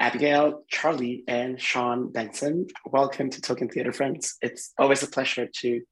Abigail, 0.00 0.62
Charlie, 0.66 1.24
and 1.28 1.60
Sean 1.60 2.10
Bengson. 2.10 2.70
Welcome 2.86 3.28
to 3.28 3.40
Token 3.42 3.68
Theater 3.68 3.92
Friends. 3.92 4.38
It's 4.40 4.72
always 4.78 5.02
a 5.02 5.06
pleasure 5.06 5.46
to 5.56 5.82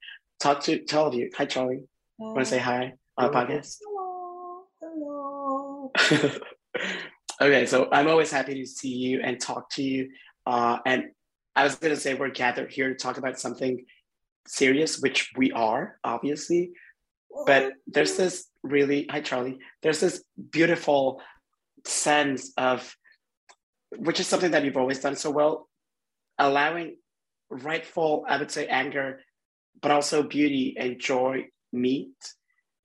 talk 0.41 0.63
to, 0.63 0.83
to 0.83 0.99
all 0.99 1.09
of 1.09 1.15
you. 1.15 1.31
Hi, 1.37 1.45
Charlie. 1.45 1.83
Want 2.19 2.39
to 2.39 2.47
say 2.47 2.59
hi 2.59 2.95
on 3.19 3.31
the 3.31 3.39
podcast? 3.39 3.77
Hello. 4.81 5.93
okay, 7.43 7.67
so 7.67 7.91
I'm 7.93 8.09
always 8.09 8.31
happy 8.31 8.55
to 8.55 8.67
see 8.67 8.95
you 8.95 9.21
and 9.23 9.39
talk 9.39 9.69
to 9.73 9.83
you. 9.83 10.09
Uh, 10.47 10.79
and 10.87 11.11
I 11.55 11.65
was 11.65 11.75
going 11.75 11.95
to 11.95 12.01
say 12.01 12.15
we're 12.15 12.31
gathered 12.31 12.73
here 12.73 12.89
to 12.89 12.95
talk 12.95 13.19
about 13.19 13.39
something 13.39 13.85
serious, 14.47 15.01
which 15.01 15.33
we 15.37 15.53
are, 15.53 15.99
obviously. 16.03 16.71
But 17.45 17.75
there's 17.87 18.17
this 18.17 18.49
really, 18.63 19.07
hi, 19.11 19.21
Charlie, 19.21 19.59
there's 19.83 20.01
this 20.01 20.25
beautiful 20.51 21.21
sense 21.85 22.53
of 22.57 22.97
which 23.97 24.21
is 24.21 24.27
something 24.27 24.51
that 24.53 24.65
you've 24.65 24.77
always 24.77 25.01
done 25.01 25.17
so 25.17 25.31
well, 25.31 25.69
allowing 26.39 26.97
rightful, 27.51 28.25
I 28.29 28.39
would 28.39 28.51
say, 28.51 28.67
anger, 28.67 29.21
but 29.81 29.91
also 29.91 30.23
beauty 30.23 30.77
and 30.79 30.99
joy 30.99 31.47
meet 31.73 32.15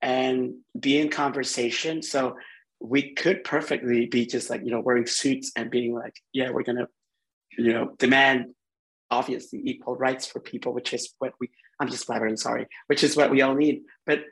and 0.00 0.54
be 0.78 0.98
in 0.98 1.08
conversation. 1.08 2.02
So 2.02 2.36
we 2.80 3.14
could 3.14 3.44
perfectly 3.44 4.06
be 4.06 4.26
just 4.26 4.50
like, 4.50 4.62
you 4.64 4.70
know, 4.70 4.80
wearing 4.80 5.06
suits 5.06 5.52
and 5.56 5.70
being 5.70 5.94
like, 5.94 6.14
yeah, 6.32 6.50
we're 6.50 6.62
going 6.62 6.78
to, 6.78 6.88
you 7.56 7.72
know, 7.72 7.94
demand 7.98 8.54
obviously 9.10 9.60
equal 9.64 9.96
rights 9.96 10.26
for 10.26 10.40
people, 10.40 10.72
which 10.72 10.92
is 10.92 11.14
what 11.18 11.32
we, 11.40 11.50
I'm 11.80 11.88
just 11.88 12.08
blabbering, 12.08 12.38
sorry, 12.38 12.66
which 12.86 13.04
is 13.04 13.16
what 13.16 13.30
we 13.30 13.42
all 13.42 13.54
need. 13.54 13.82
But 14.06 14.24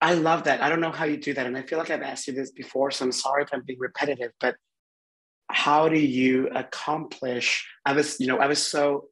I 0.00 0.14
love 0.14 0.44
that. 0.44 0.62
I 0.62 0.68
don't 0.68 0.80
know 0.80 0.92
how 0.92 1.04
you 1.04 1.16
do 1.16 1.34
that. 1.34 1.46
And 1.46 1.56
I 1.56 1.62
feel 1.62 1.78
like 1.78 1.90
I've 1.90 2.02
asked 2.02 2.26
you 2.28 2.34
this 2.34 2.50
before, 2.50 2.90
so 2.90 3.04
I'm 3.04 3.12
sorry 3.12 3.42
if 3.42 3.48
I'm 3.52 3.62
being 3.66 3.78
repetitive, 3.78 4.32
but 4.40 4.56
how 5.48 5.88
do 5.88 5.98
you 5.98 6.48
accomplish? 6.54 7.68
I 7.84 7.92
was 7.92 8.20
you 8.20 8.26
know 8.26 8.38
i 8.38 8.46
was 8.46 8.62
so 8.62 9.08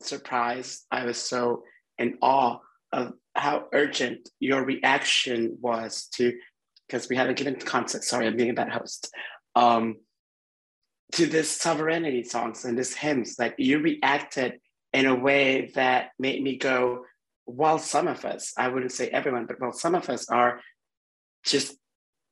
surprised. 0.00 0.84
I 0.90 1.04
was 1.04 1.18
so 1.18 1.62
in 1.98 2.18
awe 2.20 2.58
of 2.92 3.12
how 3.34 3.66
urgent 3.72 4.28
your 4.40 4.64
reaction 4.64 5.58
was 5.60 6.08
to 6.16 6.34
because 6.86 7.08
we 7.08 7.16
haven't 7.16 7.38
given 7.38 7.54
context 7.56 8.10
sorry 8.10 8.26
i'm 8.26 8.36
being 8.36 8.50
a 8.50 8.54
bad 8.54 8.68
host 8.68 9.10
um 9.54 9.96
to 11.12 11.26
this 11.26 11.50
sovereignty 11.50 12.24
songs 12.24 12.64
and 12.64 12.76
this 12.76 12.94
hymns. 12.94 13.36
Like 13.38 13.54
you 13.58 13.78
reacted 13.78 14.60
in 14.92 15.06
a 15.06 15.14
way 15.14 15.70
that 15.74 16.10
made 16.18 16.42
me 16.42 16.56
go 16.56 17.04
while 17.44 17.78
some 17.78 18.08
of 18.08 18.24
us 18.24 18.52
i 18.56 18.68
wouldn't 18.68 18.92
say 18.92 19.08
everyone 19.08 19.46
but 19.46 19.60
while 19.60 19.72
some 19.72 19.94
of 19.94 20.08
us 20.08 20.28
are 20.28 20.60
just 21.44 21.76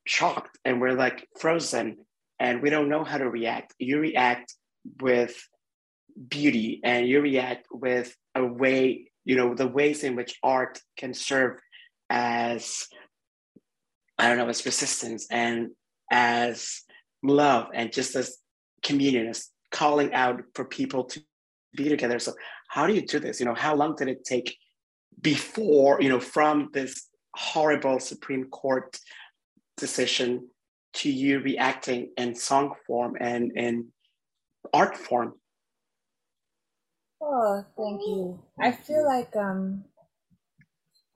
shocked 0.07 0.59
and 0.65 0.81
we're 0.81 0.95
like 0.95 1.27
frozen 1.39 1.97
and 2.41 2.63
we 2.63 2.71
don't 2.71 2.89
know 2.89 3.05
how 3.05 3.19
to 3.19 3.29
react. 3.29 3.75
You 3.79 4.01
react 4.01 4.55
with 5.01 5.37
beauty 6.29 6.81
and 6.83 7.07
you 7.07 7.21
react 7.21 7.67
with 7.71 8.17
a 8.35 8.45
way, 8.45 9.11
you 9.25 9.37
know, 9.37 9.55
the 9.55 9.69
ways 9.69 10.03
in 10.03 10.17
which 10.17 10.39
art 10.43 10.81
can 10.97 11.13
serve 11.13 11.61
as, 12.09 12.87
I 14.19 14.29
don't 14.29 14.39
know, 14.39 14.49
as 14.49 14.65
resistance 14.65 15.27
and 15.31 15.69
as 16.11 16.81
love 17.23 17.69
and 17.75 17.93
just 17.93 18.17
as 18.17 18.39
communion, 18.83 19.29
as 19.29 19.51
calling 19.71 20.15
out 20.15 20.41
for 20.55 20.65
people 20.65 21.05
to 21.05 21.23
be 21.77 21.91
together. 21.91 22.19
So, 22.19 22.33
how 22.69 22.87
do 22.87 22.95
you 22.95 23.07
do 23.07 23.21
this? 23.21 23.39
You 23.39 23.47
know, 23.47 23.55
how 23.55 23.75
long 23.75 23.97
did 23.97 24.09
it 24.09 24.25
take 24.25 24.57
before, 25.21 26.01
you 26.01 26.09
know, 26.09 26.21
from 26.21 26.71
this 26.73 27.09
horrible 27.37 28.01
Supreme 28.01 28.45
Court 28.45 28.99
decision 29.77 30.49
to 30.95 31.11
you 31.11 31.41
reacting 31.41 32.11
in 32.17 32.35
song 32.35 32.75
form 32.87 33.17
and 33.21 33.53
in 33.57 33.89
art 34.73 34.97
form? 34.97 35.35
Oh, 37.23 37.65
thank 37.77 38.01
you. 38.01 38.41
I 38.61 38.73
feel 38.73 39.05
like 39.05 39.35
um 39.37 39.85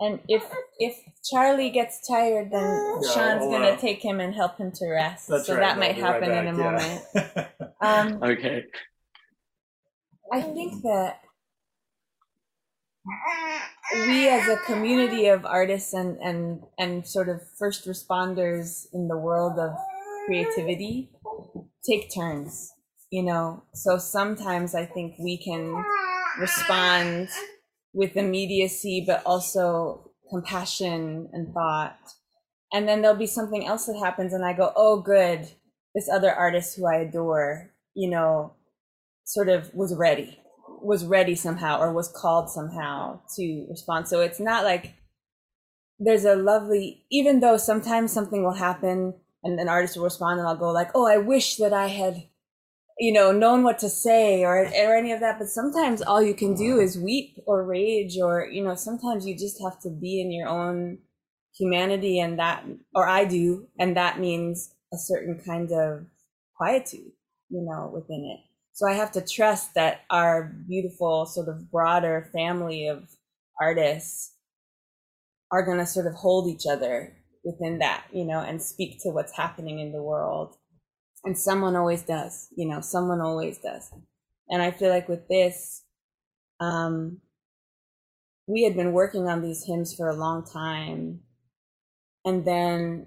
and 0.01 0.21
if 0.29 0.45
if 0.79 1.01
Charlie 1.31 1.71
gets 1.71 2.07
tired 2.07 2.51
then 2.51 2.63
Yeah, 3.03 3.11
Sean's 3.15 3.41
well, 3.41 3.51
gonna 3.53 3.69
uh, 3.69 3.77
take 3.77 4.03
him 4.03 4.21
and 4.21 4.35
help 4.35 4.59
him 4.59 4.71
to 4.73 4.89
rest. 4.89 5.27
So 5.27 5.37
right, 5.37 5.47
that 5.47 5.79
might 5.79 5.97
be 5.97 6.03
right 6.03 6.23
happen 6.23 6.31
in 6.31 6.47
a 6.49 6.53
back, 6.57 7.13
moment. 7.15 7.49
Um 7.81 8.23
Okay. 8.23 8.65
I 10.33 10.41
think 10.41 10.83
that 10.83 11.21
we 13.93 14.29
as 14.29 14.49
a 14.49 14.57
community 14.65 15.27
of 15.27 15.45
artists 15.45 15.93
and, 15.93 16.17
and, 16.19 16.63
and 16.79 17.07
sort 17.07 17.29
of 17.29 17.41
first 17.59 17.87
responders 17.87 18.87
in 18.93 19.09
the 19.09 19.17
world 19.17 19.59
of 19.59 19.73
creativity 20.27 21.11
take 21.89 22.13
turns, 22.15 22.73
you 23.11 23.23
know. 23.23 23.63
So 23.75 23.99
sometimes 23.99 24.75
I 24.75 24.87
think 24.87 25.17
we 25.19 25.37
can 25.37 25.85
respond 26.39 27.29
with 27.93 28.17
immediacy, 28.17 29.05
but 29.07 29.23
also 29.25 30.11
compassion 30.31 31.29
and 31.33 31.53
thought. 31.53 31.99
And 32.73 32.89
then 32.89 33.03
there'll 33.03 33.17
be 33.17 33.27
something 33.27 33.67
else 33.67 33.87
that 33.87 33.99
happens, 33.99 34.33
and 34.33 34.45
I 34.45 34.53
go, 34.53 34.73
oh, 34.75 35.01
good, 35.01 35.49
this 35.95 36.09
other 36.13 36.33
artist 36.33 36.77
who 36.77 36.87
I 36.87 36.97
adore, 36.97 37.71
you 37.95 38.11
know, 38.11 38.55
sort 39.25 39.49
of 39.49 39.73
was 39.75 39.95
ready 39.95 40.41
was 40.85 41.05
ready 41.05 41.35
somehow 41.35 41.81
or 41.81 41.93
was 41.93 42.09
called 42.09 42.51
somehow 42.51 43.21
to 43.37 43.67
respond. 43.69 44.09
So 44.09 44.21
it's 44.21 44.41
not 44.41 44.65
like 44.65 44.95
there's 45.99 46.25
a 46.25 46.37
lovely 46.37 47.05
even 47.11 47.41
though 47.41 47.57
sometimes 47.57 48.13
something 48.13 48.43
will 48.43 48.55
happen 48.55 49.15
and 49.45 49.61
an 49.61 49.69
artist 49.69 49.97
will 49.97 50.03
respond 50.03 50.41
and 50.41 50.49
i'll 50.49 50.57
go 50.57 50.73
like 50.73 50.91
oh 50.93 51.07
i 51.07 51.17
wish 51.17 51.57
that 51.57 51.73
i 51.73 51.87
had 51.87 52.25
you 52.99 53.13
know 53.13 53.33
known 53.33 53.63
what 53.63 53.79
to 53.79 53.89
say 53.89 54.45
or 54.45 54.65
or 54.65 54.97
any 54.97 55.13
of 55.13 55.21
that. 55.21 55.39
But 55.39 55.49
sometimes 55.49 56.03
all 56.03 56.23
you 56.23 56.35
can 56.35 56.55
do 56.55 56.79
is 56.79 56.99
weep 56.99 57.37
or 57.47 57.65
rage 57.65 58.19
or 58.21 58.49
you 58.51 58.63
know 58.63 58.75
sometimes 58.75 59.27
you 59.27 59.37
just 59.37 59.63
have 59.63 59.81
to 59.81 59.91
be 59.91 60.21
in 60.21 60.31
your 60.31 60.49
own 60.49 60.99
humanity 61.57 62.19
and 62.19 62.39
that 62.39 62.65
or 62.95 63.09
i 63.09 63.25
do 63.25 63.69
and 63.79 63.97
that 63.97 64.19
means 64.19 64.75
a 64.93 64.97
certain 64.97 65.41
kind 65.45 65.71
of 65.71 66.05
quietude 66.57 67.13
you 67.49 67.63
know 67.63 67.91
within 67.95 68.25
it 68.25 68.41
so 68.75 68.89
I 68.89 68.95
have 68.95 69.13
to 69.13 69.25
trust 69.25 69.75
that 69.75 70.01
our 70.11 70.53
beautiful, 70.69 71.27
sort 71.27 71.49
of 71.49 71.71
broader 71.71 72.29
family 72.33 72.89
of 72.89 73.09
artists 73.61 74.35
are 75.53 75.65
going 75.65 75.79
to 75.79 75.87
sort 75.87 76.09
of 76.09 76.15
hold 76.15 76.49
each 76.49 76.67
other 76.69 77.17
within 77.45 77.79
that, 77.79 78.05
you 78.13 78.25
know, 78.25 78.41
and 78.41 78.61
speak 78.61 79.01
to 79.03 79.11
what's 79.11 79.37
happening 79.37 79.79
in 79.79 79.93
the 79.93 80.03
world. 80.03 80.57
And 81.25 81.39
someone 81.39 81.77
always 81.77 82.03
does, 82.03 82.49
you 82.57 82.67
know, 82.67 82.81
someone 82.81 83.21
always 83.21 83.59
does. 83.59 83.93
And 84.49 84.61
I 84.61 84.73
feel 84.73 84.91
like 84.91 85.09
with 85.09 85.29
this, 85.29 85.85
um, 86.59 87.21
we 88.49 88.65
had 88.65 88.75
been 88.75 88.93
working 88.93 89.29
on 89.29 89.41
these 89.41 89.65
hymns 89.65 89.95
for 89.95 90.09
a 90.09 90.17
long 90.17 90.45
time. 90.45 91.21
And 92.25 92.45
then 92.45 93.07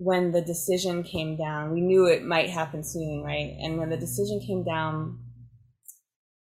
when 0.00 0.32
the 0.32 0.40
decision 0.40 1.02
came 1.02 1.36
down, 1.36 1.72
we 1.72 1.82
knew 1.82 2.06
it 2.06 2.24
might 2.24 2.48
happen 2.48 2.82
soon, 2.82 3.22
right? 3.22 3.54
And 3.60 3.76
when 3.76 3.90
the 3.90 3.98
decision 3.98 4.40
came 4.40 4.64
down, 4.64 5.18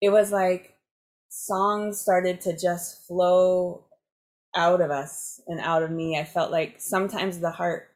it 0.00 0.08
was 0.08 0.32
like 0.32 0.72
songs 1.28 2.00
started 2.00 2.40
to 2.40 2.56
just 2.56 3.06
flow 3.06 3.84
out 4.56 4.80
of 4.80 4.90
us 4.90 5.38
and 5.48 5.60
out 5.60 5.82
of 5.82 5.90
me. 5.90 6.18
I 6.18 6.24
felt 6.24 6.50
like 6.50 6.76
sometimes 6.78 7.40
the 7.40 7.50
heart 7.50 7.88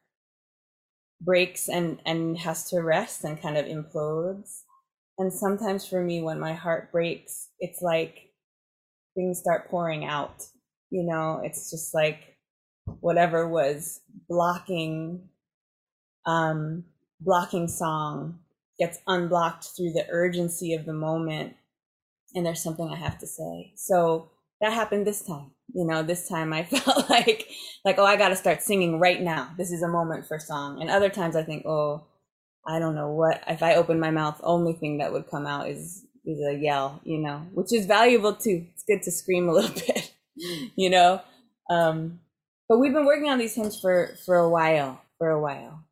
breaks 1.23 1.71
and 1.71 2.03
and 2.05 2.37
has 2.37 2.69
to 2.69 2.83
rest 2.83 3.25
and 3.25 3.41
kind 3.41 3.57
of 3.57 3.65
implodes. 3.65 4.61
And 5.17 5.33
sometimes 5.33 5.87
for 5.87 6.03
me 6.03 6.21
when 6.21 6.39
my 6.39 6.53
heart 6.53 6.93
breaks, 6.93 7.49
it's 7.61 7.81
like 7.81 8.31
things 9.15 9.39
start 9.39 9.71
pouring 9.71 10.05
out. 10.05 10.45
You 10.91 11.05
know, 11.05 11.41
it's 11.43 11.71
just 11.71 11.95
like 11.95 12.37
whatever 13.01 13.49
was 13.49 14.03
blocking 14.29 15.31
um, 16.27 16.85
blocking 17.21 17.69
song 17.69 18.41
gets 18.79 18.99
unblocked 19.07 19.69
through 19.77 19.93
the 19.93 20.07
urgency 20.11 20.75
of 20.75 20.85
the 20.85 20.93
moment 20.93 21.55
and 22.35 22.45
there's 22.45 22.63
something 22.63 22.89
i 22.89 22.97
have 22.97 23.19
to 23.19 23.27
say. 23.27 23.73
So 23.77 24.31
that 24.61 24.73
happened 24.73 25.07
this 25.07 25.23
time 25.23 25.51
you 25.75 25.85
know 25.87 26.03
this 26.03 26.29
time 26.29 26.53
i 26.53 26.63
felt 26.65 27.11
like 27.11 27.49
like 27.85 27.99
oh 27.99 28.05
i 28.05 28.17
got 28.17 28.29
to 28.29 28.37
start 28.37 28.63
singing 28.63 28.99
right 29.01 29.23
now. 29.23 29.51
This 29.57 29.73
is 29.73 29.83
a 29.83 29.89
moment 29.89 30.27
for 30.27 30.39
song. 30.39 30.81
And 30.81 30.91
other 30.91 31.09
times 31.09 31.37
i 31.37 31.43
think 31.43 31.65
oh 31.67 32.05
i 32.67 32.79
don't 32.79 32.95
know 32.95 33.11
what 33.11 33.43
if 33.49 33.63
i 33.63 33.75
open 33.75 34.01
my 34.01 34.11
mouth 34.11 34.41
only 34.43 34.73
thing 34.75 34.99
that 34.99 35.13
would 35.13 35.31
come 35.31 35.47
out 35.47 35.69
is 35.69 36.05
is 36.25 36.41
a 36.45 36.55
yell 36.55 37.01
you 37.05 37.19
know 37.19 37.47
which 37.55 37.73
is 37.73 37.87
valuable 37.87 38.35
too. 38.35 38.67
It's 38.75 38.83
good 38.83 39.03
to 39.03 39.11
scream 39.11 39.49
a 39.49 39.53
little 39.59 39.75
bit 39.75 40.13
you 40.77 40.91
know? 40.91 41.23
Um 41.71 42.21
but 42.69 42.79
we've 42.79 42.93
been 42.93 43.07
working 43.07 43.31
on 43.31 43.39
these 43.39 43.55
hymns 43.55 43.79
for 43.81 44.17
for 44.25 44.37
a 44.37 44.51
while 44.51 45.01
for 45.19 45.31
a 45.31 45.41
while 45.41 45.86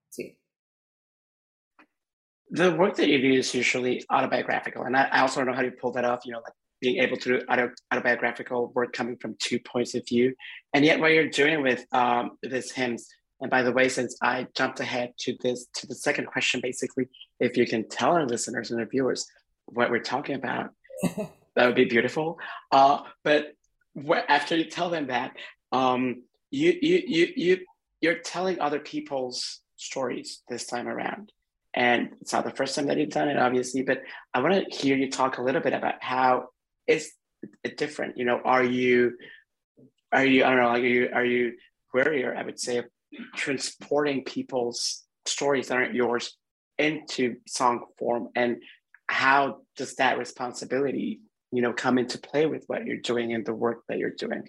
the 2.54 2.72
work 2.72 2.94
that 2.96 3.08
you 3.08 3.20
do 3.20 3.32
is 3.32 3.52
usually 3.52 4.04
autobiographical, 4.10 4.84
and 4.84 4.96
I, 4.96 5.08
I 5.10 5.20
also 5.22 5.40
don't 5.40 5.48
know 5.48 5.56
how 5.56 5.62
you 5.62 5.72
pull 5.72 5.90
that 5.92 6.04
off. 6.04 6.24
You 6.24 6.32
know, 6.32 6.38
like 6.38 6.52
being 6.80 7.02
able 7.02 7.16
to 7.16 7.40
do 7.40 7.46
auto, 7.46 7.70
autobiographical 7.92 8.70
work 8.74 8.92
coming 8.92 9.16
from 9.16 9.34
two 9.40 9.58
points 9.58 9.94
of 9.96 10.06
view, 10.06 10.34
and 10.72 10.84
yet 10.84 11.00
what 11.00 11.10
you're 11.12 11.28
doing 11.28 11.62
with 11.62 11.84
um, 11.92 12.38
this 12.42 12.70
hymns. 12.70 13.08
And 13.40 13.50
by 13.50 13.62
the 13.62 13.72
way, 13.72 13.88
since 13.88 14.16
I 14.22 14.46
jumped 14.54 14.78
ahead 14.78 15.14
to 15.20 15.36
this 15.42 15.66
to 15.74 15.88
the 15.88 15.96
second 15.96 16.26
question, 16.28 16.60
basically, 16.62 17.08
if 17.40 17.56
you 17.56 17.66
can 17.66 17.88
tell 17.88 18.12
our 18.12 18.24
listeners 18.24 18.70
and 18.70 18.78
our 18.78 18.86
viewers 18.86 19.26
what 19.66 19.90
we're 19.90 19.98
talking 19.98 20.36
about, 20.36 20.70
that 21.56 21.66
would 21.66 21.74
be 21.74 21.86
beautiful. 21.86 22.38
Uh, 22.70 23.00
but 23.24 23.54
wh- 23.96 24.24
after 24.28 24.56
you 24.56 24.66
tell 24.66 24.90
them 24.90 25.08
that, 25.08 25.32
um, 25.72 26.22
you 26.52 26.72
you 26.80 27.02
you 27.04 27.32
you 27.34 27.58
you're 28.00 28.18
telling 28.18 28.60
other 28.60 28.78
people's 28.78 29.60
stories 29.76 30.42
this 30.48 30.66
time 30.66 30.86
around 30.86 31.32
and 31.74 32.10
it's 32.20 32.32
not 32.32 32.44
the 32.44 32.52
first 32.52 32.76
time 32.76 32.86
that 32.86 32.98
you've 32.98 33.10
done 33.10 33.28
it, 33.28 33.38
obviously, 33.38 33.82
but 33.82 34.02
I 34.32 34.40
want 34.40 34.54
to 34.54 34.76
hear 34.76 34.96
you 34.96 35.10
talk 35.10 35.38
a 35.38 35.42
little 35.42 35.60
bit 35.60 35.72
about 35.72 35.94
how 36.00 36.48
is 36.86 37.12
it 37.64 37.76
different? 37.76 38.16
You 38.16 38.24
know, 38.24 38.40
are 38.44 38.62
you, 38.62 39.16
are 40.12 40.24
you, 40.24 40.44
I 40.44 40.50
don't 40.50 40.58
know, 40.58 40.68
like, 40.68 40.82
are 40.82 40.86
you, 40.86 41.08
are 41.12 41.24
you 41.24 41.52
wary, 41.92 42.24
I 42.24 42.42
would 42.42 42.60
say, 42.60 42.82
transporting 43.34 44.24
people's 44.24 45.02
stories 45.26 45.68
that 45.68 45.78
aren't 45.78 45.94
yours 45.94 46.36
into 46.78 47.36
song 47.48 47.84
form? 47.98 48.28
And 48.36 48.62
how 49.08 49.62
does 49.76 49.96
that 49.96 50.18
responsibility, 50.18 51.20
you 51.50 51.60
know, 51.60 51.72
come 51.72 51.98
into 51.98 52.18
play 52.18 52.46
with 52.46 52.64
what 52.68 52.86
you're 52.86 52.98
doing 52.98 53.34
and 53.34 53.44
the 53.44 53.54
work 53.54 53.82
that 53.88 53.98
you're 53.98 54.10
doing? 54.10 54.48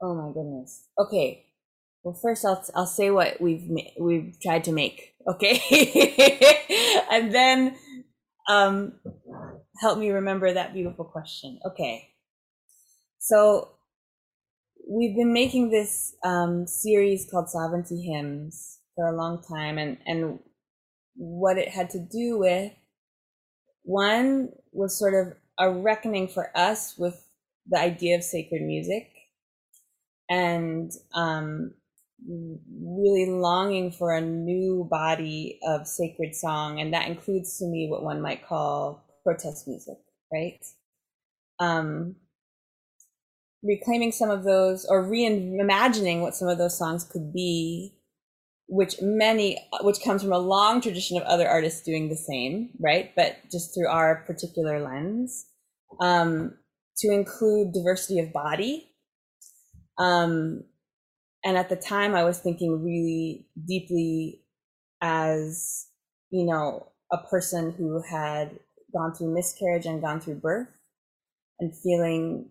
Oh 0.00 0.14
my 0.14 0.32
goodness. 0.32 0.84
Okay. 0.98 1.49
Well, 2.02 2.14
first 2.20 2.44
I'll 2.44 2.64
I'll 2.74 2.86
say 2.86 3.10
what 3.10 3.40
we've 3.40 3.68
we've 3.98 4.36
tried 4.40 4.64
to 4.64 4.72
make, 4.72 5.14
okay, 5.28 5.60
and 7.10 7.32
then 7.34 7.76
um, 8.48 8.94
help 9.80 9.98
me 9.98 10.10
remember 10.10 10.52
that 10.52 10.72
beautiful 10.72 11.04
question. 11.04 11.60
Okay, 11.66 12.08
so 13.18 13.70
we've 14.88 15.14
been 15.16 15.32
making 15.32 15.70
this 15.70 16.14
um, 16.24 16.66
series 16.66 17.28
called 17.30 17.50
Sovereignty 17.50 18.00
Hymns 18.02 18.78
for 18.94 19.06
a 19.06 19.16
long 19.16 19.42
time, 19.42 19.76
and 19.76 19.98
and 20.06 20.38
what 21.16 21.58
it 21.58 21.68
had 21.68 21.90
to 21.90 21.98
do 21.98 22.38
with 22.38 22.72
one 23.82 24.50
was 24.72 24.98
sort 24.98 25.14
of 25.14 25.34
a 25.58 25.70
reckoning 25.70 26.28
for 26.28 26.50
us 26.56 26.96
with 26.96 27.26
the 27.68 27.78
idea 27.78 28.16
of 28.16 28.24
sacred 28.24 28.62
music. 28.62 29.10
And 30.28 30.92
um, 31.14 31.74
really 32.26 33.30
longing 33.30 33.92
for 33.92 34.12
a 34.12 34.20
new 34.20 34.86
body 34.90 35.58
of 35.66 35.86
sacred 35.86 36.34
song, 36.34 36.80
and 36.80 36.92
that 36.92 37.08
includes 37.08 37.58
to 37.58 37.66
me 37.66 37.88
what 37.90 38.02
one 38.02 38.20
might 38.20 38.46
call 38.46 39.04
protest 39.24 39.66
music, 39.66 39.96
right? 40.32 40.64
Um, 41.58 42.16
reclaiming 43.62 44.12
some 44.12 44.30
of 44.30 44.44
those 44.44 44.86
or 44.88 45.04
reimagining 45.04 46.22
what 46.22 46.34
some 46.34 46.48
of 46.48 46.58
those 46.58 46.78
songs 46.78 47.04
could 47.04 47.32
be 47.32 47.94
which 48.72 48.94
many 49.02 49.58
which 49.82 50.00
comes 50.02 50.22
from 50.22 50.32
a 50.32 50.38
long 50.38 50.80
tradition 50.80 51.18
of 51.18 51.24
other 51.24 51.46
artists 51.46 51.82
doing 51.82 52.08
the 52.08 52.16
same 52.16 52.70
right? 52.78 53.12
But 53.16 53.36
just 53.50 53.74
through 53.74 53.88
our 53.88 54.22
particular 54.26 54.80
lens. 54.80 55.46
Um, 56.00 56.54
to 57.00 57.10
include 57.12 57.72
diversity 57.72 58.20
of 58.20 58.32
body. 58.32 58.90
Um, 59.98 60.64
and 61.44 61.56
at 61.56 61.68
the 61.68 61.76
time 61.76 62.14
i 62.14 62.24
was 62.24 62.38
thinking 62.38 62.82
really 62.82 63.46
deeply 63.66 64.42
as 65.00 65.86
you 66.30 66.44
know 66.44 66.86
a 67.12 67.18
person 67.18 67.72
who 67.72 68.02
had 68.02 68.58
gone 68.92 69.14
through 69.14 69.34
miscarriage 69.34 69.86
and 69.86 70.02
gone 70.02 70.20
through 70.20 70.34
birth 70.34 70.68
and 71.58 71.76
feeling 71.76 72.50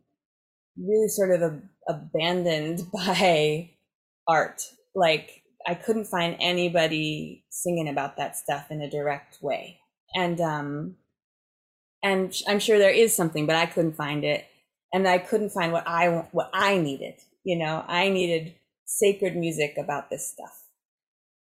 really 0.77 1.07
sort 1.07 1.31
of 1.31 1.41
a, 1.41 1.61
abandoned 1.87 2.81
by 2.93 3.69
art. 4.27 4.63
Like 4.95 5.43
i 5.67 5.73
couldn't 5.73 6.05
find 6.05 6.35
anybody 6.39 7.45
singing 7.49 7.89
about 7.89 8.17
that 8.17 8.37
stuff 8.37 8.71
in 8.71 8.81
a 8.81 8.89
direct 8.89 9.39
way. 9.41 9.79
And 10.15 10.39
um 10.41 10.95
and 12.01 12.33
i'm 12.47 12.59
sure 12.59 12.79
there 12.79 12.89
is 12.91 13.15
something 13.15 13.45
but 13.45 13.55
i 13.55 13.65
couldn't 13.65 13.95
find 13.95 14.23
it. 14.23 14.45
And 14.93 15.07
i 15.07 15.17
couldn't 15.17 15.51
find 15.51 15.71
what 15.71 15.87
i 15.87 16.07
what 16.31 16.49
i 16.53 16.77
needed 16.77 17.15
you 17.43 17.57
know? 17.57 17.83
I 17.87 18.09
needed 18.09 18.53
sacred 18.89 19.35
music 19.35 19.75
about 19.77 20.09
this 20.09 20.31
stuff 20.31 20.65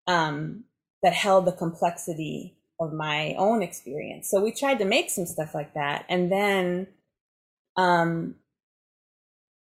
um, 0.05 0.63
that 1.01 1.13
held 1.13 1.45
the 1.45 1.51
complexity 1.51 2.55
of 2.79 2.93
my 2.93 3.33
own 3.37 3.63
experience. 3.63 4.29
So 4.29 4.39
we 4.39 4.51
tried 4.51 4.77
to 4.79 4.85
make 4.85 5.09
some 5.09 5.25
stuff 5.25 5.55
like 5.55 5.73
that, 5.73 6.05
and 6.07 6.31
then 6.31 6.87
um, 7.75 8.35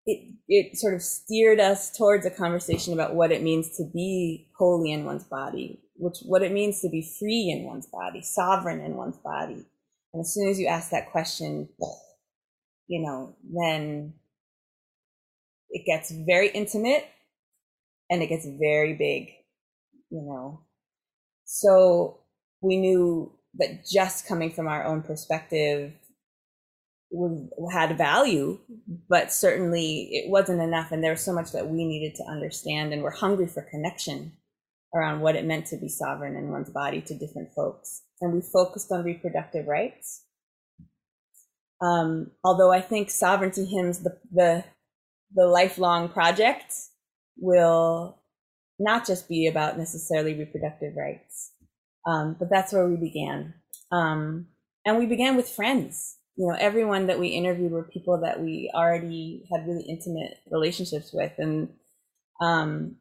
it 0.07 0.33
it 0.47 0.77
sort 0.77 0.95
of 0.95 1.03
steered 1.03 1.59
us 1.59 1.95
towards 1.95 2.25
a 2.25 2.31
conversation 2.31 2.93
about 2.93 3.13
what 3.13 3.31
it 3.31 3.43
means 3.43 3.77
to 3.77 3.83
be 3.93 4.49
holy 4.57 4.91
in 4.91 5.05
one's 5.05 5.23
body, 5.23 5.79
which 5.95 6.17
what 6.25 6.41
it 6.41 6.51
means 6.51 6.81
to 6.81 6.89
be 6.89 7.07
free 7.19 7.55
in 7.55 7.65
one's 7.65 7.87
body, 7.87 8.21
sovereign 8.21 8.81
in 8.81 8.95
one's 8.95 9.17
body. 9.17 9.65
And 10.13 10.21
as 10.21 10.33
soon 10.33 10.49
as 10.49 10.59
you 10.59 10.65
ask 10.65 10.89
that 10.89 11.11
question, 11.11 11.69
you 12.87 13.01
know, 13.05 13.35
then 13.43 14.13
it 15.69 15.85
gets 15.85 16.11
very 16.11 16.49
intimate 16.49 17.05
and 18.09 18.21
it 18.21 18.27
gets 18.27 18.47
very 18.59 18.93
big, 18.93 19.29
you 20.09 20.21
know. 20.21 20.61
So 21.45 22.19
we 22.61 22.77
knew 22.77 23.31
that 23.55 23.85
just 23.85 24.27
coming 24.27 24.51
from 24.51 24.67
our 24.67 24.83
own 24.83 25.01
perspective 25.01 25.93
had 27.71 27.97
value, 27.97 28.59
but 29.09 29.31
certainly 29.31 30.09
it 30.11 30.29
wasn't 30.29 30.61
enough. 30.61 30.91
And 30.91 31.03
there 31.03 31.11
was 31.11 31.23
so 31.23 31.33
much 31.33 31.51
that 31.53 31.69
we 31.69 31.85
needed 31.85 32.15
to 32.15 32.23
understand, 32.29 32.91
and 32.91 33.01
we're 33.01 33.11
hungry 33.11 33.47
for 33.47 33.61
connection 33.61 34.33
around 34.93 35.21
what 35.21 35.35
it 35.35 35.45
meant 35.45 35.67
to 35.67 35.77
be 35.77 35.89
sovereign 35.89 36.35
in 36.35 36.51
one's 36.51 36.69
body 36.69 37.01
to 37.01 37.17
different 37.17 37.53
folks. 37.53 38.03
And 38.19 38.33
we 38.33 38.41
focused 38.41 38.91
on 38.91 39.05
reproductive 39.05 39.67
rights. 39.67 40.23
Um, 41.81 42.31
although 42.43 42.71
I 42.71 42.81
think 42.81 43.09
sovereignty 43.09 43.65
hymns, 43.65 43.99
the, 43.99 44.17
the 44.31 44.65
the 45.33 45.45
lifelong 45.45 46.09
project 46.09 46.73
will 47.39 48.19
not 48.79 49.05
just 49.05 49.27
be 49.27 49.47
about 49.47 49.77
necessarily 49.77 50.33
reproductive 50.33 50.95
rights. 50.95 51.51
Um, 52.05 52.35
but 52.39 52.49
that's 52.49 52.71
where 52.71 52.87
we 52.87 52.95
began. 52.95 53.53
Um, 53.91 54.47
and 54.85 54.97
we 54.97 55.05
began 55.05 55.35
with 55.35 55.49
friends. 55.49 56.17
You 56.35 56.47
know, 56.47 56.55
everyone 56.59 57.07
that 57.07 57.19
we 57.19 57.29
interviewed 57.29 57.71
were 57.71 57.83
people 57.83 58.21
that 58.21 58.39
we 58.39 58.71
already 58.73 59.47
had 59.51 59.67
really 59.67 59.83
intimate 59.83 60.37
relationships 60.51 61.11
with. 61.11 61.33
And 61.37 61.69
um, 62.39 62.97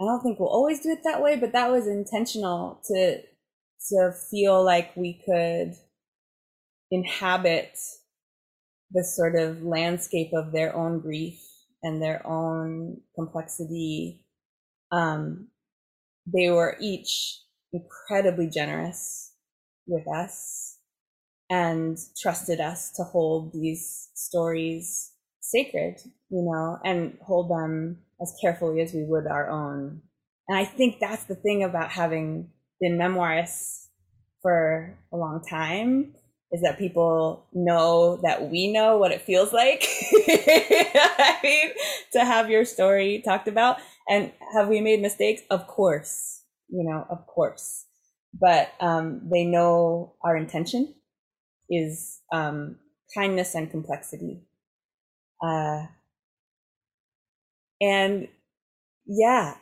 I 0.00 0.04
don't 0.04 0.22
think 0.22 0.38
we'll 0.38 0.48
always 0.48 0.80
do 0.80 0.90
it 0.90 1.00
that 1.04 1.22
way, 1.22 1.36
but 1.36 1.52
that 1.52 1.70
was 1.70 1.86
intentional 1.86 2.80
to 2.86 3.20
to 3.90 4.12
feel 4.30 4.64
like 4.64 4.96
we 4.96 5.20
could 5.26 5.74
inhabit 6.90 7.76
the 8.92 9.04
sort 9.04 9.36
of 9.36 9.62
landscape 9.62 10.30
of 10.32 10.52
their 10.52 10.74
own 10.74 11.00
grief 11.00 11.38
and 11.84 12.02
their 12.02 12.26
own 12.26 13.00
complexity 13.14 14.24
um, 14.90 15.48
they 16.26 16.50
were 16.50 16.76
each 16.80 17.40
incredibly 17.72 18.48
generous 18.48 19.32
with 19.86 20.06
us 20.08 20.78
and 21.50 21.98
trusted 22.16 22.60
us 22.60 22.90
to 22.92 23.02
hold 23.02 23.52
these 23.52 24.08
stories 24.14 25.12
sacred, 25.40 26.00
you 26.30 26.42
know, 26.42 26.78
and 26.84 27.18
hold 27.22 27.50
them 27.50 27.98
as 28.22 28.34
carefully 28.40 28.80
as 28.80 28.94
we 28.94 29.04
would 29.04 29.26
our 29.26 29.50
own. 29.50 30.00
And 30.48 30.58
I 30.58 30.64
think 30.64 30.98
that's 31.00 31.24
the 31.24 31.34
thing 31.34 31.64
about 31.64 31.90
having 31.90 32.50
been 32.80 32.96
memoirists 32.96 33.88
for 34.40 34.96
a 35.12 35.16
long 35.16 35.42
time 35.44 36.14
is 36.54 36.62
that 36.62 36.78
people 36.78 37.46
know 37.54 38.18
that 38.22 38.50
we 38.50 38.72
know 38.72 38.98
what 38.98 39.12
it 39.12 39.22
feels 39.22 39.52
like 39.52 39.84
I 40.28 41.40
mean, 41.44 41.70
to 42.14 42.24
have 42.24 42.50
your 42.50 42.64
story 42.66 43.22
talked 43.24 43.48
about. 43.48 43.78
And 44.08 44.32
have 44.54 44.68
we 44.68 44.80
made 44.80 45.02
mistakes? 45.02 45.42
Of 45.50 45.66
course, 45.68 46.42
you 46.70 46.84
know, 46.84 47.06
of 47.10 47.26
course. 47.28 47.86
But 48.40 48.72
um, 48.80 49.22
they 49.32 49.44
know 49.46 50.14
our 50.22 50.36
intention 50.36 50.94
is 51.70 52.20
um, 52.32 52.76
kindness 53.14 53.54
and 53.54 53.70
complexity. 53.70 54.42
Uh, 55.42 55.86
and 57.80 58.28
yeah, 59.06 59.56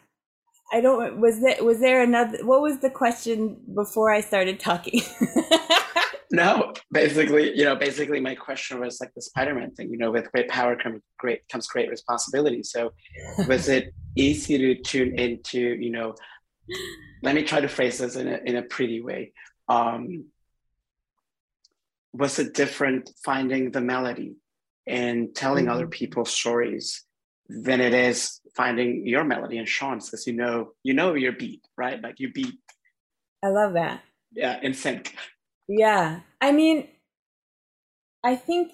I 0.72 0.80
don't. 0.82 1.20
Was 1.20 1.40
there 1.42 1.64
was 1.64 1.80
there 1.80 2.02
another? 2.02 2.44
What 2.46 2.62
was 2.62 2.80
the 2.80 2.90
question 2.90 3.60
before 3.74 4.10
I 4.12 4.22
started 4.22 4.60
talking? 4.60 5.02
no, 6.32 6.72
basically, 6.90 7.56
you 7.56 7.64
know, 7.64 7.76
basically 7.76 8.18
my 8.18 8.34
question 8.34 8.80
was 8.80 9.00
like 9.00 9.12
the 9.14 9.20
Spider-Man 9.20 9.72
thing. 9.72 9.90
You 9.90 9.98
know, 9.98 10.10
with 10.10 10.32
great 10.32 10.48
power 10.48 10.76
comes 10.76 11.02
great 11.18 11.46
comes 11.50 11.66
great 11.66 11.90
responsibility. 11.90 12.62
So, 12.62 12.94
was 13.46 13.68
it 13.68 13.92
easy 14.16 14.56
to 14.56 14.74
tune 14.82 15.18
into? 15.18 15.60
You 15.60 15.90
know, 15.90 16.14
let 17.22 17.34
me 17.34 17.44
try 17.44 17.60
to 17.60 17.68
phrase 17.68 17.98
this 17.98 18.16
in 18.16 18.28
a 18.28 18.40
in 18.46 18.56
a 18.56 18.62
pretty 18.62 19.02
way. 19.02 19.32
Um, 19.68 20.24
was 22.14 22.38
it 22.38 22.54
different 22.54 23.10
finding 23.22 23.70
the 23.70 23.82
melody 23.82 24.36
and 24.86 25.34
telling 25.34 25.66
mm-hmm. 25.66 25.74
other 25.74 25.86
people's 25.86 26.32
stories 26.32 27.04
than 27.48 27.80
it 27.80 27.92
is 27.92 28.40
finding 28.56 29.06
your 29.06 29.24
melody 29.24 29.58
and 29.58 29.68
Sean's 29.68 30.06
because 30.06 30.26
you 30.26 30.32
know 30.32 30.72
you 30.82 30.94
know 30.94 31.12
your 31.12 31.32
beat, 31.32 31.66
right? 31.76 32.00
Like 32.00 32.20
you 32.20 32.32
beat. 32.32 32.58
I 33.44 33.48
love 33.48 33.74
that. 33.74 34.00
Yeah, 34.32 34.58
in 34.62 34.72
sync. 34.72 35.14
Yeah, 35.68 36.20
I 36.40 36.52
mean, 36.52 36.88
I 38.24 38.36
think 38.36 38.72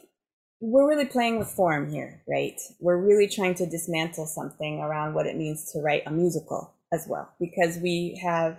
we're 0.61 0.89
really 0.89 1.07
playing 1.07 1.39
with 1.39 1.49
form 1.49 1.91
here, 1.91 2.23
right? 2.29 2.59
We're 2.81 2.97
really 2.97 3.29
trying 3.29 3.55
to 3.57 3.67
dismantle 3.67 4.27
something 4.27 4.81
around 4.81 5.15
what 5.15 5.27
it 5.27 5.37
means 5.37 5.71
to 5.73 5.81
write 5.81 6.03
a 6.07 6.11
musical 6.11 6.75
as 6.93 7.07
well, 7.09 7.33
because 7.41 7.79
we 7.79 8.21
have 8.23 8.59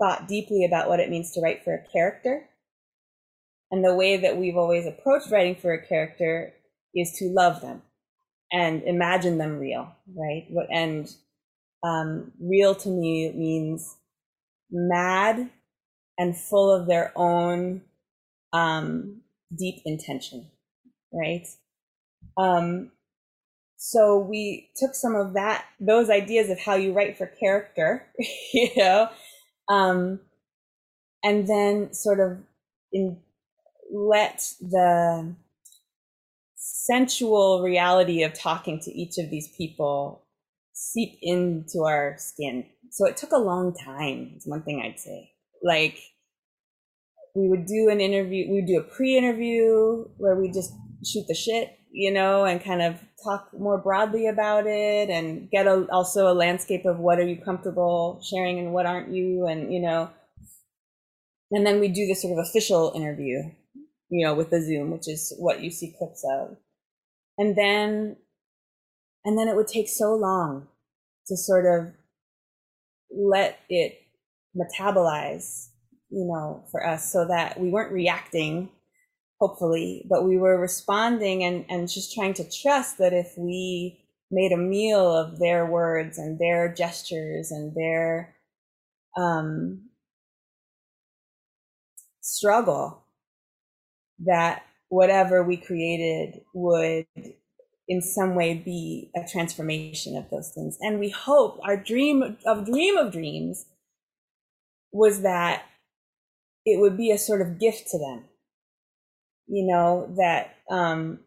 thought 0.00 0.28
deeply 0.28 0.64
about 0.64 0.88
what 0.88 1.00
it 1.00 1.10
means 1.10 1.32
to 1.32 1.40
write 1.40 1.64
for 1.64 1.74
a 1.74 1.86
character. 1.92 2.48
And 3.70 3.84
the 3.84 3.94
way 3.94 4.16
that 4.16 4.36
we've 4.36 4.56
always 4.56 4.86
approached 4.86 5.30
writing 5.30 5.54
for 5.56 5.72
a 5.72 5.84
character 5.86 6.52
is 6.94 7.12
to 7.18 7.26
love 7.26 7.60
them 7.60 7.82
and 8.52 8.82
imagine 8.82 9.38
them 9.38 9.58
real, 9.58 9.92
right? 10.16 10.46
And 10.70 11.12
um, 11.84 12.32
real 12.40 12.74
to 12.76 12.88
me 12.88 13.32
means 13.32 13.96
mad 14.70 15.50
and 16.20 16.36
full 16.36 16.70
of 16.70 16.86
their 16.86 17.12
own 17.16 17.80
um, 18.52 19.22
deep 19.56 19.76
intention, 19.86 20.50
right? 21.10 21.46
Um, 22.36 22.90
so 23.78 24.18
we 24.18 24.68
took 24.76 24.94
some 24.94 25.16
of 25.16 25.32
that, 25.32 25.64
those 25.80 26.10
ideas 26.10 26.50
of 26.50 26.60
how 26.60 26.74
you 26.74 26.92
write 26.92 27.16
for 27.16 27.26
character, 27.26 28.06
you 28.52 28.68
know, 28.76 29.08
um, 29.70 30.20
and 31.24 31.48
then 31.48 31.94
sort 31.94 32.20
of 32.20 32.36
in, 32.92 33.16
let 33.90 34.44
the 34.60 35.34
sensual 36.54 37.62
reality 37.62 38.22
of 38.22 38.34
talking 38.34 38.78
to 38.80 38.92
each 38.92 39.16
of 39.16 39.30
these 39.30 39.48
people 39.56 40.22
seep 40.74 41.18
into 41.22 41.84
our 41.84 42.14
skin. 42.18 42.66
So 42.90 43.06
it 43.06 43.16
took 43.16 43.32
a 43.32 43.38
long 43.38 43.74
time, 43.74 44.34
is 44.36 44.46
one 44.46 44.62
thing 44.62 44.82
I'd 44.84 45.00
say. 45.00 45.30
Like, 45.62 45.98
we 47.34 47.48
would 47.48 47.66
do 47.66 47.88
an 47.90 48.00
interview, 48.00 48.48
we 48.48 48.56
would 48.56 48.66
do 48.66 48.78
a 48.78 48.82
pre 48.82 49.16
interview 49.16 50.04
where 50.16 50.36
we 50.36 50.50
just 50.50 50.72
shoot 51.04 51.24
the 51.28 51.34
shit, 51.34 51.78
you 51.92 52.12
know, 52.12 52.44
and 52.44 52.62
kind 52.62 52.82
of 52.82 53.00
talk 53.24 53.48
more 53.58 53.78
broadly 53.78 54.26
about 54.26 54.66
it 54.66 55.10
and 55.10 55.50
get 55.50 55.66
a, 55.66 55.86
also 55.90 56.30
a 56.30 56.34
landscape 56.34 56.84
of 56.84 56.98
what 56.98 57.18
are 57.18 57.26
you 57.26 57.36
comfortable 57.36 58.20
sharing 58.22 58.58
and 58.58 58.72
what 58.72 58.86
aren't 58.86 59.12
you, 59.12 59.46
and, 59.46 59.72
you 59.72 59.80
know, 59.80 60.10
and 61.50 61.66
then 61.66 61.80
we 61.80 61.88
do 61.88 62.06
this 62.06 62.22
sort 62.22 62.38
of 62.38 62.44
official 62.48 62.92
interview, 62.94 63.42
you 64.08 64.26
know, 64.26 64.34
with 64.34 64.50
the 64.50 64.62
Zoom, 64.62 64.90
which 64.90 65.08
is 65.08 65.34
what 65.38 65.62
you 65.62 65.70
see 65.70 65.94
clips 65.98 66.24
of. 66.32 66.56
And 67.38 67.56
then 67.56 68.16
and 69.24 69.38
then 69.38 69.48
it 69.48 69.56
would 69.56 69.66
take 69.66 69.88
so 69.88 70.14
long 70.14 70.68
to 71.26 71.36
sort 71.36 71.66
of 71.66 71.92
let 73.10 73.58
it 73.68 73.98
metabolize 74.56 75.68
you 76.10 76.24
know 76.24 76.64
for 76.70 76.86
us 76.86 77.12
so 77.12 77.26
that 77.26 77.58
we 77.60 77.70
weren't 77.70 77.92
reacting 77.92 78.68
hopefully 79.40 80.04
but 80.08 80.24
we 80.24 80.36
were 80.36 80.58
responding 80.60 81.44
and 81.44 81.64
and 81.68 81.88
just 81.88 82.14
trying 82.14 82.34
to 82.34 82.48
trust 82.50 82.98
that 82.98 83.12
if 83.12 83.34
we 83.36 83.98
made 84.30 84.52
a 84.52 84.56
meal 84.56 85.16
of 85.16 85.38
their 85.38 85.66
words 85.66 86.18
and 86.18 86.38
their 86.38 86.72
gestures 86.72 87.50
and 87.50 87.74
their 87.74 88.34
um 89.16 89.82
struggle 92.20 93.04
that 94.18 94.62
whatever 94.88 95.42
we 95.42 95.56
created 95.56 96.40
would 96.54 97.06
in 97.88 98.00
some 98.00 98.34
way 98.34 98.54
be 98.54 99.10
a 99.16 99.26
transformation 99.30 100.16
of 100.16 100.30
those 100.30 100.52
things. 100.54 100.78
And 100.80 101.00
we 101.00 101.10
hope 101.10 101.58
our 101.64 101.76
dream 101.76 102.36
of 102.46 102.64
dream 102.66 102.96
of 102.96 103.12
dreams 103.12 103.66
was 104.92 105.22
that 105.22 105.64
it 106.66 106.80
would 106.80 106.96
be 106.96 107.10
a 107.10 107.18
sort 107.18 107.40
of 107.40 107.58
gift 107.58 107.88
to 107.88 107.98
them 107.98 108.24
you 109.46 109.66
know 109.66 110.12
that 110.16 110.56
um 110.70 111.18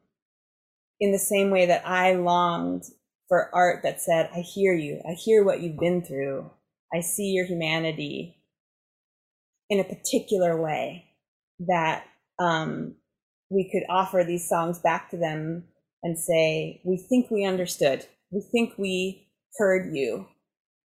in 0.99 1.11
the 1.11 1.19
same 1.19 1.49
way 1.49 1.65
that 1.65 1.87
i 1.87 2.13
longed 2.13 2.83
for 3.27 3.53
art 3.53 3.81
that 3.83 4.01
said 4.01 4.29
i 4.35 4.39
hear 4.39 4.73
you 4.73 5.01
i 5.09 5.13
hear 5.13 5.43
what 5.43 5.61
you've 5.61 5.79
been 5.79 6.03
through 6.03 6.49
i 6.93 7.01
see 7.01 7.31
your 7.31 7.45
humanity 7.45 8.37
in 9.69 9.79
a 9.79 9.83
particular 9.83 10.61
way 10.61 11.05
that 11.59 12.05
um 12.39 12.95
we 13.53 13.69
could 13.71 13.83
offer 13.89 14.23
these 14.23 14.49
songs 14.49 14.79
back 14.79 15.09
to 15.11 15.17
them 15.17 15.63
and 16.01 16.17
say, 16.17 16.81
We 16.83 16.97
think 16.97 17.29
we 17.29 17.45
understood. 17.45 18.05
We 18.31 18.41
think 18.51 18.73
we 18.77 19.27
heard 19.57 19.95
you. 19.95 20.27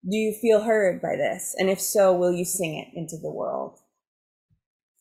Do 0.10 0.18
you 0.18 0.34
feel 0.34 0.64
heard 0.64 1.02
by 1.02 1.16
this? 1.16 1.56
And 1.58 1.70
if 1.70 1.80
so, 1.80 2.14
will 2.16 2.32
you 2.32 2.46
sing 2.46 2.76
it 2.76 2.98
into 2.98 3.18
the 3.18 3.32
world? 3.32 3.80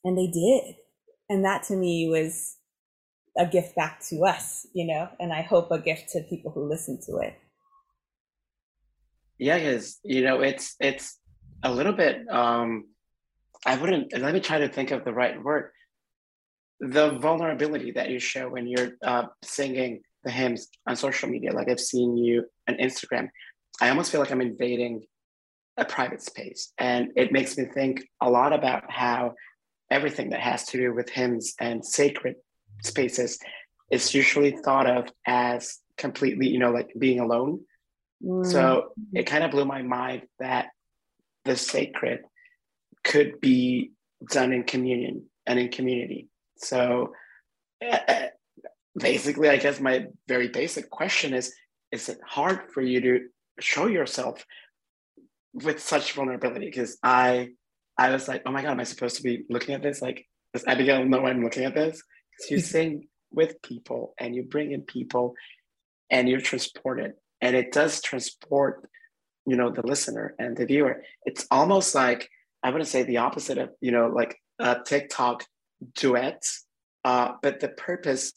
And 0.04 0.16
they 0.16 0.26
did. 0.26 0.76
And 1.28 1.44
that 1.44 1.62
to 1.64 1.76
me 1.76 2.08
was 2.08 2.56
a 3.36 3.46
gift 3.46 3.74
back 3.74 4.00
to 4.10 4.24
us, 4.24 4.66
you 4.74 4.86
know, 4.86 5.08
and 5.18 5.32
I 5.32 5.42
hope 5.42 5.70
a 5.70 5.78
gift 5.78 6.10
to 6.10 6.22
people 6.22 6.52
who 6.52 6.68
listen 6.68 7.00
to 7.06 7.18
it. 7.18 7.34
Yeah, 9.38 9.58
because, 9.58 9.98
you 10.04 10.22
know, 10.22 10.40
it's, 10.40 10.76
it's 10.78 11.18
a 11.62 11.72
little 11.72 11.92
bit, 11.92 12.28
um, 12.30 12.84
I 13.66 13.76
wouldn't, 13.76 14.16
let 14.16 14.34
me 14.34 14.40
try 14.40 14.58
to 14.58 14.68
think 14.68 14.90
of 14.92 15.04
the 15.04 15.12
right 15.12 15.42
word 15.42 15.70
the 16.80 17.18
vulnerability 17.18 17.92
that 17.92 18.10
you 18.10 18.18
show 18.18 18.48
when 18.48 18.66
you're 18.66 18.92
uh, 19.02 19.24
singing 19.42 20.02
the 20.24 20.30
hymns 20.30 20.68
on 20.86 20.96
social 20.96 21.28
media, 21.28 21.52
like 21.52 21.68
I've 21.68 21.80
seen 21.80 22.16
you 22.16 22.44
on 22.68 22.76
Instagram, 22.76 23.28
I 23.80 23.90
almost 23.90 24.10
feel 24.10 24.20
like 24.20 24.30
I'm 24.30 24.40
invading 24.40 25.04
a 25.76 25.84
private 25.84 26.22
space. 26.22 26.72
And 26.78 27.08
it 27.16 27.32
makes 27.32 27.56
me 27.58 27.64
think 27.64 28.06
a 28.20 28.30
lot 28.30 28.52
about 28.52 28.90
how 28.90 29.34
everything 29.90 30.30
that 30.30 30.40
has 30.40 30.66
to 30.66 30.78
do 30.78 30.94
with 30.94 31.10
hymns 31.10 31.54
and 31.60 31.84
sacred 31.84 32.36
spaces 32.82 33.38
is 33.90 34.14
usually 34.14 34.52
thought 34.52 34.88
of 34.88 35.08
as 35.26 35.78
completely, 35.96 36.48
you 36.48 36.58
know, 36.58 36.70
like 36.70 36.92
being 36.98 37.20
alone. 37.20 37.60
Mm. 38.22 38.46
So 38.46 38.92
it 39.12 39.24
kind 39.24 39.44
of 39.44 39.50
blew 39.50 39.64
my 39.64 39.82
mind 39.82 40.22
that 40.38 40.68
the 41.44 41.56
sacred 41.56 42.20
could 43.02 43.40
be 43.40 43.92
done 44.30 44.52
in 44.52 44.64
communion 44.64 45.26
and 45.46 45.58
in 45.58 45.68
community. 45.68 46.28
So 46.56 47.12
uh, 47.86 48.26
basically, 48.96 49.48
I 49.48 49.58
guess 49.58 49.80
my 49.80 50.06
very 50.26 50.48
basic 50.48 50.90
question 50.90 51.34
is 51.34 51.54
is 51.92 52.08
it 52.08 52.18
hard 52.26 52.72
for 52.72 52.80
you 52.80 53.00
to 53.00 53.20
show 53.60 53.86
yourself 53.86 54.44
with 55.52 55.80
such 55.80 56.12
vulnerability? 56.12 56.66
Because 56.66 56.98
I 57.02 57.50
I 57.96 58.10
was 58.10 58.28
like, 58.28 58.42
oh 58.46 58.52
my 58.52 58.62
God, 58.62 58.72
am 58.72 58.80
I 58.80 58.84
supposed 58.84 59.16
to 59.16 59.22
be 59.22 59.44
looking 59.48 59.74
at 59.74 59.82
this? 59.82 60.02
Like, 60.02 60.26
does 60.52 60.64
Abigail 60.66 61.04
know 61.04 61.26
I'm 61.26 61.42
looking 61.42 61.64
at 61.64 61.74
this? 61.74 62.02
Because 62.36 62.50
you 62.50 62.58
sing 62.60 63.08
with 63.32 63.62
people 63.62 64.14
and 64.18 64.34
you 64.34 64.42
bring 64.42 64.72
in 64.72 64.82
people 64.82 65.34
and 66.10 66.28
you're 66.28 66.40
transported. 66.40 67.12
And 67.40 67.54
it 67.54 67.72
does 67.72 68.00
transport 68.00 68.88
you 69.46 69.56
know 69.56 69.70
the 69.70 69.86
listener 69.86 70.34
and 70.38 70.56
the 70.56 70.66
viewer 70.66 71.02
it's 71.24 71.46
almost 71.50 71.94
like 71.94 72.28
i 72.62 72.70
wouldn't 72.70 72.88
say 72.88 73.02
the 73.02 73.18
opposite 73.18 73.58
of 73.58 73.70
you 73.80 73.92
know 73.92 74.08
like 74.08 74.36
a 74.58 74.76
tiktok 74.84 75.44
duet 75.94 76.42
uh, 77.04 77.32
but 77.42 77.60
the 77.60 77.68
purpose 77.68 78.32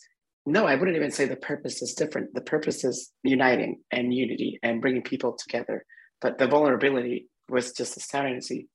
no 0.45 0.65
i 0.65 0.75
wouldn't 0.75 0.97
even 0.97 1.11
say 1.11 1.25
the 1.25 1.35
purpose 1.35 1.81
is 1.81 1.93
different 1.93 2.33
the 2.33 2.41
purpose 2.41 2.83
is 2.83 3.11
uniting 3.23 3.79
and 3.91 4.13
unity 4.13 4.59
and 4.63 4.81
bringing 4.81 5.01
people 5.01 5.33
together 5.33 5.85
but 6.21 6.37
the 6.37 6.47
vulnerability 6.47 7.27
was 7.49 7.71
just 7.71 7.95
astounding 7.95 8.35
to 8.35 8.41
see 8.41 8.67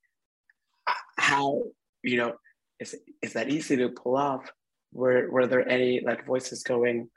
how 1.19 1.63
you 2.03 2.17
know 2.17 2.35
is, 2.81 2.97
is 3.23 3.33
that 3.35 3.51
easy 3.51 3.77
to 3.77 3.89
pull 3.89 4.17
off 4.17 4.51
were 4.93 5.31
were 5.31 5.47
there 5.47 5.69
any 5.69 6.01
like 6.05 6.27
voices 6.27 6.63
going 6.63 7.09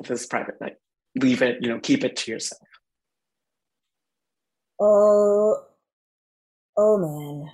this 0.00 0.22
is 0.22 0.26
private 0.26 0.54
like 0.60 0.76
leave 1.16 1.42
it 1.42 1.58
you 1.60 1.68
know 1.68 1.80
keep 1.80 2.04
it 2.04 2.16
to 2.16 2.30
yourself 2.30 2.60
Oh, 4.80 5.56
oh 6.76 6.98
man. 6.98 7.50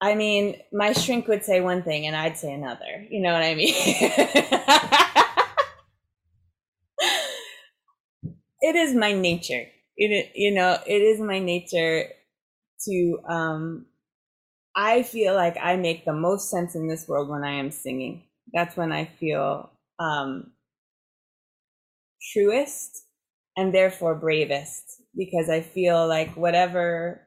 I 0.00 0.14
mean, 0.14 0.56
my 0.72 0.92
shrink 0.92 1.28
would 1.28 1.44
say 1.44 1.60
one 1.60 1.82
thing 1.82 2.06
and 2.06 2.16
I'd 2.16 2.38
say 2.38 2.52
another. 2.52 3.06
You 3.10 3.20
know 3.20 3.32
what 3.32 3.42
I 3.42 3.54
mean? 3.54 3.74
it 8.62 8.76
is 8.76 8.94
my 8.94 9.12
nature. 9.12 9.66
It, 9.96 10.32
you 10.34 10.52
know, 10.52 10.78
it 10.86 11.02
is 11.02 11.20
my 11.20 11.38
nature 11.38 12.06
to, 12.86 13.18
um, 13.28 13.86
I 14.80 15.02
feel 15.02 15.34
like 15.34 15.58
I 15.60 15.76
make 15.76 16.06
the 16.06 16.14
most 16.14 16.48
sense 16.48 16.74
in 16.74 16.88
this 16.88 17.06
world 17.06 17.28
when 17.28 17.44
I 17.44 17.52
am 17.52 17.70
singing. 17.70 18.24
That's 18.54 18.78
when 18.78 18.92
I 18.92 19.04
feel, 19.04 19.70
um, 19.98 20.52
truest 22.32 23.04
and 23.58 23.74
therefore 23.74 24.14
bravest 24.14 25.02
because 25.14 25.50
I 25.50 25.60
feel 25.60 26.08
like 26.08 26.34
whatever 26.34 27.20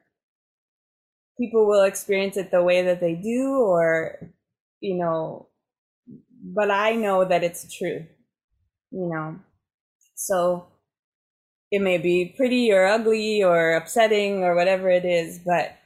people 1.38 1.68
will 1.68 1.84
experience 1.84 2.36
it 2.36 2.50
the 2.50 2.62
way 2.62 2.82
that 2.82 3.00
they 3.00 3.14
do, 3.14 3.60
or, 3.60 4.32
you 4.80 4.96
know, 4.96 5.48
but 6.56 6.72
I 6.72 6.96
know 6.96 7.24
that 7.24 7.44
it's 7.44 7.72
true, 7.72 8.04
you 8.90 9.10
know. 9.12 9.38
So 10.16 10.66
it 11.70 11.80
may 11.80 11.98
be 11.98 12.34
pretty 12.36 12.72
or 12.72 12.86
ugly 12.86 13.44
or 13.44 13.74
upsetting 13.74 14.42
or 14.42 14.56
whatever 14.56 14.88
it 14.90 15.04
is, 15.04 15.38
but 15.38 15.76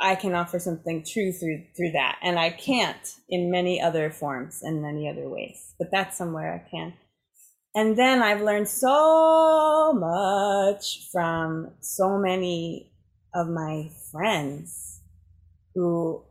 I 0.00 0.14
can 0.14 0.34
offer 0.34 0.58
something 0.58 1.04
true 1.04 1.32
through 1.32 1.64
through 1.76 1.92
that, 1.92 2.18
and 2.22 2.38
I 2.38 2.50
can't 2.50 3.14
in 3.28 3.50
many 3.50 3.80
other 3.80 4.10
forms 4.10 4.62
and 4.62 4.82
many 4.82 5.08
other 5.08 5.28
ways. 5.28 5.74
But 5.78 5.88
that's 5.90 6.16
somewhere 6.16 6.54
I 6.54 6.70
can. 6.70 6.94
And 7.74 7.96
then 7.96 8.22
I've 8.22 8.42
learned 8.42 8.68
so 8.68 9.92
much 9.92 11.08
from 11.10 11.72
so 11.80 12.18
many 12.18 12.92
of 13.34 13.48
my 13.48 13.90
friends 14.12 15.00
who 15.74 16.24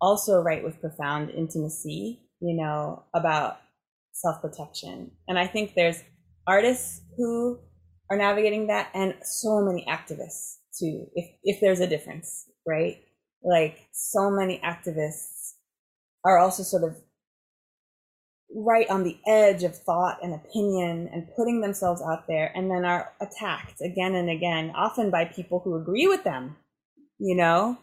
also 0.00 0.42
write 0.42 0.62
with 0.62 0.80
profound 0.80 1.30
intimacy, 1.30 2.20
you 2.40 2.56
know, 2.56 3.04
about 3.14 3.58
self 4.12 4.42
protection. 4.42 5.12
And 5.28 5.38
I 5.38 5.46
think 5.46 5.74
there's 5.74 6.02
artists 6.46 7.00
who 7.16 7.58
are 8.10 8.16
navigating 8.16 8.66
that 8.68 8.90
and 8.94 9.14
so 9.22 9.62
many 9.62 9.84
activists 9.88 10.56
too, 10.78 11.06
if, 11.14 11.26
if 11.42 11.60
there's 11.60 11.80
a 11.80 11.86
difference, 11.86 12.46
right? 12.66 12.98
Like 13.42 13.88
so 13.92 14.30
many 14.30 14.58
activists 14.58 15.54
are 16.24 16.38
also 16.38 16.62
sort 16.62 16.84
of 16.84 16.96
right 18.54 18.88
on 18.88 19.02
the 19.02 19.18
edge 19.26 19.64
of 19.64 19.76
thought 19.76 20.18
and 20.22 20.34
opinion 20.34 21.08
and 21.12 21.28
putting 21.36 21.60
themselves 21.60 22.00
out 22.02 22.26
there 22.26 22.52
and 22.54 22.70
then 22.70 22.84
are 22.84 23.12
attacked 23.20 23.80
again 23.82 24.14
and 24.14 24.30
again 24.30 24.72
often 24.74 25.10
by 25.10 25.24
people 25.24 25.60
who 25.60 25.74
agree 25.76 26.06
with 26.06 26.22
them 26.24 26.56
you 27.18 27.34
know 27.34 27.76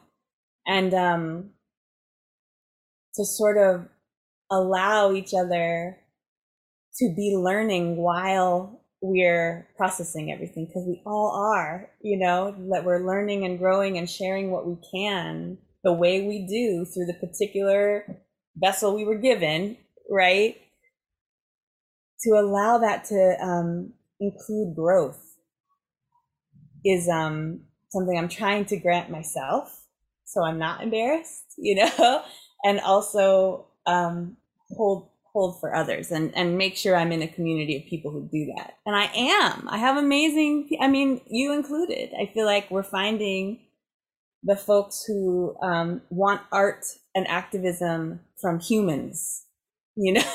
and 0.65 0.93
um 0.93 1.49
to 3.15 3.25
sort 3.25 3.57
of 3.57 3.87
allow 4.51 5.11
each 5.13 5.33
other 5.33 5.97
to 6.95 7.13
be 7.15 7.35
learning 7.35 7.97
while 7.97 8.82
we're 9.03 9.67
processing 9.77 10.31
everything 10.31 10.65
because 10.65 10.85
we 10.87 11.01
all 11.05 11.31
are 11.31 11.89
you 12.01 12.17
know 12.17 12.55
that 12.71 12.85
we're 12.85 13.05
learning 13.05 13.45
and 13.45 13.59
growing 13.59 13.97
and 13.97 14.09
sharing 14.09 14.49
what 14.49 14.65
we 14.65 14.77
can 14.93 15.57
the 15.83 15.93
way 15.93 16.25
we 16.25 16.47
do 16.47 16.85
through 16.85 17.05
the 17.05 17.13
particular 17.15 18.05
vessel 18.57 18.95
we 18.95 19.05
were 19.05 19.17
given 19.17 19.77
right? 20.09 20.57
To 22.21 22.29
allow 22.31 22.77
that 22.77 23.05
to 23.05 23.37
um, 23.41 23.93
include 24.19 24.75
growth 24.75 25.21
is 26.85 27.09
um, 27.09 27.61
something 27.89 28.17
I'm 28.17 28.29
trying 28.29 28.65
to 28.65 28.77
grant 28.77 29.09
myself, 29.09 29.85
so 30.25 30.43
I'm 30.43 30.59
not 30.59 30.81
embarrassed, 30.83 31.45
you 31.57 31.75
know, 31.75 32.23
and 32.63 32.79
also 32.79 33.67
um, 33.85 34.37
hold 34.69 35.09
hold 35.33 35.59
for 35.59 35.75
others 35.75 36.11
and 36.11 36.35
and 36.35 36.57
make 36.57 36.77
sure 36.77 36.95
I'm 36.95 37.11
in 37.11 37.21
a 37.21 37.27
community 37.27 37.75
of 37.77 37.85
people 37.89 38.11
who 38.11 38.29
do 38.31 38.53
that. 38.55 38.75
And 38.85 38.95
I 38.95 39.05
am. 39.15 39.67
I 39.69 39.77
have 39.77 39.97
amazing. 39.97 40.69
I 40.79 40.87
mean, 40.87 41.21
you 41.27 41.53
included. 41.53 42.11
I 42.19 42.31
feel 42.33 42.45
like 42.45 42.69
we're 42.69 42.83
finding 42.83 43.59
the 44.43 44.55
folks 44.55 45.03
who 45.07 45.55
um, 45.61 46.01
want 46.09 46.41
art 46.51 46.85
and 47.15 47.27
activism 47.27 48.19
from 48.39 48.59
humans 48.59 49.43
you 49.95 50.13
know, 50.13 50.21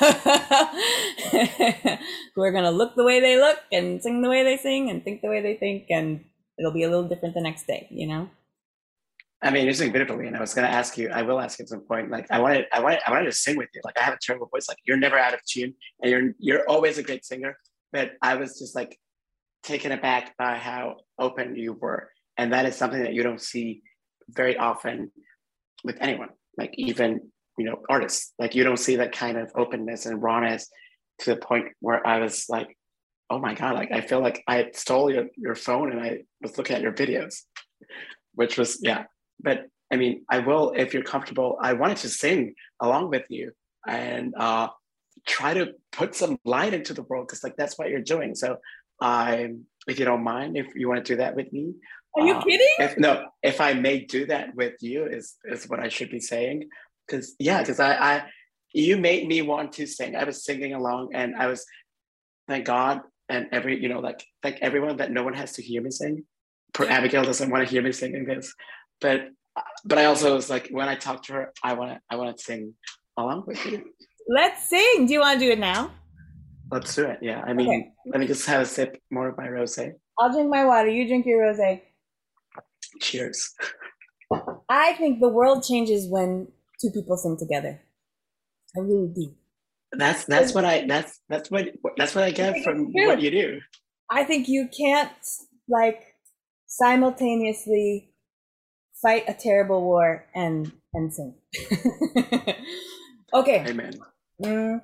who 2.35 2.43
are 2.43 2.53
going 2.53 2.65
to 2.65 2.71
look 2.71 2.95
the 2.95 3.05
way 3.05 3.21
they 3.21 3.37
look 3.39 3.59
and 3.73 4.03
sing 4.03 4.23
the 4.23 4.29
way 4.29 4.45
they 4.45 4.57
sing 4.57 4.89
and 4.91 5.03
think 5.03 5.21
the 5.21 5.29
way 5.29 5.43
they 5.43 5.55
think, 5.55 5.87
and 5.91 6.25
it'll 6.59 6.73
be 6.73 6.85
a 6.85 6.89
little 6.89 7.09
different 7.09 7.35
the 7.35 7.41
next 7.41 7.67
day, 7.67 7.89
you 7.91 8.07
know? 8.07 8.31
I 9.41 9.51
mean, 9.51 9.65
you're 9.65 9.75
singing 9.75 9.93
beautifully, 9.93 10.27
and 10.27 10.37
I 10.37 10.41
was 10.41 10.53
gonna 10.53 10.69
ask 10.69 10.99
you. 10.99 11.11
I 11.11 11.23
will 11.23 11.41
ask 11.41 11.61
at 11.61 11.69
some 11.69 11.83
point. 11.83 12.11
Like, 12.11 12.27
I 12.31 12.41
wanted, 12.41 12.67
I 12.73 12.81
wanted, 12.81 13.01
I 13.07 13.11
wanted 13.13 13.27
to 13.27 13.33
sing 13.33 13.57
with 13.57 13.69
you. 13.73 13.81
Like, 13.85 13.99
I 13.99 14.03
have 14.03 14.15
a 14.15 14.19
terrible 14.21 14.49
voice. 14.49 14.69
Like, 14.69 14.79
you're 14.85 14.97
never 14.97 15.19
out 15.19 15.35
of 15.35 15.41
tune, 15.45 15.75
and 16.03 16.11
you're 16.11 16.33
you're 16.39 16.69
always 16.69 16.99
a 16.99 17.03
great 17.03 17.25
singer. 17.25 17.57
But 17.93 18.13
I 18.21 18.35
was 18.35 18.59
just 18.59 18.75
like 18.75 18.99
taken 19.63 19.93
aback 19.93 20.37
by 20.37 20.57
how 20.57 20.97
open 21.19 21.57
you 21.57 21.75
were, 21.75 22.11
and 22.37 22.53
that 22.53 22.67
is 22.67 22.75
something 22.75 23.03
that 23.03 23.15
you 23.15 23.23
don't 23.23 23.41
see 23.41 23.83
very 24.29 24.57
often 24.57 25.13
with 25.85 25.97
anyone. 26.01 26.31
Like, 26.57 26.75
even 26.77 27.31
you 27.59 27.65
know 27.65 27.83
artists 27.91 28.33
like 28.39 28.55
you 28.55 28.65
don't 28.65 28.79
see 28.79 28.97
that 28.97 29.13
kind 29.13 29.37
of 29.37 29.51
openness 29.55 30.07
and 30.07 30.23
rawness 30.23 30.71
to 31.19 31.35
the 31.35 31.41
point 31.41 31.67
where 31.81 32.07
i 32.07 32.21
was 32.21 32.47
like 32.49 32.79
oh 33.29 33.39
my 33.39 33.53
god 33.53 33.75
like 33.75 33.93
i 33.93 34.01
feel 34.01 34.21
like 34.21 34.43
i 34.47 34.71
stole 34.73 35.13
your, 35.13 35.27
your 35.37 35.57
phone 35.57 35.93
and 35.93 36.01
i 36.01 36.19
was 36.41 36.57
looking 36.57 36.77
at 36.77 36.83
your 36.83 36.93
videos 36.93 37.43
which 38.35 38.57
was 38.57 38.79
yeah 38.81 39.05
but 39.41 39.67
i 39.93 39.97
mean 39.97 40.25
i 40.31 40.39
will 40.39 40.73
if 40.77 40.95
you're 40.95 41.03
comfortable 41.03 41.59
i 41.61 41.73
wanted 41.73 41.97
to 41.97 42.09
sing 42.09 42.55
along 42.81 43.11
with 43.11 43.25
you 43.29 43.53
and 43.87 44.35
uh 44.37 44.69
try 45.27 45.55
to 45.55 45.73
put 45.93 46.15
some 46.15 46.39
light 46.45 46.75
into 46.75 46.95
the 46.95 47.03
world 47.03 47.27
because 47.27 47.43
like 47.43 47.57
that's 47.57 47.79
what 47.79 47.89
you're 47.89 48.01
doing 48.01 48.35
so 48.35 48.57
i 49.01 49.51
if 49.87 49.99
you 49.99 50.05
don't 50.05 50.25
mind 50.25 50.57
if 50.57 50.75
you 50.75 50.89
want 50.89 51.05
to 51.05 51.13
do 51.13 51.17
that 51.17 51.35
with 51.35 51.53
me 51.53 51.75
are 52.17 52.27
you 52.27 52.35
uh, 52.35 52.43
kidding 52.43 52.75
if, 52.79 52.99
no 52.99 53.27
if 53.43 53.61
i 53.61 53.75
may 53.75 54.05
do 54.05 54.27
that 54.27 54.55
with 54.55 54.75
you 54.81 55.05
is 55.05 55.37
is 55.45 55.69
what 55.69 55.81
i 55.81 55.89
should 55.89 56.11
be 56.11 56.21
saying 56.21 56.69
because 57.09 57.35
yeah, 57.39 57.61
because 57.61 57.81
I, 57.81 57.93
I, 57.93 58.25
you 58.73 58.99
made 58.99 59.27
me 59.27 59.43
want 59.43 59.73
to 59.73 59.87
sing. 59.87 60.15
I 60.15 60.25
was 60.25 60.45
singing 60.45 60.75
along, 60.75 61.15
and 61.15 61.35
I 61.35 61.47
was, 61.47 61.65
thank 62.47 62.67
God, 62.67 63.01
and 63.29 63.49
every 63.51 63.81
you 63.81 63.89
know, 63.89 64.01
like 64.01 64.25
thank 64.43 64.59
everyone 64.61 64.99
that 64.99 65.11
no 65.11 65.23
one 65.23 65.35
has 65.35 65.53
to 65.53 65.63
hear 65.63 65.83
me 65.83 65.91
sing. 65.91 66.25
Abigail 66.79 67.25
doesn't 67.25 67.51
want 67.51 67.67
to 67.67 67.73
hear 67.73 67.83
me 67.83 67.93
singing 67.93 68.27
this, 68.27 68.55
but 69.01 69.29
but 69.85 69.99
I 69.99 70.07
also 70.07 70.35
was 70.35 70.51
like 70.51 70.69
when 70.71 70.89
I 70.89 70.95
talked 70.95 71.27
to 71.27 71.33
her, 71.35 71.53
I 71.63 71.75
want 71.75 71.93
to 71.93 72.01
I 72.11 72.17
want 72.17 72.37
to 72.37 72.43
sing 72.43 72.75
along 73.17 73.45
with 73.47 73.65
you. 73.67 73.85
Let's 74.29 74.69
sing. 74.69 75.07
Do 75.07 75.13
you 75.13 75.21
want 75.21 75.41
to 75.41 75.47
do 75.47 75.53
it 75.53 75.59
now? 75.59 75.91
Let's 76.71 76.95
do 76.95 77.05
it. 77.07 77.19
Yeah. 77.23 77.43
I 77.47 77.53
mean, 77.55 77.69
okay. 77.69 77.93
let 78.07 78.21
me 78.21 78.27
just 78.27 78.45
have 78.47 78.61
a 78.61 78.67
sip 78.67 79.01
more 79.11 79.29
of 79.29 79.39
my 79.39 79.47
rosé. 79.47 79.93
I'll 80.19 80.33
drink 80.33 80.51
my 80.51 80.65
water. 80.65 80.89
You 80.89 81.09
drink 81.09 81.25
your 81.25 81.43
rosé. 81.43 81.81
Cheers. 83.01 83.55
I 84.69 84.93
think 84.95 85.21
the 85.21 85.29
world 85.29 85.65
changes 85.65 86.07
when 86.07 86.49
two 86.81 86.91
people 86.91 87.17
sing 87.17 87.37
together. 87.39 87.81
I 88.77 88.81
really 88.81 89.09
do. 89.09 89.35
That's 89.93 90.25
that's 90.27 90.53
what 90.53 90.67
I 90.67 90.87
that's 90.87 91.21
that's 91.31 91.51
what 91.51 91.69
that's 91.97 92.15
what 92.15 92.25
I 92.25 92.31
get 92.31 92.63
from 92.63 92.93
what 92.93 93.23
you 93.23 93.31
do. 93.31 93.61
I 94.11 94.25
think 94.25 94.47
you 94.47 94.69
can't 94.77 95.11
like 95.67 96.15
simultaneously 96.67 98.11
fight 99.03 99.25
a 99.29 99.35
terrible 99.35 99.83
war 99.83 100.27
and 100.35 100.73
and 100.95 101.13
sing. 101.13 101.35
okay. 103.35 103.65
Amen. 103.67 103.93
Mm, 104.43 104.81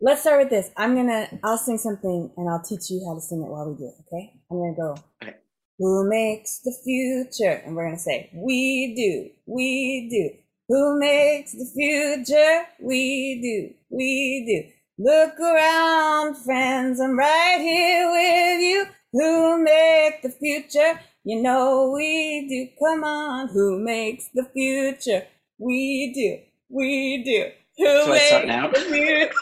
let's 0.00 0.22
start 0.22 0.40
with 0.40 0.50
this. 0.50 0.70
I'm 0.76 0.94
gonna 0.94 1.28
I'll 1.42 1.58
sing 1.58 1.78
something 1.78 2.30
and 2.36 2.48
I'll 2.48 2.62
teach 2.62 2.90
you 2.90 3.04
how 3.06 3.14
to 3.14 3.20
sing 3.20 3.42
it 3.42 3.48
while 3.48 3.70
we 3.70 3.76
do 3.76 3.86
it. 3.86 3.94
Okay. 4.06 4.32
I'm 4.50 4.58
gonna 4.58 4.74
go. 4.76 5.02
Okay. 5.22 5.36
Who 5.78 6.08
makes 6.08 6.60
the 6.60 6.74
future? 6.84 7.62
And 7.64 7.76
we're 7.76 7.86
gonna 7.86 7.98
say 7.98 8.30
we 8.34 8.94
do, 8.94 9.30
we 9.46 10.08
do. 10.10 10.42
Who 10.68 10.98
makes 10.98 11.52
the 11.52 11.70
future? 11.74 12.66
We 12.80 13.40
do, 13.40 13.74
we 13.88 14.44
do. 14.46 14.72
Look 14.98 15.38
around, 15.38 16.36
friends, 16.38 16.98
I'm 17.00 17.16
right 17.16 17.58
here 17.60 18.10
with 18.10 18.60
you. 18.60 18.86
Who 19.12 19.62
make 19.62 20.22
the 20.22 20.30
future? 20.30 21.00
You 21.26 21.42
know 21.42 21.90
we 21.92 22.46
do. 22.48 22.68
Come 22.78 23.02
on, 23.02 23.48
who 23.48 23.80
makes 23.80 24.28
the 24.32 24.44
future? 24.54 25.26
We 25.58 26.12
do. 26.14 26.38
We 26.68 27.24
do. 27.24 27.50
Who 27.78 28.02
So 28.04 28.10
makes 28.12 28.46
now? 28.46 28.70
the 28.70 28.78
future? 28.78 29.32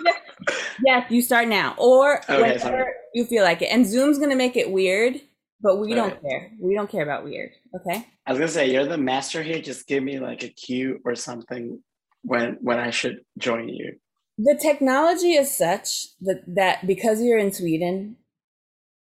yes, 0.86 1.10
you 1.10 1.20
start 1.20 1.46
now, 1.46 1.74
or 1.76 2.20
Okay, 2.22 2.40
whenever 2.40 2.58
sorry. 2.58 2.92
you 3.12 3.26
feel 3.26 3.44
like 3.44 3.60
it. 3.60 3.66
And 3.66 3.86
Zoom's 3.86 4.18
gonna 4.18 4.34
make 4.34 4.56
it 4.56 4.70
weird, 4.70 5.20
but 5.60 5.76
we 5.78 5.92
don't 5.92 6.14
Alright. 6.14 6.22
care. 6.22 6.52
We 6.58 6.74
don't 6.74 6.90
care 6.90 7.02
about 7.02 7.22
weird. 7.22 7.50
Okay. 7.78 8.06
I 8.26 8.30
was 8.32 8.38
gonna 8.38 8.50
say 8.50 8.72
you're 8.72 8.86
the 8.86 8.96
master 8.96 9.42
here. 9.42 9.60
Just 9.60 9.86
give 9.86 10.02
me 10.02 10.18
like 10.20 10.42
a 10.42 10.48
cue 10.48 11.00
or 11.04 11.14
something 11.14 11.82
when 12.22 12.56
when 12.62 12.80
I 12.80 12.88
should 12.88 13.18
join 13.36 13.68
you. 13.68 13.96
The 14.38 14.58
technology 14.60 15.34
is 15.34 15.54
such 15.54 16.06
that 16.22 16.42
that 16.56 16.86
because 16.86 17.20
you're 17.20 17.38
in 17.38 17.52
Sweden, 17.52 18.16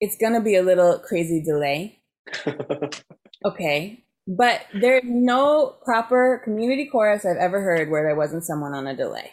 it's 0.01 0.17
gonna 0.17 0.43
be 0.43 0.57
a 0.57 0.63
little 0.65 0.99
crazy 0.99 1.41
delay. 1.41 2.01
Okay. 3.45 4.05
But 4.29 4.67
there's 4.73 5.03
no 5.05 5.75
proper 5.85 6.41
community 6.45 6.87
chorus 6.87 7.27
I've 7.27 7.39
ever 7.39 7.61
heard 7.61 7.91
where 7.91 8.05
there 8.05 8.15
wasn't 8.15 8.45
someone 8.45 8.73
on 8.73 8.87
a 8.87 8.97
delay. 8.97 9.33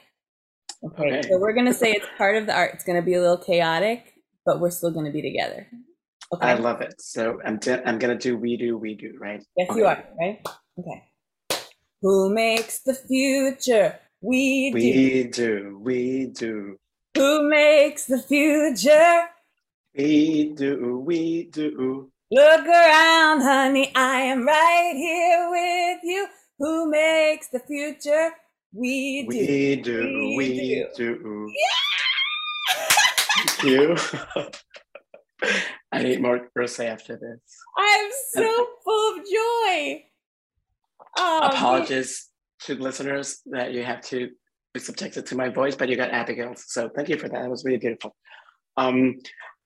Okay. 0.84 1.20
Okay. 1.20 1.22
So 1.30 1.38
we're 1.38 1.54
gonna 1.54 1.74
say 1.74 1.92
it's 1.92 2.08
part 2.18 2.36
of 2.38 2.48
the 2.48 2.56
art. 2.56 2.72
It's 2.74 2.84
gonna 2.84 3.04
be 3.04 3.14
a 3.14 3.22
little 3.22 3.38
chaotic, 3.38 4.14
but 4.46 4.60
we're 4.60 4.72
still 4.72 4.92
gonna 4.92 5.12
be 5.12 5.22
together. 5.22 5.68
Okay. 6.34 6.48
I 6.48 6.54
love 6.56 6.82
it. 6.82 6.96
So 7.00 7.40
I'm 7.46 7.60
I'm 7.86 8.00
gonna 8.00 8.18
do 8.18 8.38
we 8.38 8.58
do 8.58 8.78
we 8.78 8.96
do 8.96 9.14
right. 9.20 9.44
yes, 9.58 9.70
you 9.76 9.86
are, 9.86 10.04
right? 10.20 10.42
Okay. 10.80 11.04
Who 12.02 12.34
makes 12.34 12.82
the 12.82 12.96
future? 12.96 14.00
We, 14.22 14.72
do. 14.72 14.76
We 14.76 15.24
do 15.24 15.80
we 15.82 16.26
do 16.28 16.78
Who 17.16 17.48
makes 17.48 18.06
the 18.06 18.22
future? 18.22 19.28
we 19.96 20.54
do 20.56 21.04
we 21.06 21.44
do. 21.52 22.12
Look 22.32 22.66
around, 22.68 23.42
honey. 23.42 23.92
I 23.96 24.20
am 24.22 24.46
right 24.46 24.94
here 24.96 25.50
with 25.50 26.00
you. 26.04 26.28
Who 26.60 26.90
makes 26.92 27.48
the 27.50 27.60
future? 27.60 28.32
We 28.72 29.24
do. 29.24 29.28
We 29.30 29.76
do 29.78 30.34
We 30.38 30.86
do. 30.96 31.18
do. 31.18 31.52
Thank 33.36 33.64
you. 33.64 33.98
I 35.92 36.04
need 36.04 36.22
more 36.22 36.50
rosé 36.56 36.86
after 36.88 37.16
this. 37.18 37.40
I'm 37.78 38.12
so 38.34 38.68
full 38.84 39.14
of 39.20 39.26
joy. 39.26 40.04
Oh, 41.18 41.50
Apologies 41.52 42.28
to 42.66 42.76
listeners 42.76 43.42
that 43.48 43.74
you 43.74 43.84
have 43.84 44.02
to 44.02 44.30
be 44.76 44.80
subjected 44.80 45.26
to 45.28 45.36
my 45.36 45.50
voice, 45.50 45.76
but 45.76 45.90
you 45.90 45.96
got 45.96 46.12
Abigail's. 46.12 46.66
So 46.68 46.90
thank 46.96 47.10
you 47.10 47.18
for 47.18 47.28
that. 47.28 47.44
It 47.44 47.50
was 47.50 47.66
really 47.66 47.80
beautiful. 47.80 48.16
Um, 48.78 49.18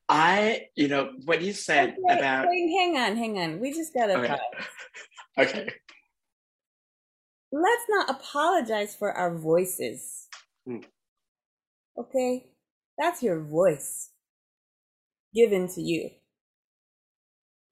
I, 0.10 0.68
you 0.76 0.88
know, 0.88 1.14
what 1.26 1.42
you 1.42 1.54
said 1.54 1.96
wait, 1.98 2.18
about 2.18 2.48
wait, 2.48 2.70
hang 2.78 2.98
on, 2.98 3.16
hang 3.18 3.40
on. 3.40 3.60
We 3.60 3.74
just 3.74 3.94
gotta 3.94 4.20
Okay. 4.20 4.28
pause. 4.28 4.66
okay, 5.40 5.70
Let's 7.54 7.84
not 7.88 8.10
apologize 8.10 8.96
for 8.96 9.12
our 9.12 9.38
voices. 9.38 10.28
Hmm. 10.66 10.80
Okay? 11.98 12.48
That's 12.98 13.22
your 13.22 13.42
voice 13.44 14.10
given 15.36 15.68
to 15.76 15.82
you. 15.82 16.10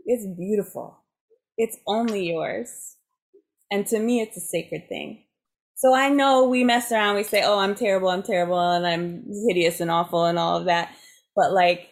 It's 0.06 0.28
beautiful. 0.38 0.98
It's 1.58 1.78
only 1.88 2.30
yours. 2.30 2.98
And 3.72 3.88
to 3.88 3.98
me, 4.00 4.22
it's 4.22 4.38
a 4.38 4.42
sacred 4.42 4.88
thing. 4.88 5.24
So 5.76 5.96
I 5.96 6.10
know 6.10 6.48
we 6.48 6.64
mess 6.64 6.92
around, 6.92 7.16
we 7.16 7.24
say, 7.24 7.42
oh, 7.44 7.58
I'm 7.58 7.74
terrible, 7.74 8.10
I'm 8.10 8.22
terrible, 8.22 8.60
and 8.60 8.86
I'm 8.86 9.24
hideous 9.48 9.80
and 9.80 9.90
awful 9.90 10.26
and 10.26 10.38
all 10.38 10.58
of 10.58 10.66
that. 10.66 10.94
But 11.36 11.54
like, 11.54 11.91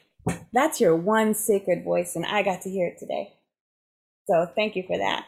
that's 0.54 0.82
your 0.82 0.96
one 0.96 1.34
sacred 1.34 1.84
voice, 1.84 2.16
and 2.16 2.26
I 2.26 2.44
got 2.44 2.62
to 2.62 2.70
hear 2.70 2.88
it 2.88 3.00
today. 3.00 3.34
So 4.28 4.48
thank 4.56 4.76
you 4.76 4.84
for 4.84 4.98
that. 4.98 5.26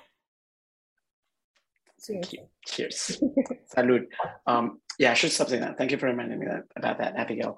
thank 2.07 2.33
you. 2.33 2.43
Cheers. 2.65 3.21
Salud. 3.75 4.05
Um, 4.45 4.79
yeah, 4.99 5.11
I 5.11 5.13
should 5.15 5.31
stop 5.31 5.49
saying 5.49 5.61
that. 5.61 5.77
Thank 5.77 5.91
you 5.91 5.97
for 5.97 6.05
reminding 6.05 6.39
me 6.39 6.45
that, 6.47 6.63
about 6.75 6.99
that, 6.99 7.15
Abigail. 7.15 7.57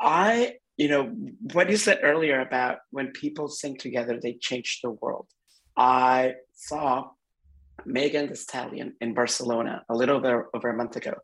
I, 0.00 0.54
you 0.76 0.88
know, 0.88 1.12
what 1.52 1.68
you 1.70 1.76
said 1.76 2.00
earlier 2.02 2.40
about 2.40 2.78
when 2.90 3.08
people 3.08 3.48
sing 3.48 3.76
together, 3.76 4.20
they 4.22 4.34
change 4.34 4.80
the 4.82 4.90
world. 4.90 5.26
I 5.76 6.34
saw 6.54 7.10
Megan 7.84 8.28
Thee 8.28 8.34
Stallion 8.34 8.94
in 9.00 9.14
Barcelona 9.14 9.84
a 9.88 9.94
little 9.94 10.20
bit 10.20 10.34
over 10.54 10.68
a 10.68 10.76
month 10.76 10.96
ago. 10.96 11.14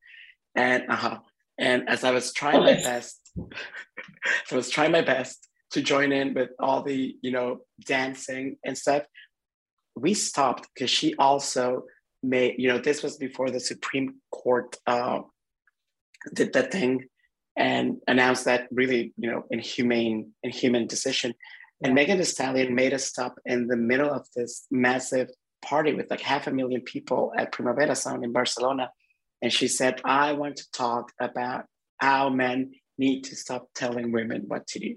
And 0.54 0.84
uh-huh. 0.88 1.18
and 1.58 1.88
as 1.88 2.04
I 2.04 2.12
was 2.12 2.32
trying 2.32 2.60
my 2.60 2.74
best, 2.74 3.23
so 3.36 3.48
I 4.52 4.56
was 4.56 4.70
trying 4.70 4.92
my 4.92 5.02
best 5.02 5.48
to 5.72 5.82
join 5.82 6.12
in 6.12 6.34
with 6.34 6.50
all 6.58 6.82
the, 6.82 7.16
you 7.20 7.30
know, 7.30 7.60
dancing 7.84 8.56
and 8.64 8.76
stuff. 8.76 9.04
We 9.96 10.14
stopped 10.14 10.68
because 10.74 10.90
she 10.90 11.14
also 11.16 11.84
made, 12.22 12.56
you 12.58 12.68
know, 12.68 12.78
this 12.78 13.02
was 13.02 13.16
before 13.16 13.50
the 13.50 13.60
Supreme 13.60 14.16
Court 14.30 14.76
uh, 14.86 15.20
did 16.32 16.52
that 16.54 16.72
thing 16.72 17.04
and 17.56 17.98
announced 18.08 18.46
that 18.46 18.68
really, 18.70 19.12
you 19.16 19.30
know, 19.30 19.44
inhumane, 19.50 20.32
inhuman 20.42 20.86
decision. 20.86 21.34
And 21.82 21.94
Megan 21.94 22.18
Thee 22.18 22.24
Stallion 22.24 22.74
made 22.74 22.94
us 22.94 23.04
stop 23.04 23.38
in 23.44 23.66
the 23.66 23.76
middle 23.76 24.10
of 24.10 24.26
this 24.34 24.66
massive 24.70 25.28
party 25.62 25.94
with 25.94 26.10
like 26.10 26.20
half 26.20 26.46
a 26.46 26.52
million 26.52 26.80
people 26.80 27.32
at 27.36 27.52
Primavera 27.52 27.94
Sound 27.94 28.24
in 28.24 28.32
Barcelona. 28.32 28.90
And 29.42 29.52
she 29.52 29.68
said, 29.68 30.00
I 30.04 30.32
want 30.32 30.56
to 30.56 30.70
talk 30.72 31.12
about 31.20 31.66
how 31.98 32.28
men 32.28 32.72
need 32.98 33.24
to 33.24 33.36
stop 33.36 33.68
telling 33.74 34.12
women 34.12 34.44
what 34.46 34.66
to 34.68 34.78
do. 34.78 34.96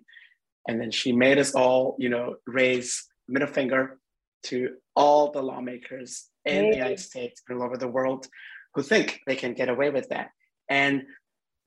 And 0.68 0.80
then 0.80 0.92
she 0.92 1.12
made 1.12 1.38
us 1.38 1.56
all, 1.56 1.96
you 1.98 2.10
know, 2.10 2.36
raise 2.46 3.06
middle 3.28 3.48
finger 3.48 4.00
to 4.44 4.76
all 4.96 5.32
the 5.32 5.42
lawmakers 5.42 6.28
in 6.46 6.70
the 6.70 6.78
United 6.78 7.00
States 7.00 7.42
and 7.48 7.60
all 7.60 7.66
over 7.66 7.78
the 7.78 7.88
world 7.88 8.28
who 8.74 8.84
think 8.84 9.22
they 9.28 9.36
can 9.36 9.54
get 9.54 9.70
away 9.70 9.90
with 9.90 10.10
that. 10.10 10.30
And 10.70 11.04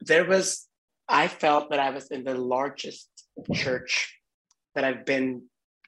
there 0.01 0.25
was, 0.25 0.66
I 1.09 1.29
felt 1.29 1.71
that 1.71 1.81
I 1.81 1.90
was 1.90 2.11
in 2.11 2.25
the 2.25 2.35
largest 2.35 3.09
church 3.55 4.16
that 4.75 4.85
I've 4.85 5.05
been 5.05 5.43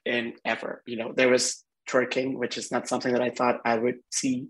in 0.05 0.33
ever. 0.43 0.83
You 0.85 0.97
know, 0.97 1.13
there 1.15 1.29
was 1.29 1.63
twerking, 1.89 2.35
which 2.37 2.57
is 2.57 2.71
not 2.71 2.87
something 2.87 3.13
that 3.13 3.21
I 3.21 3.29
thought 3.29 3.61
I 3.65 3.77
would 3.77 3.99
see 4.11 4.47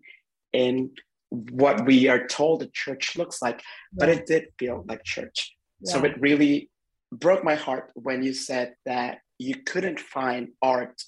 in 0.52 0.92
what 1.30 1.86
we 1.86 2.08
are 2.08 2.28
told 2.28 2.62
a 2.62 2.68
church 2.68 3.18
looks 3.18 3.42
like, 3.42 3.62
but 3.92 4.10
it 4.10 4.26
did 4.26 4.48
feel 4.60 4.84
like 4.88 5.04
church. 5.04 5.56
So 5.86 6.04
it 6.06 6.20
really 6.20 6.70
broke 7.12 7.44
my 7.44 7.56
heart 7.56 7.92
when 7.96 8.24
you 8.24 8.34
said 8.34 8.76
that 8.86 9.20
you 9.38 9.56
couldn't 9.56 10.00
find 10.00 10.50
art 10.62 11.02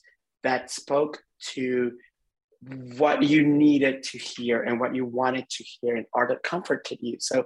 that 0.43 0.69
spoke 0.69 1.21
to 1.53 1.93
what 2.97 3.23
you 3.23 3.45
needed 3.45 4.03
to 4.03 4.17
hear 4.17 4.61
and 4.63 4.79
what 4.79 4.95
you 4.95 5.05
wanted 5.05 5.49
to 5.49 5.63
hear 5.63 5.95
and 5.95 6.05
art 6.13 6.29
that 6.29 6.43
comforted 6.43 6.99
you. 7.01 7.17
So 7.19 7.45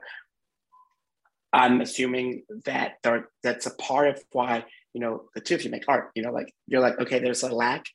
I'm 1.51 1.81
assuming 1.81 2.43
that 2.65 2.93
there, 3.03 3.29
that's 3.43 3.65
a 3.65 3.75
part 3.75 4.09
of 4.09 4.23
why, 4.31 4.65
you 4.93 5.01
know, 5.01 5.25
the 5.35 5.41
two 5.41 5.55
of 5.55 5.63
you 5.63 5.71
make 5.71 5.85
art, 5.87 6.11
you 6.15 6.21
know, 6.21 6.31
like 6.31 6.53
you're 6.67 6.81
like, 6.81 6.99
okay, 6.99 7.19
there's 7.19 7.43
a 7.43 7.53
lack. 7.53 7.85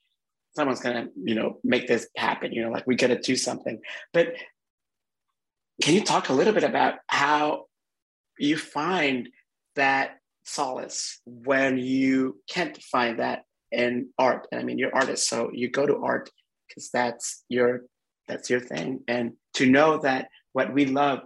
Someone's 0.57 0.81
gonna, 0.81 1.09
you 1.23 1.35
know, 1.35 1.59
make 1.64 1.87
this 1.87 2.09
happen, 2.16 2.53
you 2.53 2.62
know, 2.62 2.70
like 2.70 2.87
we 2.87 2.97
gotta 2.97 3.18
do 3.18 3.37
something. 3.37 3.81
But 4.12 4.35
can 5.83 5.94
you 5.94 6.03
talk 6.03 6.29
a 6.29 6.33
little 6.33 6.53
bit 6.53 6.64
about 6.64 6.94
how 7.09 7.66
you 8.38 8.57
find 8.57 9.29
that 9.77 10.18
solace 10.44 11.20
when 11.25 11.79
you 11.79 12.40
can't 12.49 12.81
find 12.83 13.18
that 13.18 13.44
in 13.70 14.09
art? 14.18 14.47
And 14.51 14.61
I 14.61 14.64
mean, 14.64 14.79
you're 14.79 14.94
artist, 14.94 15.29
so 15.29 15.51
you 15.53 15.70
go 15.70 15.87
to 15.87 16.03
art 16.03 16.31
because 16.68 16.90
that's 16.90 17.44
your 17.49 17.83
that's 18.27 18.49
your 18.49 18.61
thing. 18.61 19.01
And 19.07 19.35
to 19.55 19.66
know 19.66 19.99
that 19.99 20.29
what 20.53 20.73
we 20.73 20.87
love 20.87 21.20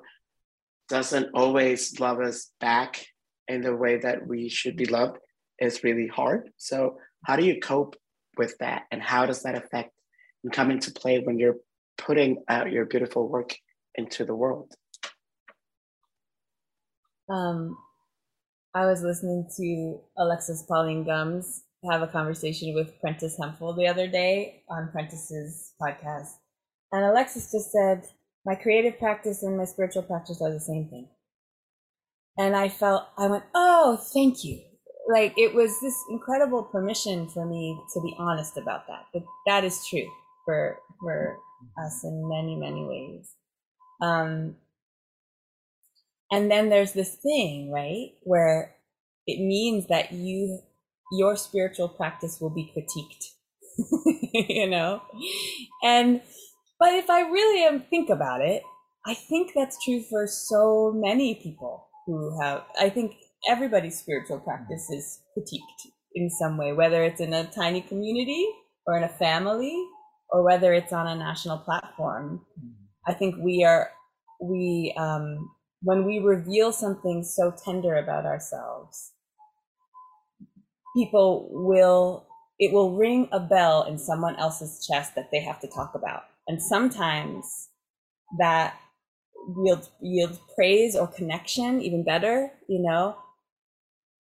doesn't 0.88 1.30
always 1.34 2.00
love 2.00 2.20
us 2.20 2.50
back 2.60 3.06
in 3.46 3.60
the 3.60 3.76
way 3.76 3.98
that 3.98 4.26
we 4.26 4.48
should 4.48 4.76
be 4.76 4.86
loved 4.86 5.18
is 5.58 5.84
really 5.84 6.06
hard. 6.06 6.50
So 6.56 6.98
how 7.24 7.36
do 7.36 7.44
you 7.44 7.60
cope 7.60 7.96
with 8.36 8.56
that? 8.58 8.82
And 8.90 9.02
how 9.02 9.26
does 9.26 9.42
that 9.42 9.56
affect 9.56 9.92
and 10.42 10.52
come 10.52 10.70
into 10.70 10.92
play 10.92 11.20
when 11.20 11.38
you're 11.38 11.56
putting 11.96 12.42
out 12.48 12.72
your 12.72 12.84
beautiful 12.84 13.28
work 13.28 13.54
into 13.94 14.24
the 14.24 14.34
world? 14.34 14.72
Um, 17.30 17.76
I 18.74 18.86
was 18.86 19.02
listening 19.02 19.48
to 19.56 20.00
Alexis 20.16 20.64
Pauline 20.68 21.04
Gumbs 21.04 21.64
have 21.90 22.02
a 22.02 22.08
conversation 22.08 22.74
with 22.74 23.00
Prentis 23.00 23.38
Hemphill 23.40 23.72
the 23.72 23.86
other 23.86 24.08
day 24.08 24.62
on 24.68 24.90
Prentis's 24.92 25.74
podcast. 25.80 26.30
And 26.92 27.04
Alexis 27.04 27.52
just 27.52 27.70
said, 27.70 28.04
My 28.44 28.54
creative 28.54 28.98
practice 28.98 29.42
and 29.42 29.56
my 29.56 29.64
spiritual 29.64 30.02
practice 30.02 30.40
are 30.42 30.52
the 30.52 30.60
same 30.60 30.88
thing. 30.88 31.08
And 32.36 32.56
I 32.56 32.68
felt, 32.68 33.04
I 33.16 33.28
went, 33.28 33.44
Oh, 33.54 33.98
thank 34.12 34.44
you. 34.44 34.60
Like 35.10 35.34
it 35.38 35.54
was 35.54 35.80
this 35.80 35.96
incredible 36.10 36.64
permission 36.64 37.28
for 37.28 37.46
me 37.46 37.80
to 37.94 38.00
be 38.00 38.14
honest 38.18 38.56
about 38.58 38.86
that. 38.88 39.04
But 39.12 39.22
that 39.46 39.64
is 39.64 39.86
true 39.88 40.10
for 40.44 40.78
for 41.00 41.36
us 41.82 42.04
in 42.04 42.28
many, 42.28 42.56
many 42.56 42.84
ways. 42.84 43.34
Um, 44.02 44.56
and 46.30 46.50
then 46.50 46.68
there's 46.68 46.92
this 46.92 47.14
thing 47.16 47.70
right 47.70 48.12
where 48.22 48.74
it 49.26 49.40
means 49.40 49.86
that 49.88 50.12
you 50.12 50.60
your 51.12 51.36
spiritual 51.36 51.88
practice 51.88 52.38
will 52.40 52.50
be 52.50 52.70
critiqued 52.76 53.32
you 54.32 54.68
know? 54.68 55.02
And, 55.82 56.20
but 56.78 56.94
if 56.94 57.10
I 57.10 57.22
really 57.22 57.64
am, 57.64 57.82
think 57.82 58.10
about 58.10 58.40
it, 58.40 58.62
I 59.06 59.14
think 59.14 59.52
that's 59.54 59.82
true 59.84 60.02
for 60.02 60.26
so 60.26 60.92
many 60.94 61.34
people 61.36 61.86
who 62.06 62.40
have, 62.40 62.64
I 62.80 62.90
think 62.90 63.16
everybody's 63.48 63.98
spiritual 63.98 64.40
practice 64.40 64.90
is 64.90 65.20
critiqued 65.36 65.90
in 66.14 66.30
some 66.30 66.56
way, 66.56 66.72
whether 66.72 67.02
it's 67.04 67.20
in 67.20 67.32
a 67.32 67.44
tiny 67.44 67.80
community 67.80 68.48
or 68.86 68.96
in 68.96 69.04
a 69.04 69.08
family 69.08 69.74
or 70.30 70.42
whether 70.42 70.72
it's 70.72 70.92
on 70.92 71.06
a 71.06 71.14
national 71.14 71.58
platform. 71.58 72.44
I 73.06 73.14
think 73.14 73.36
we 73.42 73.64
are, 73.64 73.90
we, 74.40 74.94
um, 74.98 75.50
when 75.82 76.04
we 76.04 76.18
reveal 76.18 76.72
something 76.72 77.22
so 77.22 77.52
tender 77.64 77.96
about 77.96 78.26
ourselves, 78.26 79.12
people 80.96 81.48
will 81.50 82.26
it 82.58 82.72
will 82.72 82.96
ring 82.96 83.28
a 83.30 83.38
bell 83.38 83.84
in 83.84 83.96
someone 83.98 84.34
else's 84.36 84.84
chest 84.84 85.14
that 85.14 85.30
they 85.30 85.40
have 85.40 85.60
to 85.60 85.68
talk 85.68 85.94
about. 85.94 86.24
And 86.48 86.60
sometimes 86.60 87.68
that 88.38 88.76
yields 89.56 89.90
yields 90.00 90.40
praise 90.54 90.96
or 90.96 91.06
connection 91.06 91.80
even 91.80 92.04
better 92.04 92.50
you 92.68 92.82
know? 92.82 93.16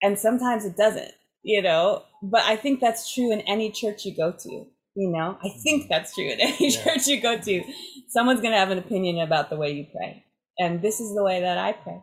And 0.01 0.17
sometimes 0.17 0.65
it 0.65 0.77
doesn't 0.77 1.11
you 1.43 1.61
know? 1.61 2.03
But 2.21 2.43
i 2.43 2.55
think 2.55 2.79
that's 2.79 3.13
true 3.13 3.31
in 3.31 3.41
any 3.41 3.71
church 3.71 4.05
you 4.05 4.15
go 4.15 4.31
to 4.31 4.67
you 4.95 5.09
know? 5.09 5.37
I 5.43 5.49
think 5.49 5.83
mm-hmm. 5.83 5.89
that's 5.89 6.13
true 6.13 6.29
in 6.29 6.39
any 6.39 6.57
yeah. 6.69 6.83
church 6.83 7.07
you 7.07 7.21
go 7.21 7.37
to. 7.39 7.63
Someone's 8.09 8.41
going 8.41 8.51
to 8.51 8.59
have 8.59 8.71
an 8.71 8.77
opinion 8.77 9.19
about 9.19 9.49
the 9.49 9.55
way 9.55 9.71
you 9.71 9.85
pray 9.95 10.25
and 10.59 10.81
this 10.81 10.99
is 10.99 11.15
the 11.15 11.23
way 11.23 11.41
that 11.41 11.57
i 11.57 11.71
pray 11.71 11.99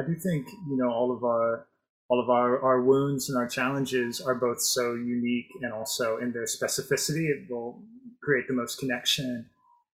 i 0.00 0.02
do 0.02 0.14
think 0.16 0.46
you 0.68 0.76
know 0.76 0.90
all 0.90 1.14
of 1.14 1.22
our 1.24 1.66
all 2.12 2.20
of 2.20 2.28
our, 2.28 2.62
our 2.62 2.82
wounds 2.82 3.30
and 3.30 3.38
our 3.38 3.48
challenges 3.48 4.20
are 4.20 4.34
both 4.34 4.60
so 4.60 4.92
unique 4.92 5.46
and 5.62 5.72
also 5.72 6.18
in 6.18 6.30
their 6.30 6.44
specificity, 6.44 7.30
it 7.30 7.50
will 7.50 7.82
create 8.22 8.46
the 8.46 8.52
most 8.52 8.78
connection. 8.78 9.46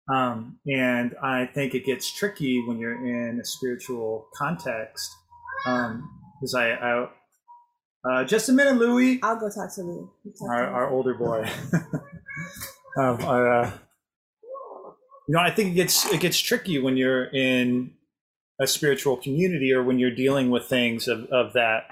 Um, 0.10 0.58
and 0.66 1.14
I 1.22 1.48
think 1.48 1.76
it 1.76 1.84
gets 1.84 2.18
tricky 2.18 2.64
when 2.66 2.80
you're 2.80 3.06
in 3.06 3.42
a 3.42 3.44
spiritual 3.44 4.30
context. 4.34 5.12
Because 5.66 6.54
um, 6.54 6.56
I, 6.56 6.72
I 6.72 7.10
uh, 8.10 8.24
just 8.24 8.48
a 8.48 8.54
minute, 8.54 8.78
Louis. 8.78 9.20
I'll 9.22 9.38
go 9.38 9.50
talk 9.50 9.76
to 9.76 9.82
Louis. 9.82 10.08
Talk 10.40 10.50
our, 10.50 10.68
our 10.68 10.90
older 10.90 11.16
boy. 11.16 11.46
um, 12.98 13.22
our, 13.26 13.62
uh, 13.62 13.72
you 15.28 15.36
know, 15.36 15.40
I 15.40 15.52
think 15.52 15.72
it 15.72 15.76
gets 15.76 16.06
it 16.12 16.22
gets 16.22 16.40
tricky 16.40 16.80
when 16.80 16.98
you're 16.98 17.26
in 17.26 17.92
a 18.60 18.68
spiritual 18.68 19.18
community 19.18 19.74
or 19.74 19.84
when 19.84 20.00
you're 20.00 20.16
dealing 20.16 20.50
with 20.50 20.66
things 20.66 21.08
of, 21.08 21.26
of 21.26 21.54
that 21.54 21.88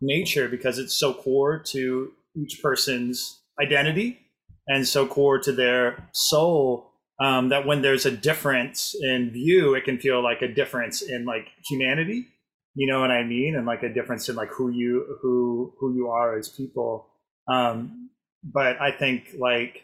nature 0.00 0.48
because 0.48 0.78
it's 0.78 0.94
so 0.94 1.14
core 1.14 1.58
to 1.58 2.12
each 2.36 2.60
person's 2.62 3.40
identity 3.60 4.18
and 4.66 4.86
so 4.86 5.06
core 5.06 5.38
to 5.38 5.52
their 5.52 6.08
soul 6.12 6.92
um, 7.20 7.48
that 7.48 7.66
when 7.66 7.82
there's 7.82 8.06
a 8.06 8.10
difference 8.10 8.94
in 9.00 9.30
view, 9.30 9.74
it 9.74 9.84
can 9.84 9.98
feel 9.98 10.22
like 10.22 10.42
a 10.42 10.48
difference 10.48 11.02
in 11.02 11.24
like 11.24 11.48
humanity. 11.68 12.26
You 12.74 12.86
know 12.86 13.00
what 13.00 13.10
I 13.10 13.24
mean? 13.24 13.56
And 13.56 13.66
like 13.66 13.82
a 13.82 13.92
difference 13.92 14.28
in 14.28 14.36
like 14.36 14.50
who 14.50 14.70
you 14.70 15.18
who 15.20 15.74
who 15.80 15.94
you 15.96 16.08
are 16.08 16.38
as 16.38 16.48
people. 16.48 17.08
Um, 17.50 18.10
but 18.44 18.80
I 18.80 18.92
think 18.92 19.34
like 19.38 19.82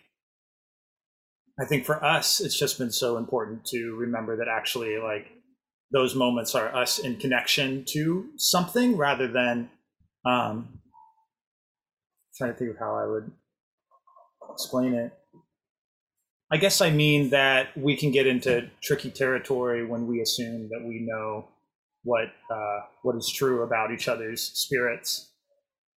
I 1.60 1.64
think 1.64 1.84
for 1.84 2.02
us, 2.04 2.40
it's 2.40 2.58
just 2.58 2.78
been 2.78 2.90
so 2.90 3.16
important 3.16 3.64
to 3.66 3.94
remember 3.94 4.36
that 4.36 4.48
actually 4.48 4.98
like 4.98 5.26
those 5.92 6.14
moments 6.14 6.54
are 6.54 6.74
us 6.74 6.98
in 6.98 7.16
connection 7.16 7.84
to 7.90 8.28
something 8.36 8.96
rather 8.96 9.28
than 9.28 9.70
um, 10.26 10.80
trying 12.36 12.52
to 12.52 12.58
think 12.58 12.72
of 12.72 12.78
how 12.78 12.96
I 12.96 13.06
would 13.06 13.30
explain 14.52 14.94
it. 14.94 15.12
I 16.50 16.56
guess 16.56 16.80
I 16.80 16.90
mean 16.90 17.30
that 17.30 17.76
we 17.76 17.96
can 17.96 18.10
get 18.10 18.26
into 18.26 18.68
tricky 18.82 19.10
territory 19.10 19.86
when 19.86 20.06
we 20.06 20.20
assume 20.20 20.68
that 20.70 20.84
we 20.84 21.00
know 21.00 21.48
what 22.02 22.32
uh, 22.50 22.80
what 23.02 23.16
is 23.16 23.32
true 23.32 23.62
about 23.62 23.92
each 23.92 24.08
other's 24.08 24.42
spirits 24.42 25.30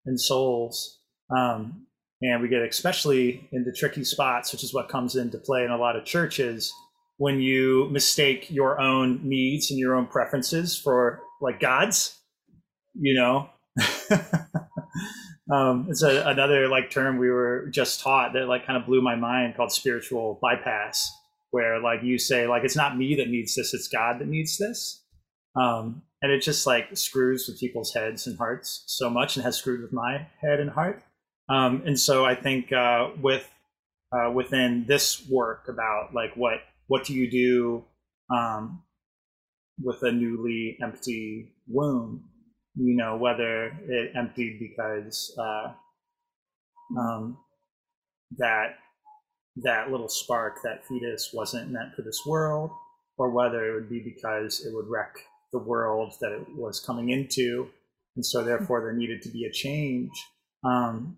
and 0.05 0.19
souls, 0.19 0.99
um, 1.35 1.86
and 2.21 2.41
we 2.41 2.47
get 2.47 2.61
especially 2.61 3.47
into 3.51 3.71
tricky 3.71 4.03
spots, 4.03 4.51
which 4.51 4.63
is 4.63 4.73
what 4.73 4.89
comes 4.89 5.15
into 5.15 5.37
play 5.37 5.63
in 5.63 5.71
a 5.71 5.77
lot 5.77 5.95
of 5.95 6.05
churches 6.05 6.73
when 7.17 7.39
you 7.39 7.87
mistake 7.91 8.49
your 8.49 8.79
own 8.79 9.19
needs 9.27 9.69
and 9.69 9.79
your 9.79 9.95
own 9.95 10.07
preferences 10.07 10.77
for 10.77 11.21
like 11.41 11.59
God's. 11.59 12.13
You 12.99 13.13
know, 13.13 13.49
um, 15.51 15.85
it's 15.89 16.01
a, 16.01 16.23
another 16.27 16.67
like 16.67 16.89
term 16.89 17.17
we 17.17 17.29
were 17.29 17.67
just 17.71 17.99
taught 17.99 18.33
that 18.33 18.47
like 18.47 18.65
kind 18.65 18.79
of 18.79 18.87
blew 18.87 19.01
my 19.01 19.15
mind 19.15 19.55
called 19.55 19.71
spiritual 19.71 20.39
bypass, 20.41 21.11
where 21.51 21.79
like 21.79 22.01
you 22.01 22.17
say 22.17 22.47
like 22.47 22.63
it's 22.63 22.75
not 22.75 22.97
me 22.97 23.15
that 23.15 23.29
needs 23.29 23.53
this, 23.53 23.75
it's 23.75 23.87
God 23.87 24.19
that 24.19 24.27
needs 24.27 24.57
this, 24.57 25.03
um, 25.55 26.01
and 26.23 26.31
it 26.31 26.41
just 26.41 26.65
like 26.65 26.85
screws 26.97 27.47
with 27.47 27.59
people's 27.59 27.93
heads 27.93 28.25
and 28.25 28.35
hearts 28.37 28.83
so 28.87 29.11
much, 29.11 29.35
and 29.35 29.45
has 29.45 29.57
screwed 29.57 29.81
with 29.81 29.93
my 29.93 30.27
head 30.41 30.59
and 30.59 30.71
heart. 30.71 31.03
Um, 31.49 31.83
and 31.85 31.99
so 31.99 32.25
I 32.25 32.35
think 32.35 32.71
uh, 32.71 33.09
with 33.21 33.49
uh, 34.11 34.31
within 34.31 34.85
this 34.87 35.27
work 35.29 35.67
about 35.67 36.13
like 36.13 36.35
what 36.35 36.59
what 36.87 37.05
do 37.05 37.13
you 37.13 37.29
do 37.29 37.85
um, 38.35 38.83
with 39.81 40.03
a 40.03 40.11
newly 40.11 40.77
empty 40.81 41.53
womb 41.67 42.23
you 42.77 42.95
know, 42.95 43.17
whether 43.17 43.67
it 43.87 44.11
emptied 44.15 44.59
because 44.59 45.35
uh, 45.37 45.73
um, 46.97 47.37
that 48.37 48.75
that 49.63 49.89
little 49.89 50.09
spark, 50.09 50.59
that 50.63 50.85
fetus, 50.85 51.31
wasn't 51.33 51.71
meant 51.71 51.95
for 51.95 52.03
this 52.03 52.21
world, 52.25 52.69
or 53.17 53.31
whether 53.31 53.71
it 53.71 53.73
would 53.73 53.89
be 53.89 53.99
because 53.99 54.63
it 54.65 54.73
would 54.75 54.87
wreck 54.87 55.15
the 55.51 55.57
world 55.57 56.13
that 56.21 56.31
it 56.31 56.45
was 56.55 56.79
coming 56.79 57.09
into, 57.09 57.67
and 58.15 58.23
so 58.25 58.43
therefore 58.43 58.81
there 58.81 58.93
needed 58.93 59.23
to 59.23 59.29
be 59.29 59.45
a 59.45 59.51
change. 59.51 60.11
Um, 60.63 61.17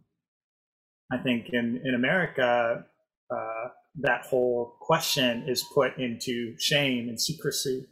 I 1.12 1.18
think 1.18 1.50
in 1.52 1.82
in 1.84 1.96
America, 1.96 2.86
uh, 3.32 3.68
that 4.02 4.26
whole 4.26 4.76
question 4.82 5.46
is 5.48 5.64
put 5.74 5.98
into 5.98 6.56
shame 6.60 7.10
and 7.10 7.20
secrecy. 7.20 7.88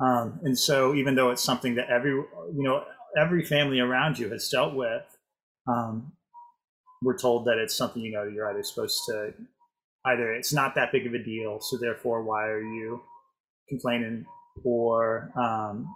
Um, 0.00 0.40
and 0.44 0.58
so 0.58 0.94
even 0.94 1.14
though 1.14 1.30
it's 1.30 1.42
something 1.42 1.74
that 1.74 1.90
every 1.90 2.12
you 2.12 2.62
know 2.62 2.84
every 3.18 3.44
family 3.44 3.80
around 3.80 4.18
you 4.18 4.30
has 4.30 4.48
dealt 4.48 4.74
with, 4.74 5.02
um, 5.66 6.12
we're 7.02 7.18
told 7.18 7.46
that 7.46 7.58
it's 7.58 7.76
something 7.76 8.02
you 8.02 8.12
know 8.12 8.24
you're 8.24 8.50
either 8.50 8.62
supposed 8.62 9.02
to 9.08 9.32
either 10.06 10.32
it's 10.32 10.52
not 10.52 10.74
that 10.74 10.92
big 10.92 11.06
of 11.06 11.14
a 11.14 11.22
deal, 11.22 11.60
so 11.60 11.78
therefore 11.78 12.22
why 12.22 12.46
are 12.46 12.62
you 12.62 13.00
complaining, 13.68 14.24
or 14.64 15.30
um, 15.36 15.86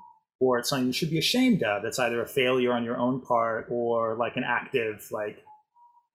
or 0.40 0.58
it's 0.58 0.68
something 0.68 0.86
you 0.86 0.92
should 0.92 1.10
be 1.10 1.18
ashamed 1.18 1.62
of. 1.62 1.84
It's 1.84 1.98
either 1.98 2.22
a 2.22 2.28
failure 2.28 2.72
on 2.72 2.84
your 2.84 2.96
own 2.96 3.20
part 3.20 3.68
or 3.70 4.16
like 4.16 4.36
an 4.36 4.44
active 4.44 5.06
like 5.10 5.38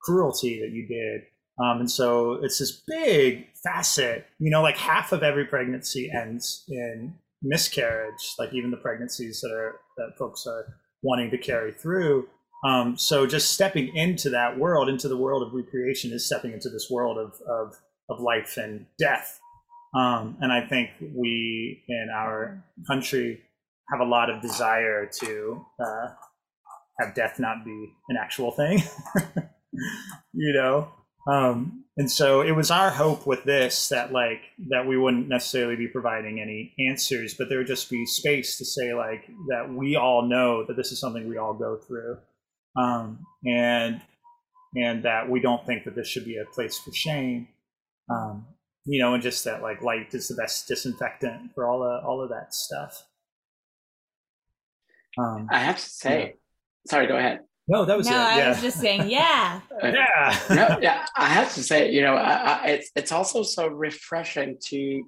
cruelty 0.02 0.60
that 0.62 0.72
you 0.72 0.88
did. 0.88 1.22
Um, 1.60 1.82
and 1.82 1.92
so 1.92 2.40
it's 2.42 2.60
this 2.60 2.84
big 2.88 3.48
facet, 3.64 4.26
you 4.40 4.50
know, 4.50 4.62
like 4.62 4.78
half 4.78 5.12
of 5.12 5.24
every 5.24 5.46
pregnancy 5.46 6.10
ends 6.10 6.64
in 6.70 7.14
miscarriage, 7.42 8.36
like 8.38 8.54
even 8.54 8.72
the 8.72 8.78
pregnancies 8.78 9.42
that 9.42 9.52
are 9.52 9.80
that 9.98 10.18
folks 10.18 10.46
are 10.48 10.66
wanting 11.02 11.32
to 11.32 11.38
carry 11.38 11.74
through. 11.74 12.28
Um, 12.66 12.98
so 12.98 13.26
just 13.26 13.54
stepping 13.54 13.96
into 13.96 14.30
that 14.32 14.58
world, 14.58 14.90
into 14.90 15.08
the 15.08 15.18
world 15.18 15.44
of 15.44 15.54
recreation, 15.54 16.12
is 16.12 16.26
stepping 16.26 16.54
into 16.54 16.70
this 16.70 16.88
world 16.90 17.18
of 17.18 17.34
of, 17.48 17.76
of 18.10 18.22
life 18.22 18.58
and 18.58 18.86
death. 18.98 19.40
Um, 19.94 20.38
and 20.40 20.52
I 20.52 20.66
think 20.68 20.92
we 21.02 21.84
in 21.90 22.10
our 22.14 22.64
country 22.88 23.42
have 23.92 24.00
a 24.00 24.10
lot 24.10 24.30
of 24.30 24.42
desire 24.42 25.10
to 25.22 25.66
uh, 25.80 26.08
have 27.00 27.16
death 27.16 27.40
not 27.40 27.66
be 27.66 27.94
an 28.10 28.18
actual 28.18 28.52
thing. 28.52 28.82
you 30.34 30.54
know, 30.54 30.90
um, 31.30 31.84
and 31.98 32.10
so 32.10 32.42
it 32.42 32.52
was 32.52 32.72
our 32.72 32.90
hope 32.90 33.28
with 33.28 33.44
this 33.44 33.90
that 33.90 34.12
like 34.12 34.42
that 34.70 34.88
we 34.88 34.98
wouldn't 34.98 35.28
necessarily 35.28 35.76
be 35.76 35.88
providing 35.88 36.40
any 36.40 36.74
answers, 36.90 37.34
but 37.34 37.50
there 37.50 37.58
would 37.58 37.68
just 37.68 37.90
be 37.90 38.06
space 38.06 38.58
to 38.58 38.66
say 38.66 38.94
like 38.94 39.28
that 39.50 39.72
we 39.72 39.96
all 39.96 40.22
know 40.22 40.66
that 40.66 40.78
this 40.78 40.92
is 40.92 41.00
something 41.00 41.28
we 41.28 41.38
all 41.38 41.54
go 41.54 41.76
through, 41.76 42.18
um, 42.78 43.26
and 43.46 44.02
and 44.76 45.04
that 45.04 45.30
we 45.30 45.40
don't 45.40 45.66
think 45.66 45.84
that 45.84 45.96
this 45.96 46.08
should 46.08 46.26
be 46.26 46.38
a 46.38 46.46
place 46.54 46.78
for 46.78 46.94
shame. 46.94 47.50
Um, 48.10 48.46
you 48.86 49.00
know, 49.02 49.14
and 49.14 49.22
just 49.22 49.44
that 49.44 49.62
like 49.62 49.82
light 49.82 50.14
is 50.14 50.30
the 50.30 50.36
best 50.36 50.68
disinfectant 50.68 51.54
for 51.54 51.68
all 51.68 51.84
of 51.84 52.04
all 52.06 52.22
of 52.22 52.30
that 52.30 52.54
stuff. 52.54 53.06
Um, 55.18 55.48
I 55.52 55.60
have 55.60 55.78
to 55.78 55.90
say, 55.90 56.20
yeah. 56.20 56.32
sorry, 56.88 57.08
go 57.08 57.18
ahead. 57.18 57.42
No, 57.70 57.86
that 57.86 57.96
was 57.96 58.08
no, 58.08 58.14
it. 58.14 58.18
I 58.18 58.38
yeah. 58.40 58.50
was 58.50 58.62
just 58.62 58.80
saying, 58.80 59.10
yeah, 59.12 59.62
yeah, 59.84 60.40
no, 60.50 60.80
yeah. 60.82 61.06
I 61.16 61.28
have 61.28 61.54
to 61.54 61.62
say, 61.62 61.92
you 61.92 62.02
know, 62.02 62.16
I, 62.16 62.32
I, 62.32 62.68
it's 62.70 62.92
it's 62.96 63.12
also 63.12 63.44
so 63.44 63.68
refreshing 63.68 64.58
to 64.70 65.04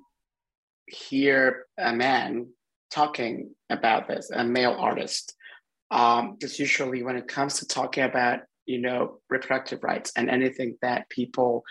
hear 0.86 1.65
a 1.80 1.91
man 1.91 2.50
talking 2.91 3.56
about 3.71 4.08
this, 4.08 4.30
a 4.32 4.43
male 4.43 4.76
artist. 4.78 5.36
Um, 5.89 6.36
because 6.39 6.60
usually 6.60 7.02
when 7.02 7.15
it 7.15 7.28
comes 7.28 7.60
to 7.60 7.67
talking 7.67 8.04
about 8.04 8.41
you 8.67 8.80
know 8.80 9.19
reproductive 9.30 9.84
rights 9.84 10.12
and 10.15 10.30
anything 10.30 10.78
that 10.82 11.10
people 11.10 11.63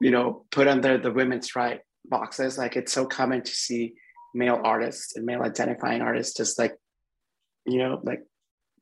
you 0.00 0.10
know 0.10 0.46
put 0.50 0.68
under 0.68 0.96
the 0.96 1.10
women's 1.10 1.54
right 1.56 1.80
boxes 2.04 2.56
like 2.56 2.76
it's 2.76 2.92
so 2.92 3.04
common 3.04 3.42
to 3.42 3.50
see 3.50 3.94
male 4.34 4.60
artists 4.62 5.16
and 5.16 5.26
male 5.26 5.42
identifying 5.42 6.00
artists 6.00 6.36
just 6.36 6.58
like 6.58 6.76
you 7.66 7.78
know 7.78 8.00
like 8.04 8.22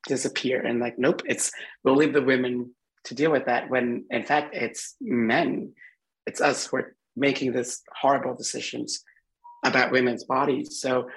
disappear 0.06 0.60
and 0.60 0.80
like 0.80 0.98
nope 0.98 1.22
it's 1.26 1.50
we'll 1.82 1.96
leave 1.96 2.12
the 2.12 2.22
women 2.22 2.70
to 3.06 3.14
deal 3.14 3.30
with 3.30 3.46
that 3.46 3.70
when 3.70 4.04
in 4.10 4.24
fact 4.24 4.54
it's 4.54 4.96
men. 5.00 5.72
It's 6.26 6.40
us 6.40 6.66
who 6.66 6.78
are 6.78 6.96
making 7.14 7.52
this 7.52 7.82
horrible 8.00 8.34
decisions 8.34 9.04
about 9.64 9.92
women's 9.92 10.24
bodies. 10.24 10.80
So 10.80 11.08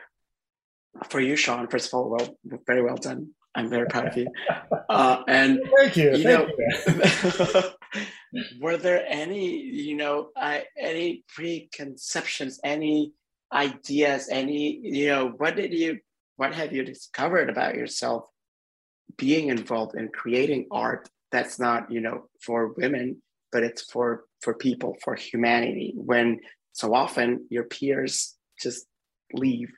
for 1.09 1.19
you 1.19 1.35
sean 1.35 1.67
first 1.67 1.87
of 1.87 1.93
all 1.95 2.09
well 2.09 2.37
very 2.65 2.81
well 2.81 2.95
done. 2.95 3.31
I'm 3.55 3.69
very 3.69 3.87
proud 3.87 4.07
of 4.07 4.17
you. 4.17 4.27
Uh, 4.89 5.21
and 5.27 5.59
thank 5.77 5.95
you, 5.95 6.15
you 6.15 6.23
thank 6.23 6.49
know, 6.49 7.63
you. 7.93 8.41
were 8.59 8.75
there 8.75 9.05
any 9.07 9.55
you 9.55 9.95
know 9.95 10.29
uh, 10.35 10.61
any 10.79 11.23
preconceptions 11.27 12.59
any 12.63 13.13
ideas 13.53 14.29
any 14.31 14.79
you 14.81 15.09
know 15.09 15.27
what 15.37 15.55
did 15.55 15.71
you 15.71 15.99
what 16.37 16.55
have 16.55 16.73
you 16.73 16.83
discovered 16.83 17.51
about 17.51 17.75
yourself 17.75 18.23
being 19.17 19.49
involved 19.49 19.95
in 19.95 20.09
creating 20.09 20.67
art 20.71 21.09
that's 21.31 21.59
not 21.59 21.91
you 21.91 22.01
know 22.01 22.25
for 22.41 22.73
women 22.73 23.21
but 23.51 23.63
it's 23.63 23.81
for 23.91 24.25
for 24.41 24.53
people 24.53 24.95
for 25.03 25.15
humanity 25.15 25.93
when 25.95 26.39
so 26.73 26.93
often 26.93 27.45
your 27.49 27.63
peers 27.63 28.35
just 28.61 28.85
leave 29.33 29.69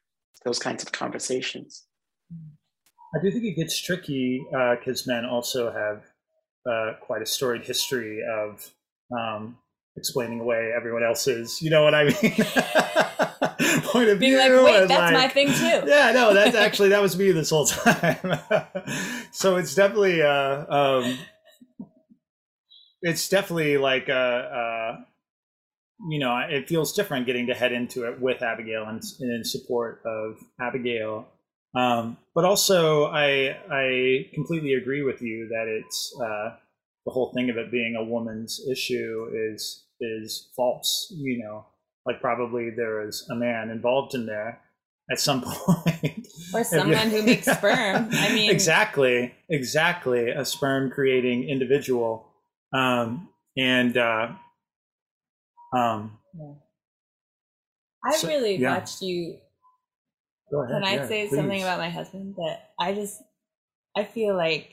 those 0.46 0.60
kinds 0.60 0.84
of 0.84 0.92
conversations. 0.92 1.86
I 2.32 3.22
do 3.22 3.32
think 3.32 3.44
it 3.44 3.56
gets 3.56 3.80
tricky 3.80 4.46
because 4.50 5.08
uh, 5.08 5.14
men 5.14 5.26
also 5.26 5.72
have 5.72 6.04
uh, 6.66 6.94
quite 7.02 7.22
a 7.22 7.26
storied 7.26 7.64
history 7.64 8.22
of 8.24 8.72
um, 9.18 9.58
explaining 9.98 10.40
away 10.40 10.72
everyone 10.74 11.04
else's 11.04 11.62
you 11.62 11.70
know 11.70 11.84
what 11.84 11.94
i 11.94 12.06
mean 12.06 12.36
point 13.84 14.10
of 14.10 14.20
Being 14.20 14.34
view 14.34 14.62
like, 14.62 14.66
wait, 14.66 14.88
that's 14.88 15.00
like, 15.00 15.14
my 15.14 15.28
thing 15.28 15.48
too. 15.48 15.84
yeah 15.88 16.12
no 16.14 16.34
that's 16.34 16.56
actually 16.68 16.90
that 16.90 17.02
was 17.02 17.18
me 17.18 17.32
this 17.32 17.50
whole 17.50 17.66
time. 17.66 18.40
So 19.32 19.58
it's 19.58 19.76
definitely 19.76 20.22
uh 20.22 20.66
um 20.74 21.18
it's 23.02 23.30
definitely 23.30 23.78
like 23.78 24.10
uh 24.10 24.14
uh 24.14 24.98
you 26.10 26.20
know 26.20 26.38
it 26.50 26.68
feels 26.68 26.94
different 26.94 27.26
getting 27.26 27.48
to 27.48 27.54
head 27.54 27.72
into 27.72 28.08
it 28.08 28.20
with 28.20 28.42
abigail 28.42 28.86
and, 28.88 29.02
and 29.20 29.32
in 29.32 29.44
support 29.44 30.02
of 30.06 30.38
abigail. 30.60 31.28
Um 31.76 32.18
but 32.36 32.46
also 32.46 33.06
i 33.06 33.56
i 33.70 34.30
completely 34.34 34.74
agree 34.74 35.04
with 35.04 35.22
you 35.22 35.48
that 35.50 35.68
it's 35.68 36.14
uh 36.22 36.58
the 37.06 37.12
whole 37.12 37.32
thing 37.34 37.50
of 37.50 37.58
it 37.58 37.72
being 37.72 37.96
a 37.96 38.04
woman's 38.04 38.62
issue 38.70 39.30
is 39.34 39.86
is 40.00 40.50
false 40.56 41.14
you 41.16 41.44
know 41.44 41.66
like 42.06 42.22
probably 42.22 42.70
there 42.70 43.08
is 43.08 43.28
a 43.30 43.36
man 43.36 43.70
involved 43.70 44.16
in 44.16 44.26
there 44.26 44.62
at 45.12 45.20
some 45.20 45.42
point 45.46 46.28
or 46.54 46.64
someone 46.64 47.10
who 47.10 47.22
makes 47.24 47.46
sperm 47.58 48.10
i 48.14 48.34
mean 48.34 48.50
exactly 48.52 49.34
exactly 49.50 50.30
a 50.30 50.46
sperm 50.46 50.90
creating 50.90 51.48
individual 51.50 52.28
um 52.74 53.30
and 53.58 53.98
uh 53.98 54.30
um 55.76 56.18
yeah. 56.34 56.54
i 58.06 58.16
so, 58.16 58.28
really 58.28 58.56
yeah. 58.56 58.78
watched 58.78 59.02
you 59.02 59.38
Go 60.52 60.64
ahead, 60.64 60.82
can 60.82 60.84
i 60.84 60.96
yeah, 60.96 61.08
say 61.08 61.28
please. 61.28 61.36
something 61.36 61.62
about 61.62 61.80
my 61.80 61.90
husband 61.90 62.36
that 62.38 62.70
i 62.80 62.94
just 62.94 63.22
i 63.96 64.04
feel 64.04 64.36
like 64.36 64.70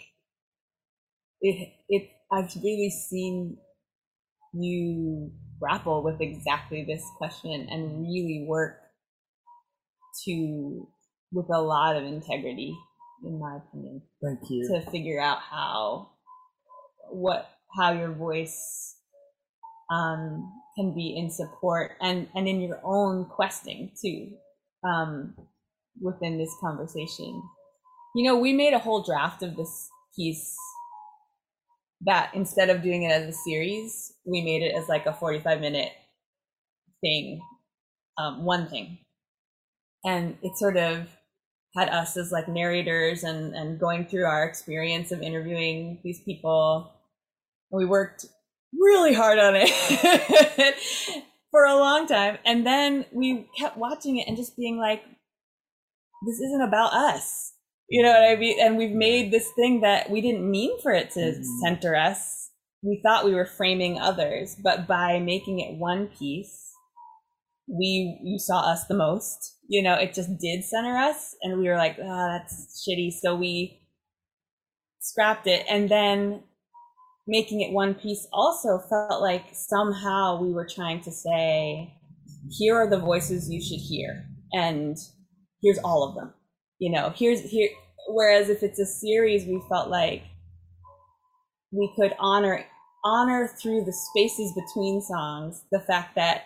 it 1.41 1.73
it 1.89 2.11
i've 2.33 2.55
really 2.63 2.91
seen 2.91 3.57
you 4.53 5.31
grapple 5.61 6.03
with 6.03 6.21
exactly 6.21 6.85
this 6.85 7.05
question 7.17 7.69
and 7.71 8.03
really 8.03 8.45
work 8.49 8.79
to 10.25 10.89
with 11.33 11.47
a 11.53 11.61
lot 11.61 11.97
of 11.97 12.05
integrity 12.05 12.75
in 13.25 13.39
my 13.39 13.57
opinion 13.57 14.01
thank 14.23 14.39
you. 14.49 14.69
to 14.69 14.91
figure 14.91 15.21
out 15.21 15.39
how 15.41 16.09
what 17.11 17.51
how 17.77 17.93
your 17.93 18.13
voice 18.13 18.97
um, 19.91 20.53
can 20.77 20.95
be 20.95 21.17
in 21.17 21.31
support 21.31 21.93
and 22.01 22.29
and 22.35 22.49
in 22.49 22.61
your 22.61 22.81
own 22.85 23.25
questing 23.25 23.93
too 24.01 24.31
um, 24.85 25.35
within 26.01 26.39
this 26.39 26.55
conversation. 26.61 27.43
You 28.15 28.25
know 28.25 28.39
we 28.39 28.53
made 28.53 28.75
a 28.75 28.79
whole 28.79 29.03
draft 29.03 29.43
of 29.43 29.57
this 29.57 29.89
piece 30.17 30.57
that 32.03 32.31
instead 32.35 32.71
of 32.71 32.83
doing 32.83 33.03
it 33.03 33.11
as 33.11 33.29
a 33.29 33.39
series 33.39 34.13
we 34.25 34.43
made 34.43 34.63
it 34.63 34.75
as 34.75 34.89
like 34.89 35.07
a 35.07 35.13
45 35.13 35.61
minute 35.61 35.93
thing 37.01 37.41
um, 38.19 38.45
one 38.45 38.67
thing. 38.69 38.99
And 40.05 40.37
it 40.43 40.57
sort 40.57 40.77
of 40.77 41.09
had 41.77 41.89
us 41.89 42.17
as 42.17 42.33
like 42.33 42.49
narrators 42.49 43.23
and 43.23 43.55
and 43.55 43.79
going 43.79 44.07
through 44.07 44.25
our 44.25 44.45
experience 44.45 45.13
of 45.13 45.23
interviewing 45.23 46.01
these 46.03 46.21
people. 46.21 46.93
We 47.71 47.85
worked 47.85 48.27
really 48.79 49.15
hard 49.15 49.39
on 49.39 49.55
it 49.57 50.75
for 51.51 51.65
a 51.65 51.77
long 51.77 52.07
time. 52.07 52.39
And 52.45 52.67
then 52.67 53.07
we 53.13 53.49
kept 53.59 53.77
watching 53.77 54.19
it 54.19 54.29
and 54.29 54.37
just 54.37 54.57
being 54.57 54.79
like 54.79 55.03
this 56.27 56.41
isn't 56.41 56.63
about 56.63 56.93
us 56.93 57.53
you 57.89 58.03
know 58.03 58.11
what 58.11 58.29
i 58.29 58.37
mean? 58.37 58.59
And 58.61 58.77
we've 58.77 58.95
made 58.95 59.31
this 59.31 59.51
thing 59.57 59.81
that 59.81 60.11
we 60.11 60.21
didn't 60.21 60.49
mean 60.49 60.81
for 60.81 60.93
it 60.93 61.11
to 61.13 61.21
mm-hmm. 61.21 61.43
center 61.65 61.97
us. 61.97 62.51
We 62.83 63.01
thought 63.03 63.25
we 63.25 63.35
were 63.35 63.47
framing 63.47 63.99
others 63.99 64.57
but 64.63 64.87
by 64.87 65.19
making 65.19 65.61
it 65.61 65.79
one 65.79 66.09
piece 66.09 66.65
we 67.67 68.19
you 68.23 68.39
saw 68.39 68.61
us 68.61 68.87
the 68.87 68.95
most. 68.95 69.57
You 69.69 69.83
know 69.83 69.95
it 69.95 70.15
just 70.15 70.31
did 70.39 70.65
center 70.65 70.97
us 70.97 71.35
and 71.43 71.59
we 71.59 71.69
were 71.69 71.77
like 71.77 71.97
oh 71.99 72.39
that's 72.39 72.87
shitty. 72.89 73.13
So 73.13 73.35
we 73.35 73.81
scrapped 75.01 75.47
it 75.47 75.65
and 75.69 75.89
then 75.89 76.43
making 77.27 77.61
it 77.61 77.73
one 77.73 77.95
piece 77.95 78.27
also 78.33 78.79
felt 78.89 79.21
like 79.21 79.45
somehow 79.53 80.41
we 80.41 80.53
were 80.53 80.67
trying 80.67 81.01
to 81.03 81.13
say 81.13 81.95
here 82.51 82.77
are 82.77 82.89
the 82.89 82.99
voices 82.99 83.51
you 83.51 83.61
should 83.61 83.81
hear 83.81 84.27
and 84.53 84.97
here's 85.63 85.79
all 85.79 86.09
of 86.09 86.15
them 86.15 86.33
you 86.79 86.91
know 86.91 87.13
here's 87.17 87.43
here 87.43 87.69
whereas 88.09 88.49
if 88.49 88.63
it's 88.63 88.79
a 88.79 88.87
series 88.87 89.45
we 89.45 89.61
felt 89.69 89.89
like 89.89 90.23
we 91.73 91.93
could 91.97 92.15
honor 92.19 92.65
honor 93.05 93.49
through 93.61 93.85
the 93.85 93.93
spaces 93.93 94.53
between 94.55 95.01
songs 95.01 95.63
the 95.71 95.81
fact 95.81 96.15
that 96.15 96.45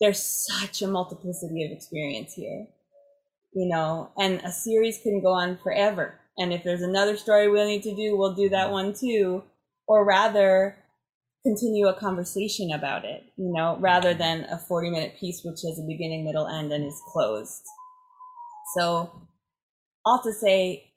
there's 0.00 0.22
such 0.22 0.82
a 0.82 0.86
multiplicity 0.86 1.64
of 1.64 1.72
experience 1.72 2.34
here 2.34 2.66
you 3.54 3.68
know 3.68 4.10
and 4.18 4.40
a 4.44 4.52
series 4.52 5.00
can 5.02 5.22
go 5.22 5.32
on 5.32 5.58
forever. 5.62 6.20
And 6.36 6.52
if 6.52 6.64
there's 6.64 6.82
another 6.82 7.16
story 7.16 7.48
we'll 7.48 7.66
need 7.66 7.84
to 7.84 7.94
do 7.94 8.16
we'll 8.16 8.34
do 8.34 8.48
that 8.48 8.70
one 8.70 8.92
too 8.92 9.44
or 9.86 10.04
rather 10.04 10.76
continue 11.44 11.86
a 11.86 11.94
conversation 11.94 12.72
about 12.72 13.04
it 13.04 13.22
you 13.36 13.52
know 13.52 13.76
rather 13.78 14.14
than 14.14 14.44
a 14.44 14.58
40 14.58 14.90
minute 14.90 15.16
piece 15.20 15.42
which 15.44 15.60
has 15.64 15.78
a 15.78 15.86
beginning 15.86 16.24
middle 16.24 16.48
end 16.48 16.72
and 16.72 16.84
is 16.84 17.00
closed 17.12 17.62
so 18.76 19.10
all 20.04 20.22
to 20.22 20.32
say 20.32 20.90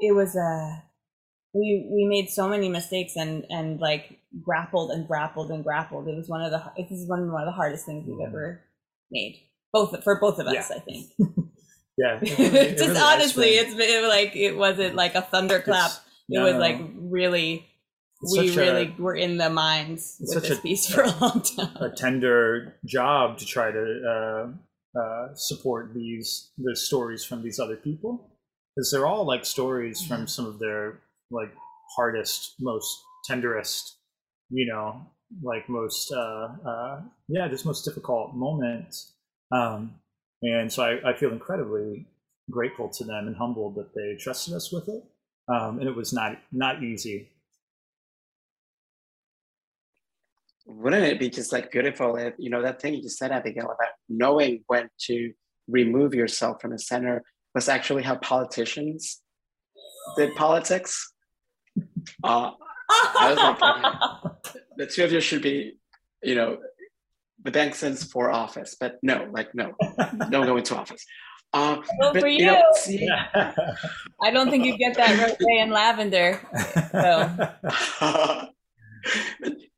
it 0.00 0.12
was 0.14 0.34
a 0.36 0.82
we 1.52 1.88
we 1.92 2.04
made 2.08 2.28
so 2.30 2.48
many 2.48 2.68
mistakes 2.68 3.14
and 3.16 3.44
and 3.50 3.80
like 3.80 4.18
grappled 4.42 4.90
and 4.92 5.06
grappled 5.08 5.50
and 5.50 5.64
grappled. 5.64 6.06
It 6.08 6.16
was 6.16 6.28
one 6.28 6.42
of 6.42 6.50
the 6.52 6.62
this 6.76 6.90
is 7.00 7.08
one, 7.08 7.30
one 7.32 7.42
of 7.42 7.46
the 7.46 7.52
hardest 7.52 7.86
things 7.86 8.06
we've 8.06 8.26
ever 8.26 8.62
made. 9.10 9.40
Both 9.72 10.02
for 10.04 10.18
both 10.20 10.38
of 10.38 10.46
us 10.46 10.54
Yeah. 10.70 10.76
i 10.76 10.78
think. 10.80 11.06
Yeah. 11.98 12.18
It 12.22 12.38
really- 12.38 12.58
it 12.58 12.78
just 12.78 12.88
really 12.88 13.00
honestly 13.00 13.48
it's 13.50 13.74
been 13.74 14.08
like 14.08 14.34
it 14.36 14.56
wasn't 14.56 14.94
like 14.94 15.14
a 15.14 15.22
thunderclap. 15.22 15.90
It's- 15.90 16.00
it 16.30 16.38
was 16.40 16.54
no. 16.54 16.60
like 16.60 16.80
really 16.96 17.66
we 18.22 18.48
such 18.48 18.56
a- 18.56 18.60
really 18.60 18.94
were 18.98 19.16
in 19.16 19.36
the 19.38 19.50
minds 19.50 20.16
with 20.20 20.44
this 20.44 20.58
a- 20.58 20.62
piece 20.62 20.86
for 20.86 21.02
a 21.02 21.10
long 21.20 21.42
time. 21.56 21.76
a 21.80 21.90
tender 21.90 22.76
job 22.86 23.38
to 23.38 23.44
try 23.44 23.70
to 23.72 23.80
uh, 24.08 24.52
uh, 24.98 25.28
support 25.34 25.92
these 25.94 26.50
the 26.58 26.74
stories 26.76 27.24
from 27.24 27.42
these 27.42 27.58
other 27.58 27.76
people. 27.76 28.28
Because 28.74 28.90
they're 28.90 29.06
all 29.06 29.24
like 29.24 29.44
stories 29.44 30.02
from 30.02 30.26
some 30.26 30.46
of 30.46 30.58
their 30.58 31.00
like 31.30 31.52
hardest 31.96 32.54
most 32.60 33.00
tenderest 33.24 33.96
you 34.48 34.66
know 34.66 35.06
like 35.42 35.68
most 35.68 36.12
uh, 36.12 36.48
uh, 36.66 37.00
yeah 37.28 37.48
just 37.48 37.66
most 37.66 37.84
difficult 37.84 38.34
moments. 38.34 39.12
Um, 39.52 39.94
and 40.42 40.72
so 40.72 40.82
I, 40.82 41.10
I 41.10 41.16
feel 41.16 41.32
incredibly 41.32 42.06
grateful 42.50 42.88
to 42.88 43.04
them 43.04 43.26
and 43.26 43.36
humbled 43.36 43.76
that 43.76 43.94
they 43.94 44.16
trusted 44.16 44.54
us 44.54 44.72
with 44.72 44.88
it. 44.88 45.04
Um, 45.48 45.78
and 45.78 45.88
it 45.88 45.94
was 45.94 46.12
not 46.12 46.38
not 46.52 46.82
easy 46.82 47.28
wouldn't 50.70 51.04
it 51.04 51.18
be 51.18 51.28
just 51.28 51.52
like 51.52 51.70
beautiful 51.70 52.16
if 52.16 52.34
you 52.38 52.50
know 52.50 52.62
that 52.62 52.80
thing 52.80 52.94
you 52.94 53.02
just 53.02 53.18
said 53.18 53.32
abigail 53.32 53.66
about 53.66 53.92
knowing 54.08 54.62
when 54.66 54.88
to 54.98 55.32
remove 55.68 56.14
yourself 56.14 56.60
from 56.60 56.70
the 56.70 56.78
center 56.78 57.22
was 57.54 57.68
actually 57.68 58.02
how 58.02 58.16
politicians 58.16 59.20
did 60.16 60.34
politics 60.36 61.12
Uh, 62.24 62.50
I 62.90 63.30
was 63.30 63.36
like, 63.38 63.62
okay, 63.62 64.60
the 64.76 64.86
two 64.86 65.04
of 65.04 65.12
you 65.12 65.20
should 65.20 65.42
be, 65.42 65.78
you 66.22 66.34
know, 66.34 66.58
the 67.42 67.50
Bengsons 67.50 68.10
for 68.10 68.30
office, 68.30 68.76
but 68.78 68.98
no, 69.02 69.28
like 69.32 69.54
no, 69.54 69.72
don't 70.30 70.46
go 70.46 70.56
into 70.56 70.76
office. 70.76 71.04
Uh, 71.52 71.80
Well, 71.98 72.12
but 72.12 72.20
for 72.22 72.28
you 72.28 72.46
know, 72.46 72.62
see, 72.74 73.08
I 74.22 74.30
don't 74.30 74.50
think 74.50 74.64
you 74.66 74.76
get 74.76 74.96
that 74.96 75.18
rose 75.20 75.36
and 75.60 75.70
lavender. 75.72 76.40
So 76.92 77.30
but, 78.00 78.50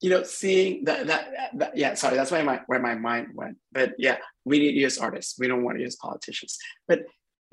you 0.00 0.10
know, 0.10 0.22
seeing 0.22 0.84
that, 0.84 1.06
that, 1.06 1.28
that, 1.54 1.76
yeah, 1.76 1.94
sorry, 1.94 2.16
that's 2.16 2.30
where 2.30 2.44
my 2.44 2.60
where 2.66 2.80
my 2.80 2.94
mind 2.94 3.28
went. 3.34 3.58
But 3.72 3.94
yeah, 3.98 4.18
we 4.44 4.58
need 4.58 4.72
to 4.72 4.78
use 4.78 4.98
artists. 4.98 5.38
We 5.38 5.48
don't 5.48 5.62
want 5.62 5.78
to 5.78 5.82
use 5.82 5.96
politicians. 5.96 6.58
But 6.88 7.04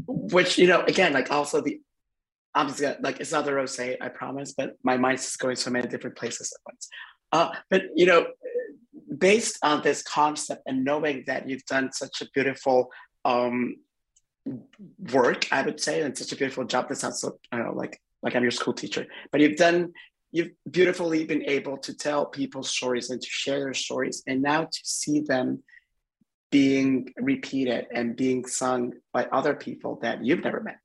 which 0.07 0.57
you 0.57 0.67
know, 0.67 0.81
again, 0.83 1.13
like 1.13 1.31
also 1.31 1.61
the 1.61 1.81
I'm 2.55 2.67
just 2.67 2.81
gonna, 2.81 2.97
like 3.01 3.19
it's 3.19 3.31
not 3.31 3.45
the 3.45 3.53
rose, 3.53 3.79
I 3.79 4.09
promise. 4.09 4.53
But 4.53 4.75
my 4.83 4.97
mind's 4.97 5.23
just 5.23 5.39
going 5.39 5.55
so 5.55 5.69
many 5.69 5.87
different 5.87 6.15
places 6.15 6.51
at 6.53 6.71
once. 6.71 6.89
Uh, 7.31 7.51
but 7.69 7.83
you 7.95 8.05
know, 8.05 8.27
based 9.15 9.59
on 9.61 9.83
this 9.83 10.01
concept 10.01 10.63
and 10.65 10.83
knowing 10.83 11.23
that 11.27 11.47
you've 11.47 11.65
done 11.65 11.91
such 11.91 12.21
a 12.21 12.29
beautiful 12.33 12.91
um, 13.25 13.75
work, 15.11 15.51
I 15.51 15.61
would 15.61 15.79
say, 15.79 16.01
and 16.01 16.17
such 16.17 16.31
a 16.31 16.35
beautiful 16.35 16.65
job. 16.65 16.89
That 16.89 16.97
sounds 16.97 17.21
so, 17.21 17.39
know, 17.53 17.73
like 17.75 18.01
like 18.21 18.35
I'm 18.35 18.43
your 18.43 18.51
school 18.51 18.73
teacher, 18.73 19.05
but 19.31 19.41
you've 19.41 19.55
done, 19.55 19.93
you've 20.31 20.51
beautifully 20.69 21.25
been 21.25 21.43
able 21.43 21.77
to 21.77 21.93
tell 21.93 22.25
people's 22.25 22.69
stories 22.69 23.09
and 23.09 23.21
to 23.21 23.27
share 23.29 23.59
their 23.59 23.73
stories, 23.73 24.23
and 24.27 24.41
now 24.41 24.63
to 24.65 24.79
see 24.83 25.21
them 25.21 25.63
being 26.51 27.13
repeated 27.17 27.87
and 27.93 28.15
being 28.15 28.45
sung 28.45 28.93
by 29.13 29.25
other 29.25 29.53
people 29.53 29.99
that 30.01 30.23
you've 30.25 30.43
never 30.43 30.61
met, 30.61 30.79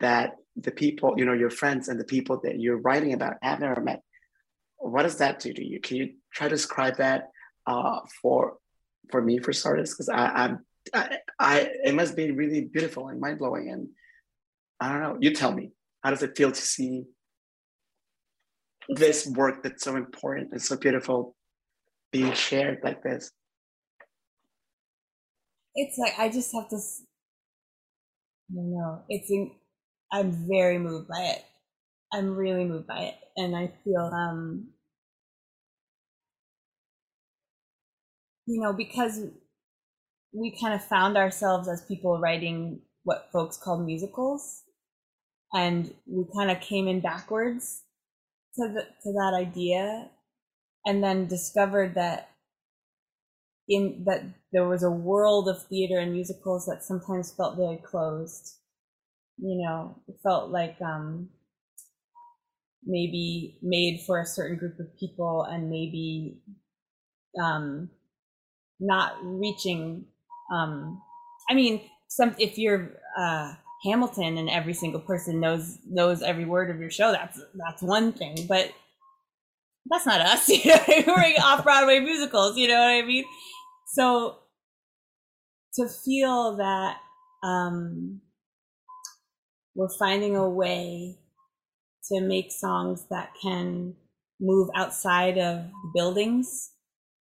that 0.00 0.36
the 0.56 0.70
people, 0.70 1.14
you 1.16 1.24
know, 1.24 1.32
your 1.32 1.50
friends 1.50 1.88
and 1.88 2.00
the 2.00 2.04
people 2.04 2.40
that 2.42 2.58
you're 2.58 2.78
writing 2.78 3.12
about 3.12 3.34
have 3.42 3.60
never 3.60 3.80
met. 3.80 4.02
What 4.78 5.02
does 5.02 5.18
that 5.18 5.40
do 5.40 5.52
to 5.52 5.64
you? 5.64 5.80
Can 5.80 5.96
you 5.96 6.14
try 6.32 6.48
to 6.48 6.54
describe 6.54 6.96
that 6.96 7.30
uh, 7.66 8.00
for 8.20 8.58
for 9.10 9.22
me 9.22 9.38
for 9.38 9.52
starters? 9.52 9.90
Because 9.90 10.08
I'm 10.08 10.66
I, 10.92 11.18
I 11.38 11.70
it 11.84 11.94
must 11.94 12.16
be 12.16 12.30
really 12.30 12.62
beautiful 12.62 13.08
and 13.08 13.20
mind 13.20 13.38
blowing. 13.38 13.70
And 13.70 13.88
I 14.80 14.92
don't 14.92 15.02
know. 15.02 15.18
You 15.20 15.32
tell 15.32 15.52
me, 15.52 15.72
how 16.02 16.10
does 16.10 16.22
it 16.22 16.36
feel 16.36 16.52
to 16.52 16.60
see 16.60 17.04
this 18.88 19.26
work 19.26 19.62
that's 19.62 19.84
so 19.84 19.96
important 19.96 20.52
and 20.52 20.62
so 20.62 20.76
beautiful 20.76 21.34
being 22.12 22.32
shared 22.32 22.78
like 22.82 23.02
this? 23.02 23.30
it's 25.76 25.98
like 25.98 26.14
I 26.18 26.28
just 26.28 26.52
have 26.54 26.68
to. 26.70 26.78
don't 28.52 28.72
know. 28.72 29.02
It's 29.08 29.30
in, 29.30 29.52
I'm 30.12 30.32
very 30.48 30.78
moved 30.78 31.08
by 31.08 31.20
it. 31.36 31.44
I'm 32.12 32.34
really 32.34 32.64
moved 32.64 32.86
by 32.86 33.00
it, 33.00 33.14
and 33.36 33.54
I 33.54 33.72
feel 33.84 34.10
um, 34.12 34.68
you 38.46 38.60
know, 38.62 38.72
because 38.72 39.24
we 40.32 40.58
kind 40.60 40.74
of 40.74 40.84
found 40.84 41.16
ourselves 41.16 41.68
as 41.68 41.82
people 41.82 42.18
writing 42.18 42.80
what 43.04 43.28
folks 43.32 43.56
call 43.56 43.78
musicals, 43.78 44.62
and 45.52 45.92
we 46.06 46.24
kind 46.36 46.50
of 46.50 46.60
came 46.60 46.88
in 46.88 47.00
backwards 47.00 47.82
to 48.56 48.68
the, 48.68 48.82
to 49.02 49.12
that 49.12 49.34
idea, 49.34 50.10
and 50.86 51.02
then 51.04 51.26
discovered 51.26 51.94
that 51.94 52.30
in 53.68 54.04
that 54.04 54.22
there 54.52 54.68
was 54.68 54.82
a 54.82 54.90
world 54.90 55.48
of 55.48 55.62
theater 55.64 55.98
and 55.98 56.12
musicals 56.12 56.66
that 56.66 56.84
sometimes 56.84 57.32
felt 57.32 57.56
very 57.56 57.78
closed. 57.78 58.58
You 59.38 59.62
know 59.64 59.96
it 60.08 60.16
felt 60.22 60.50
like 60.50 60.80
um 60.82 61.30
maybe 62.84 63.58
made 63.62 64.00
for 64.06 64.20
a 64.20 64.26
certain 64.26 64.56
group 64.56 64.78
of 64.78 64.96
people 64.98 65.42
and 65.42 65.68
maybe 65.70 66.38
um 67.42 67.90
not 68.80 69.14
reaching 69.22 70.06
um 70.52 71.02
i 71.50 71.54
mean 71.54 71.80
some 72.08 72.34
if 72.38 72.58
you're 72.58 72.92
uh 73.18 73.54
hamilton 73.86 74.36
and 74.38 74.50
every 74.50 74.74
single 74.74 75.00
person 75.00 75.40
knows 75.40 75.78
knows 75.88 76.22
every 76.22 76.44
word 76.44 76.70
of 76.70 76.80
your 76.80 76.90
show 76.90 77.12
that's 77.12 77.40
that's 77.54 77.82
one 77.82 78.12
thing 78.12 78.36
but 78.48 78.70
that's 79.88 80.06
not 80.06 80.20
us 80.20 80.48
you 80.48 80.64
know 80.64 80.82
we're 80.88 81.34
off 81.42 81.64
broadway 81.64 82.00
musicals 82.00 82.56
you 82.56 82.68
know 82.68 82.78
what 82.78 82.88
i 82.88 83.02
mean 83.02 83.24
so 83.94 84.36
to 85.76 85.88
feel 86.04 86.56
that 86.56 86.96
um, 87.44 88.20
we're 89.74 89.94
finding 89.98 90.36
a 90.36 90.48
way 90.48 91.18
to 92.10 92.20
make 92.20 92.50
songs 92.50 93.06
that 93.10 93.30
can 93.42 93.94
move 94.40 94.68
outside 94.74 95.38
of 95.38 95.66
buildings, 95.94 96.72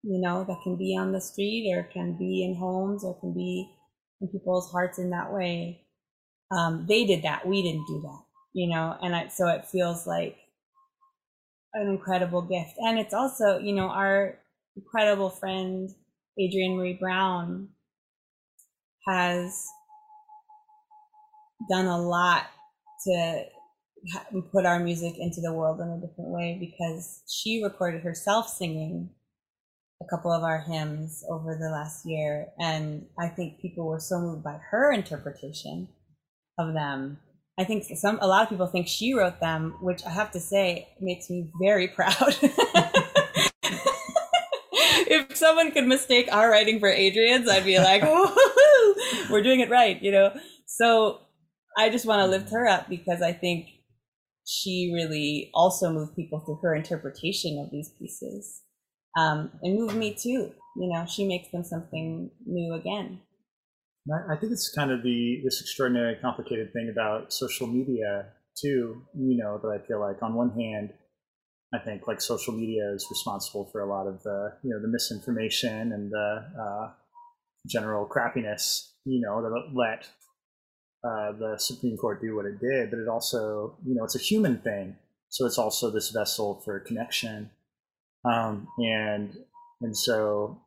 you 0.04 0.20
know, 0.22 0.44
that 0.44 0.58
can 0.64 0.78
be 0.78 0.96
on 0.98 1.12
the 1.12 1.22
street 1.22 1.72
or 1.74 1.84
can 1.94 2.18
be 2.18 2.44
in 2.44 2.56
homes 2.56 3.04
or 3.04 3.20
can 3.20 3.34
be 3.34 3.70
in 4.20 4.28
people's 4.28 4.72
hearts 4.72 5.00
in 5.00 5.10
that 5.12 5.32
way. 5.32 5.81
Um, 6.52 6.86
they 6.88 7.06
did 7.06 7.24
that. 7.24 7.48
We 7.48 7.62
didn't 7.62 7.88
do 7.88 8.02
that, 8.02 8.24
you 8.54 8.68
know, 8.68 8.98
and 9.02 9.16
I, 9.16 9.28
so 9.30 9.48
it 9.48 9.66
feels 9.66 10.06
like 10.06 10.38
an 11.74 11.88
incredible 11.88 12.42
gift. 12.42 12.74
And 12.78 13.00
it's 13.00 13.14
also, 13.14 13.58
you 13.60 13.74
know, 13.74 13.88
our 13.88 14.38
incredible 14.76 15.30
friend 15.30 15.90
Adrienne 16.40 16.78
Maree 16.78 17.00
Brown 17.00 17.70
has 19.08 19.66
done 21.70 21.86
a 21.86 22.02
lot 22.02 22.46
to 23.06 23.44
put 24.52 24.66
our 24.66 24.80
music 24.80 25.14
into 25.18 25.42
the 25.42 25.54
world 25.54 25.80
in 25.80 25.88
a 25.90 26.00
different 26.00 26.32
way 26.32 26.58
because 26.60 27.22
she 27.30 27.64
recorded 27.64 28.02
herself 28.02 28.48
singing 28.48 29.10
a 30.02 30.06
couple 30.10 30.32
of 30.32 30.44
our 30.44 30.62
hymns 30.62 31.24
over 31.30 31.56
the 31.56 31.70
last 31.70 32.04
year 32.06 32.48
and 32.60 33.06
i 33.20 33.28
think 33.28 33.62
people 33.62 33.86
were 33.86 34.00
so 34.00 34.20
moved 34.20 34.44
by 34.44 34.58
her 34.72 34.92
interpretation 34.92 35.88
of 36.68 36.74
them 36.74 37.18
i 37.60 37.64
think 37.64 37.84
some 37.96 38.18
a 38.22 38.28
lot 38.28 38.44
of 38.44 38.50
people 38.50 38.68
think 38.68 38.88
she 38.88 39.14
wrote 39.14 39.40
them 39.40 39.76
which 39.82 40.04
i 40.06 40.10
have 40.10 40.32
to 40.32 40.40
say 40.40 40.88
makes 41.00 41.30
me 41.30 41.50
very 41.62 41.88
proud 41.88 42.36
if 45.12 45.36
someone 45.36 45.72
could 45.72 45.88
mistake 45.88 46.30
our 46.32 46.50
writing 46.50 46.80
for 46.80 46.90
Adrienne's, 46.90 47.50
I'd 47.50 47.66
be 47.66 47.78
like, 47.78 48.02
oh, 48.06 49.26
we're 49.30 49.44
doing 49.44 49.60
it 49.60 49.70
right, 49.70 50.02
you 50.02 50.12
know? 50.12 50.32
So 50.66 51.20
I 51.78 51.90
just 51.90 52.06
want 52.06 52.22
to 52.22 52.28
lift 52.28 52.50
her 52.52 52.68
up 52.68 52.90
because 52.90 53.22
I 53.22 53.34
think 53.34 53.68
she 54.46 54.92
really 54.94 55.50
also 55.54 55.92
moved 55.92 56.16
people 56.16 56.40
through 56.40 56.60
her 56.62 56.76
interpretation 56.76 57.60
of 57.60 57.72
these 57.72 57.92
pieces 58.00 58.62
um, 59.18 59.52
and 59.62 59.78
moved 59.78 59.96
me 59.96 60.14
too. 60.14 60.52
You 60.78 60.90
know, 60.94 61.06
she 61.06 61.28
makes 61.28 61.52
them 61.52 61.64
something 61.64 62.32
new 62.46 62.74
again. 62.74 63.20
I 64.10 64.36
think 64.36 64.52
it's 64.52 64.74
kind 64.74 64.92
of 64.92 65.04
the 65.04 65.42
this 65.44 65.62
extraordinary, 65.62 66.16
complicated 66.16 66.74
thing 66.74 66.90
about 66.90 67.32
social 67.32 67.68
media 67.68 68.26
too. 68.60 69.04
You 69.14 69.38
know 69.38 69.60
that 69.62 69.68
I 69.68 69.86
feel 69.86 70.00
like 70.00 70.24
on 70.24 70.34
one 70.34 70.50
hand, 70.52 70.92
I 71.74 71.78
think 71.78 72.08
like 72.08 72.20
social 72.20 72.54
media 72.54 72.92
is 72.94 73.06
responsible 73.12 73.70
for 73.72 73.82
a 73.82 73.86
lot 73.86 74.08
of 74.08 74.24
the 74.24 74.54
you 74.64 74.72
know 74.72 74.82
the 74.82 74.88
misinformation 74.88 75.92
and 75.92 76.12
the 76.12 76.46
uh, 76.60 76.90
general 77.68 78.08
crappiness. 78.08 78.90
You 79.06 79.22
know 79.22 79.42
that 79.44 79.72
let 79.74 80.08
uh, 81.04 81.34
the 81.34 81.58
Supreme 81.60 81.96
Court 81.96 82.22
do 82.22 82.36
what 82.36 82.46
it 82.46 82.60
did, 82.60 82.90
but 82.90 83.00
it 83.00 83.08
also 83.08 83.78
you 83.86 83.94
know 83.94 84.04
it's 84.04 84.16
a 84.16 84.20
human 84.20 84.58
thing. 84.58 84.96
So 85.30 85.46
it's 85.46 85.60
also 85.60 85.92
this 85.92 86.10
vessel 86.10 86.62
for 86.66 86.80
connection, 86.80 87.52
um, 88.26 88.68
and 88.80 89.38
and 89.82 89.96
so 89.96 90.60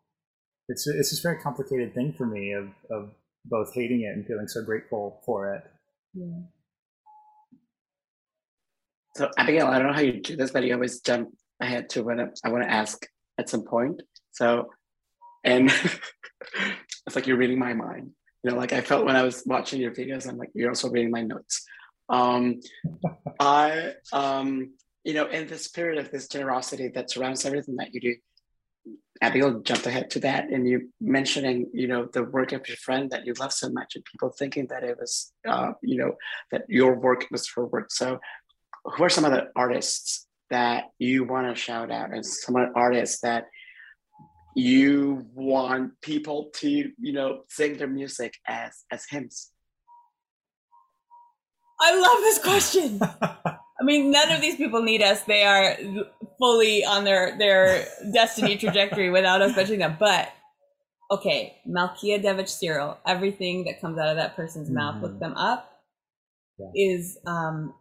it's 0.68 0.87
it's 0.87 1.11
this 1.11 1.18
very 1.18 1.39
complicated 1.39 1.95
thing 1.95 2.12
for 2.12 2.26
me 2.26 2.53
of 2.53 2.68
of 2.91 3.11
both 3.45 3.75
hating 3.75 4.03
it 4.03 4.15
and 4.15 4.27
feeling 4.27 4.49
so 4.49 4.63
grateful 4.63 5.21
for 5.25 5.55
it. 5.55 5.63
Yeah. 6.15 6.41
So 9.17 9.31
Abigail, 9.39 9.69
I 9.69 9.79
don't 9.79 9.89
know 9.89 9.95
how 9.95 10.01
you 10.01 10.21
do 10.21 10.37
this, 10.37 10.51
but 10.51 10.65
you 10.65 10.75
always 10.75 11.01
jump 11.01 11.31
ahead 11.61 11.89
to 11.91 12.03
what 12.03 12.19
I 12.45 12.49
want 12.49 12.65
to 12.65 12.71
ask 12.71 13.07
at 13.39 13.49
some 13.49 13.63
point. 13.63 14.03
So, 14.33 14.71
and 15.45 15.71
it's 17.07 17.15
like 17.15 17.27
you're 17.27 17.37
reading 17.37 17.59
my 17.59 17.75
mind. 17.75 18.11
You 18.43 18.51
know, 18.51 18.57
like 18.57 18.73
I 18.73 18.81
felt 18.81 19.07
when 19.07 19.17
I 19.17 19.23
was 19.23 19.43
watching 19.47 19.81
your 19.81 19.93
videos, 19.93 20.29
I'm 20.29 20.37
like, 20.37 20.51
you're 20.55 20.69
also 20.69 20.91
reading 20.91 21.11
my 21.11 21.23
notes. 21.23 21.65
Um, 22.09 22.61
I, 23.41 23.93
um, 24.13 24.73
you 25.05 25.15
know, 25.15 25.27
in 25.27 25.47
the 25.47 25.59
spirit 25.59 25.99
of 25.99 26.11
this 26.11 26.29
generosity 26.29 26.89
that 26.89 27.11
surrounds 27.11 27.45
everything 27.45 27.77
that 27.77 27.95
you 27.95 28.01
do, 28.01 28.17
Abigail 29.22 29.61
jumped 29.61 29.87
ahead 29.87 30.11
to 30.11 30.20
that, 30.20 30.51
and 30.51 30.68
you 30.68 30.91
mentioning, 31.01 31.70
you 31.72 31.87
know, 31.87 32.07
the 32.12 32.24
work 32.24 32.53
of 32.53 32.66
your 32.68 32.76
friend 32.76 33.11
that 33.11 33.24
you 33.26 33.32
love 33.35 33.53
so 33.53 33.70
much, 33.70 33.95
and 33.95 34.05
people 34.05 34.30
thinking 34.30 34.66
that 34.68 34.82
it 34.82 34.99
was, 34.99 35.32
uh, 35.49 35.72
you 35.82 35.97
know, 35.97 36.14
that 36.51 36.64
your 36.68 36.99
work 36.99 37.26
was 37.30 37.49
her 37.55 37.64
work. 37.64 37.91
So, 37.91 38.18
who 38.85 39.05
are 39.05 39.09
some 39.09 39.24
of 39.24 39.32
the 39.32 39.49
artists 39.57 40.26
that 40.51 40.85
you 40.99 41.24
want 41.24 41.49
to 41.49 41.61
shout 41.61 41.91
out, 41.91 42.12
and 42.12 42.26
some 42.26 42.57
of 42.57 42.68
the 42.68 42.78
artists 42.78 43.20
that 43.20 43.45
you 44.57 45.26
want 45.32 45.93
people 46.03 46.51
to, 46.57 46.68
you 46.68 47.12
know, 47.12 47.45
sing 47.49 47.76
their 47.78 47.89
music 47.89 48.35
as 48.47 48.85
as 48.91 49.07
hymns? 49.09 49.51
I 51.80 51.99
love 51.99 52.18
this 52.20 52.39
question. 52.41 53.01
mean, 53.85 54.11
none 54.11 54.30
of 54.30 54.41
these 54.41 54.57
people 54.57 54.82
need 54.82 55.03
us. 55.03 55.22
They 55.22 55.45
are 55.45 55.76
fully 56.39 56.85
on 56.85 57.05
their 57.05 57.37
their 57.39 57.87
destiny 58.12 58.57
trajectory 58.57 59.11
without 59.11 59.43
us 59.43 59.55
touching 59.55 59.78
them. 59.78 59.97
But 59.99 60.32
okay, 61.11 61.57
Malkia 61.68 62.22
Devich 62.22 62.49
Cyril, 62.49 62.99
everything 63.07 63.64
that 63.64 63.80
comes 63.80 63.99
out 63.99 64.09
of 64.09 64.16
that 64.16 64.37
person's 64.37 64.68
mm-hmm. 64.68 64.76
mouth, 64.76 65.03
look 65.03 65.18
them 65.18 65.35
up, 65.35 65.70
yeah. 66.59 66.70
is 66.74 67.18
um, 67.26 67.74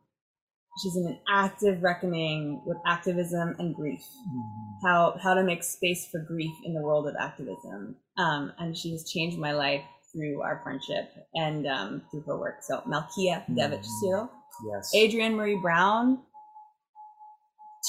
she's 0.81 0.95
in 0.95 1.05
an 1.07 1.19
active 1.29 1.81
reckoning 1.81 2.61
with 2.65 2.77
activism 2.85 3.55
and 3.59 3.75
grief. 3.75 4.01
Mm-hmm. 4.01 4.87
How 4.87 5.17
how 5.21 5.33
to 5.33 5.43
make 5.43 5.63
space 5.63 6.07
for 6.11 6.19
grief 6.19 6.53
in 6.65 6.73
the 6.73 6.81
world 6.81 7.07
of 7.07 7.15
activism. 7.19 7.95
Um, 8.17 8.53
and 8.59 8.77
she 8.77 8.91
has 8.91 9.09
changed 9.09 9.37
my 9.37 9.53
life 9.53 9.83
through 10.11 10.41
our 10.41 10.61
friendship 10.63 11.11
and 11.33 11.65
um, 11.65 12.01
through 12.11 12.21
her 12.21 12.37
work. 12.37 12.57
So 12.61 12.81
Malkia 12.87 13.43
mm-hmm. 13.43 13.57
Devich 13.57 13.85
Cyril. 14.01 14.29
Yes. 14.65 14.91
Adrienne 14.95 15.35
Maree 15.35 15.61
Brown 15.61 16.19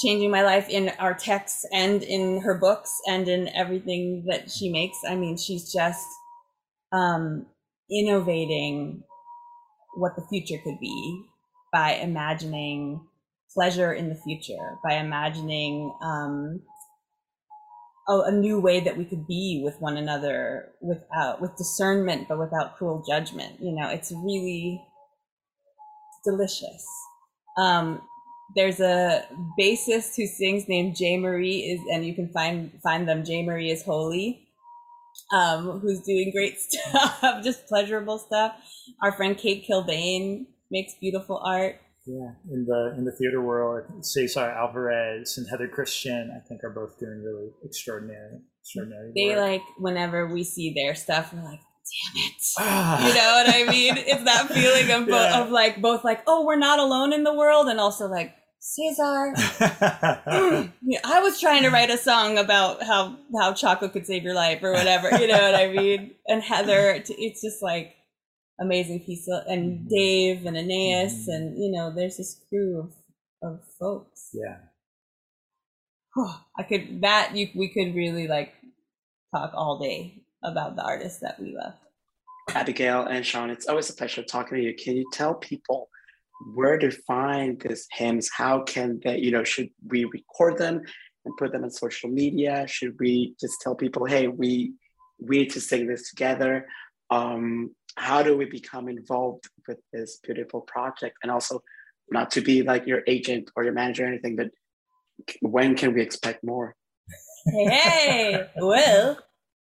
changing 0.03 0.29
my 0.29 0.43
life 0.43 0.67
in 0.69 0.89
our 0.99 1.13
texts 1.13 1.65
and 1.71 2.03
in 2.03 2.41
her 2.41 2.57
books 2.57 2.91
and 3.07 3.27
in 3.27 3.47
everything 3.49 4.25
that 4.27 4.51
she 4.51 4.69
makes. 4.69 4.97
I 5.07 5.15
mean, 5.15 5.37
she's 5.37 5.71
just 5.71 6.05
um, 6.91 7.45
innovating 7.89 9.03
what 9.95 10.15
the 10.15 10.25
future 10.29 10.61
could 10.63 10.79
be 10.79 11.25
by 11.71 11.93
imagining 11.93 13.07
pleasure 13.53 13.93
in 13.93 14.09
the 14.09 14.15
future, 14.15 14.77
by 14.83 14.95
imagining 14.95 15.93
um, 16.01 16.61
a, 18.09 18.19
a, 18.25 18.31
new 18.31 18.59
way 18.59 18.81
that 18.81 18.97
we 18.97 19.05
could 19.05 19.25
be 19.25 19.61
with 19.63 19.79
one 19.79 19.95
another 19.95 20.73
without 20.81 21.41
with 21.41 21.55
discernment, 21.55 22.27
but 22.27 22.37
without 22.37 22.75
cruel 22.77 23.03
judgment. 23.07 23.61
You 23.61 23.71
know, 23.71 23.89
it's 23.89 24.11
really 24.11 24.81
delicious. 26.25 26.85
Um, 27.57 28.01
there's 28.55 28.79
a 28.79 29.25
bassist 29.59 30.15
who 30.15 30.27
sings 30.27 30.67
named 30.67 30.95
Jay 30.95 31.17
Marie 31.17 31.59
is, 31.59 31.79
and 31.91 32.05
you 32.05 32.13
can 32.13 32.29
find 32.29 32.71
find 32.83 33.07
them. 33.07 33.23
Jay 33.23 33.43
Marie 33.43 33.71
is 33.71 33.83
holy, 33.83 34.47
um, 35.33 35.79
who's 35.79 36.01
doing 36.01 36.31
great 36.31 36.57
stuff, 36.59 37.43
just 37.43 37.67
pleasurable 37.67 38.19
stuff. 38.19 38.55
Our 39.01 39.11
friend 39.11 39.37
Kate 39.37 39.65
Kilbane 39.67 40.45
makes 40.69 40.93
beautiful 40.99 41.41
art. 41.43 41.79
Yeah, 42.07 42.33
in 42.51 42.65
the 42.65 42.93
in 42.97 43.05
the 43.05 43.11
theater 43.11 43.41
world, 43.41 44.05
Cesar 44.05 44.41
Alvarez 44.41 45.37
and 45.37 45.47
Heather 45.49 45.67
Christian, 45.67 46.31
I 46.35 46.47
think, 46.47 46.63
are 46.63 46.69
both 46.69 46.99
doing 46.99 47.23
really 47.23 47.49
extraordinary, 47.63 48.41
extraordinary. 48.61 49.11
They 49.15 49.29
work. 49.29 49.37
like 49.39 49.61
whenever 49.79 50.27
we 50.27 50.43
see 50.43 50.73
their 50.75 50.93
stuff, 50.93 51.33
we're 51.33 51.43
like, 51.43 51.61
damn 51.85 52.23
it. 52.23 52.43
Ah. 52.57 53.07
You 53.07 53.13
know 53.13 53.43
what 53.43 53.55
I 53.55 53.71
mean? 53.71 53.97
It's 53.97 54.23
that 54.23 54.47
feeling 54.49 54.91
of, 54.91 55.07
yeah. 55.07 55.41
of 55.41 55.51
like 55.51 55.81
both 55.81 56.03
like, 56.03 56.23
oh, 56.27 56.45
we're 56.45 56.55
not 56.55 56.79
alone 56.79 57.13
in 57.13 57.23
the 57.23 57.33
world, 57.33 57.67
and 57.67 57.79
also 57.79 58.07
like, 58.07 58.33
Cesar. 58.59 59.33
mm, 59.35 60.71
I 61.03 61.19
was 61.19 61.39
trying 61.39 61.63
to 61.63 61.69
write 61.69 61.91
a 61.91 61.97
song 61.97 62.39
about 62.39 62.81
how 62.81 63.15
how 63.37 63.53
chocolate 63.53 63.93
could 63.93 64.07
save 64.07 64.23
your 64.23 64.33
life 64.33 64.63
or 64.63 64.71
whatever. 64.71 65.09
You 65.19 65.27
know 65.27 65.39
what 65.39 65.53
I 65.55 65.71
mean? 65.71 66.15
And 66.27 66.41
Heather, 66.41 67.03
it's 67.07 67.41
just 67.41 67.61
like 67.61 67.95
amazing 68.59 69.01
piece 69.01 69.27
of, 69.27 69.43
and 69.47 69.79
mm-hmm. 69.79 69.87
Dave 69.89 70.45
and 70.45 70.57
Aeneas 70.57 71.13
mm-hmm. 71.13 71.31
and 71.31 71.63
you 71.63 71.71
know, 71.71 71.93
there's 71.93 72.17
this 72.17 72.41
crew 72.49 72.79
of 72.79 72.93
of 73.43 73.59
folks. 73.79 74.31
Yeah. 74.33 74.57
I 76.57 76.63
could 76.63 77.01
that 77.01 77.35
you 77.35 77.49
we 77.55 77.69
could 77.69 77.93
really 77.93 78.27
like 78.27 78.53
talk 79.31 79.51
all 79.53 79.77
day 79.77 80.24
about 80.43 80.75
the 80.75 80.83
artists 80.83 81.19
that 81.19 81.39
we 81.39 81.55
love. 81.55 81.73
Abigail 82.49 83.05
and 83.05 83.25
Sean, 83.25 83.49
it's 83.49 83.67
always 83.67 83.89
a 83.89 83.93
pleasure 83.93 84.23
talking 84.23 84.57
to 84.57 84.63
you. 84.63 84.75
Can 84.75 84.95
you 84.95 85.05
tell 85.11 85.33
people 85.33 85.89
where 86.53 86.77
to 86.77 86.91
find 86.91 87.59
these 87.59 87.87
hymns? 87.91 88.29
How 88.31 88.61
can 88.61 88.99
they, 89.03 89.17
you 89.17 89.31
know, 89.31 89.43
should 89.43 89.69
we 89.87 90.05
record 90.05 90.57
them 90.57 90.81
and 91.25 91.37
put 91.37 91.51
them 91.51 91.63
on 91.63 91.71
social 91.71 92.09
media? 92.09 92.67
Should 92.67 92.99
we 92.99 93.35
just 93.39 93.55
tell 93.61 93.75
people, 93.75 94.05
hey, 94.05 94.27
we 94.27 94.73
we 95.19 95.39
need 95.39 95.51
to 95.51 95.61
sing 95.61 95.87
this 95.87 96.09
together? 96.09 96.67
Um, 97.09 97.71
how 97.95 98.21
do 98.21 98.37
we 98.37 98.45
become 98.45 98.89
involved 98.89 99.45
with 99.67 99.79
this 99.93 100.19
beautiful 100.21 100.61
project? 100.61 101.17
And 101.23 101.31
also, 101.31 101.61
not 102.09 102.31
to 102.31 102.41
be 102.41 102.61
like 102.61 102.85
your 102.85 103.01
agent 103.07 103.49
or 103.55 103.63
your 103.63 103.73
manager 103.73 104.03
or 104.03 104.07
anything, 104.07 104.35
but 104.35 104.51
when 105.41 105.75
can 105.75 105.93
we 105.93 106.01
expect 106.01 106.43
more? 106.43 106.75
Hey, 107.45 108.47
well, 108.57 109.17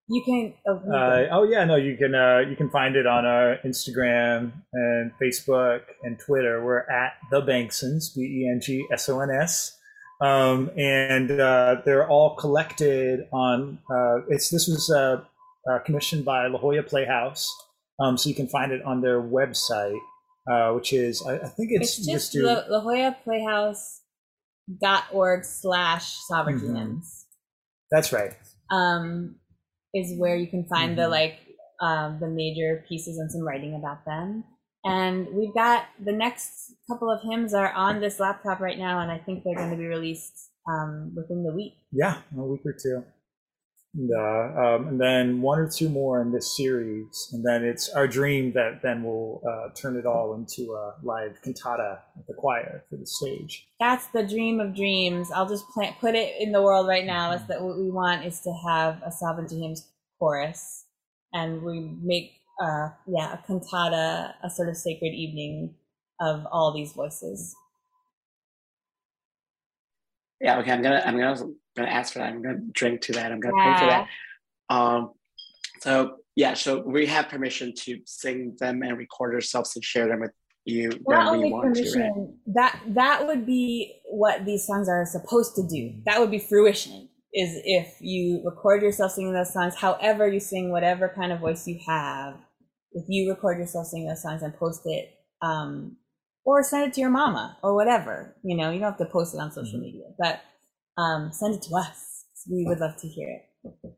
you 0.10 0.24
can. 0.24 0.54
Oh, 0.68 0.92
uh, 0.92 1.28
oh 1.32 1.44
yeah, 1.44 1.66
no, 1.66 1.76
you 1.76 1.96
can. 1.96 2.16
Uh, 2.16 2.40
you 2.40 2.56
can 2.56 2.70
find 2.72 2.96
it 2.96 3.06
on 3.06 3.26
our 3.26 3.58
Instagram 3.64 4.52
and 4.74 5.12
Facebook 5.22 5.82
and 6.04 6.18
Twitter. 6.18 6.64
We're 6.64 6.90
at 6.90 7.14
the 7.30 7.42
Bengsons, 7.42 8.16
B 8.16 8.22
E 8.22 8.50
N 8.52 8.60
G 8.60 8.86
S 8.92 9.08
O 9.08 9.20
N 9.20 9.30
S, 9.30 9.78
um, 10.20 10.72
and 10.76 11.32
uh, 11.32 11.82
they're 11.86 12.08
all 12.08 12.36
collected 12.36 13.28
on. 13.32 13.78
Uh, 13.90 14.26
it's 14.30 14.50
this 14.50 14.68
was 14.68 14.90
uh, 14.90 15.22
uh, 15.72 15.80
commissioned 15.80 16.26
by 16.26 16.48
La 16.48 16.58
Jolla 16.58 16.82
Playhouse, 16.82 17.48
um, 18.00 18.18
so 18.18 18.30
you 18.30 18.36
can 18.36 18.48
find 18.48 18.72
it 18.72 18.82
on 18.84 19.02
their 19.02 19.22
website, 19.22 20.00
which 20.74 20.92
is 20.92 21.22
I, 21.22 21.36
I, 21.36 21.48
think 21.50 21.70
it's, 21.72 22.00
it's 22.00 22.08
just, 22.08 22.36
La, 22.36 22.64
La 22.68 22.82
Jolla 22.82 23.16
Playhouse 23.24 24.02
dot 24.82 25.04
org 25.12 25.46
slash 25.46 26.16
sovereignty 26.28 26.68
mm-hmm. 26.68 26.98
That's 27.92 28.12
right. 28.12 28.34
Um, 28.72 29.36
is 29.94 30.18
where 30.18 30.36
you 30.36 30.48
can 30.48 30.66
find 30.66 30.92
mm-hmm. 30.92 31.02
the 31.02 31.08
like 31.10 31.40
um, 31.82 32.18
the 32.20 32.28
major 32.28 32.84
pieces 32.88 33.18
and 33.18 33.32
some 33.32 33.42
writing 33.42 33.76
about 33.76 34.06
them. 34.06 34.44
And 34.86 35.28
we've 35.34 35.54
got 35.54 35.86
the 36.04 36.14
next 36.14 36.74
couple 36.90 37.12
of 37.12 37.20
hymns 37.22 37.54
are 37.54 37.72
on 37.74 38.00
this 38.00 38.20
laptop 38.20 38.60
right 38.60 38.78
now, 38.78 39.00
and 39.00 39.12
I 39.12 39.18
think 39.18 39.44
they're 39.44 39.56
going 39.56 39.72
to 39.72 39.78
be 39.78 39.86
released 39.86 40.52
um, 40.70 41.14
within 41.16 41.44
the 41.44 41.54
week. 41.54 41.74
Yeah, 41.92 42.22
a 42.38 42.42
week 42.42 42.62
or 42.66 42.74
two. 42.74 43.04
And, 43.96 44.12
uh, 44.16 44.62
um, 44.62 44.88
and 44.88 45.02
then 45.02 45.42
one 45.42 45.58
or 45.58 45.68
two 45.68 45.90
more 45.90 46.22
in 46.22 46.32
this 46.32 46.56
series, 46.56 47.30
and 47.34 47.44
then 47.44 47.64
it's 47.64 47.90
our 47.90 48.08
dream 48.08 48.54
that 48.54 48.82
then 48.84 49.04
we'll 49.04 49.42
uh, 49.50 49.74
turn 49.74 49.98
it 49.98 50.06
all 50.06 50.36
into 50.36 50.74
a 50.74 50.94
live 51.02 51.42
cantata 51.44 52.00
at 52.18 52.28
the 52.28 52.36
choir 52.36 52.86
for 52.88 52.98
the 52.98 53.08
stage. 53.08 53.68
That's 53.80 54.06
the 54.08 54.28
dream 54.28 54.60
of 54.60 54.76
dreams. 54.76 55.32
I'll 55.32 55.50
just 55.50 55.68
plant, 55.70 55.98
put 56.00 56.14
it 56.14 56.36
in 56.40 56.52
the 56.52 56.62
world 56.62 56.88
right 56.88 57.06
now. 57.06 57.32
Is 57.32 57.42
that 57.48 57.64
what 57.64 57.80
we 57.80 57.90
want 57.90 58.26
is 58.26 58.42
to 58.42 58.54
have 58.68 59.02
a 59.04 59.12
Sovereignty 59.12 59.60
Hymns 59.62 59.90
chorus, 60.20 60.86
and 61.34 61.64
we 61.64 61.98
make 62.04 62.34
uh, 62.62 62.90
yeah 63.08 63.34
a 63.34 63.38
cantata, 63.48 64.36
a 64.44 64.50
sort 64.52 64.70
of 64.70 64.78
sacred 64.78 65.14
evening 65.14 65.74
of 66.22 66.46
all 66.52 66.74
these 66.76 66.92
voices. 66.94 67.56
Yeah, 70.42 70.60
okay. 70.60 70.72
I'm 70.72 70.82
gonna 70.82 71.02
I'm 71.06 71.18
gonna 71.18 71.36
gonna 71.76 71.90
ask 71.90 72.14
for 72.14 72.20
that. 72.20 72.30
I'm 72.30 72.42
gonna 72.42 72.60
drink 72.72 73.02
to 73.02 73.14
that. 73.14 73.32
I'm 73.32 73.40
gonna 73.40 73.56
yeah. 73.58 73.74
pay 73.74 73.80
for 73.80 73.90
that. 73.90 74.08
Um, 74.76 75.12
so 75.82 76.18
yeah, 76.36 76.54
so 76.54 76.80
we 76.80 77.06
have 77.08 77.30
permission 77.30 77.74
to 77.80 78.00
sing 78.06 78.56
them 78.60 78.82
and 78.84 78.98
record 78.98 79.34
ourselves 79.34 79.76
and 79.76 79.84
share 79.84 80.08
them 80.08 80.22
with 80.22 80.32
you 80.66 80.92
Not 81.08 81.28
only 81.28 81.52
permission, 81.52 82.02
to, 82.02 82.20
right? 82.20 82.30
That 82.48 82.80
that 82.90 83.28
would 83.28 83.46
be 83.46 84.00
what 84.06 84.46
these 84.46 84.66
songs 84.66 84.88
are 84.88 85.06
supposed 85.06 85.56
to 85.56 85.68
do. 85.68 86.02
That 86.06 86.20
would 86.20 86.32
be 86.32 86.40
fruition. 86.40 87.10
Is 87.32 87.62
if 87.64 87.98
you 88.00 88.42
record 88.44 88.82
yourself 88.82 89.12
singing 89.12 89.34
those 89.34 89.54
songs, 89.54 89.76
however 89.76 90.28
you 90.28 90.40
sing, 90.40 90.72
whatever 90.72 91.14
kind 91.16 91.32
of 91.32 91.40
voice 91.40 91.68
you 91.68 91.80
have, 91.86 92.36
if 92.94 93.06
you 93.08 93.30
record 93.30 93.60
yourself 93.60 93.88
singing 93.88 94.08
those 94.08 94.24
songs 94.24 94.42
and 94.42 94.56
post 94.56 94.82
it, 94.86 95.14
um, 95.42 95.98
or 96.46 96.64
send 96.64 96.88
it 96.88 96.94
to 96.94 97.02
your 97.02 97.10
mama 97.10 97.58
or 97.62 97.76
whatever, 97.76 98.36
you 98.44 98.56
know, 98.56 98.72
you 98.72 98.80
don't 98.80 98.92
have 98.92 98.98
to 98.98 99.06
post 99.06 99.36
it 99.36 99.40
on 99.40 99.52
social 99.52 99.74
mm-hmm. 99.74 99.82
media, 99.82 100.06
but 100.18 100.42
um, 101.02 101.32
send 101.32 101.56
it 101.56 101.62
to 101.64 101.76
us. 101.76 102.26
We 102.50 102.66
would 102.66 102.80
love 102.80 102.96
to 103.02 103.08
hear 103.08 103.30
it. 103.30 103.94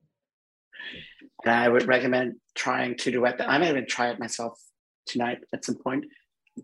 And 1.45 1.53
I 1.53 1.69
would 1.69 1.87
recommend 1.87 2.35
trying 2.55 2.97
to 2.97 3.11
duet 3.11 3.37
them. 3.37 3.49
I 3.49 3.57
might 3.57 3.69
even 3.69 3.87
try 3.87 4.09
it 4.09 4.19
myself 4.19 4.59
tonight 5.05 5.39
at 5.53 5.65
some 5.65 5.75
point. 5.75 6.05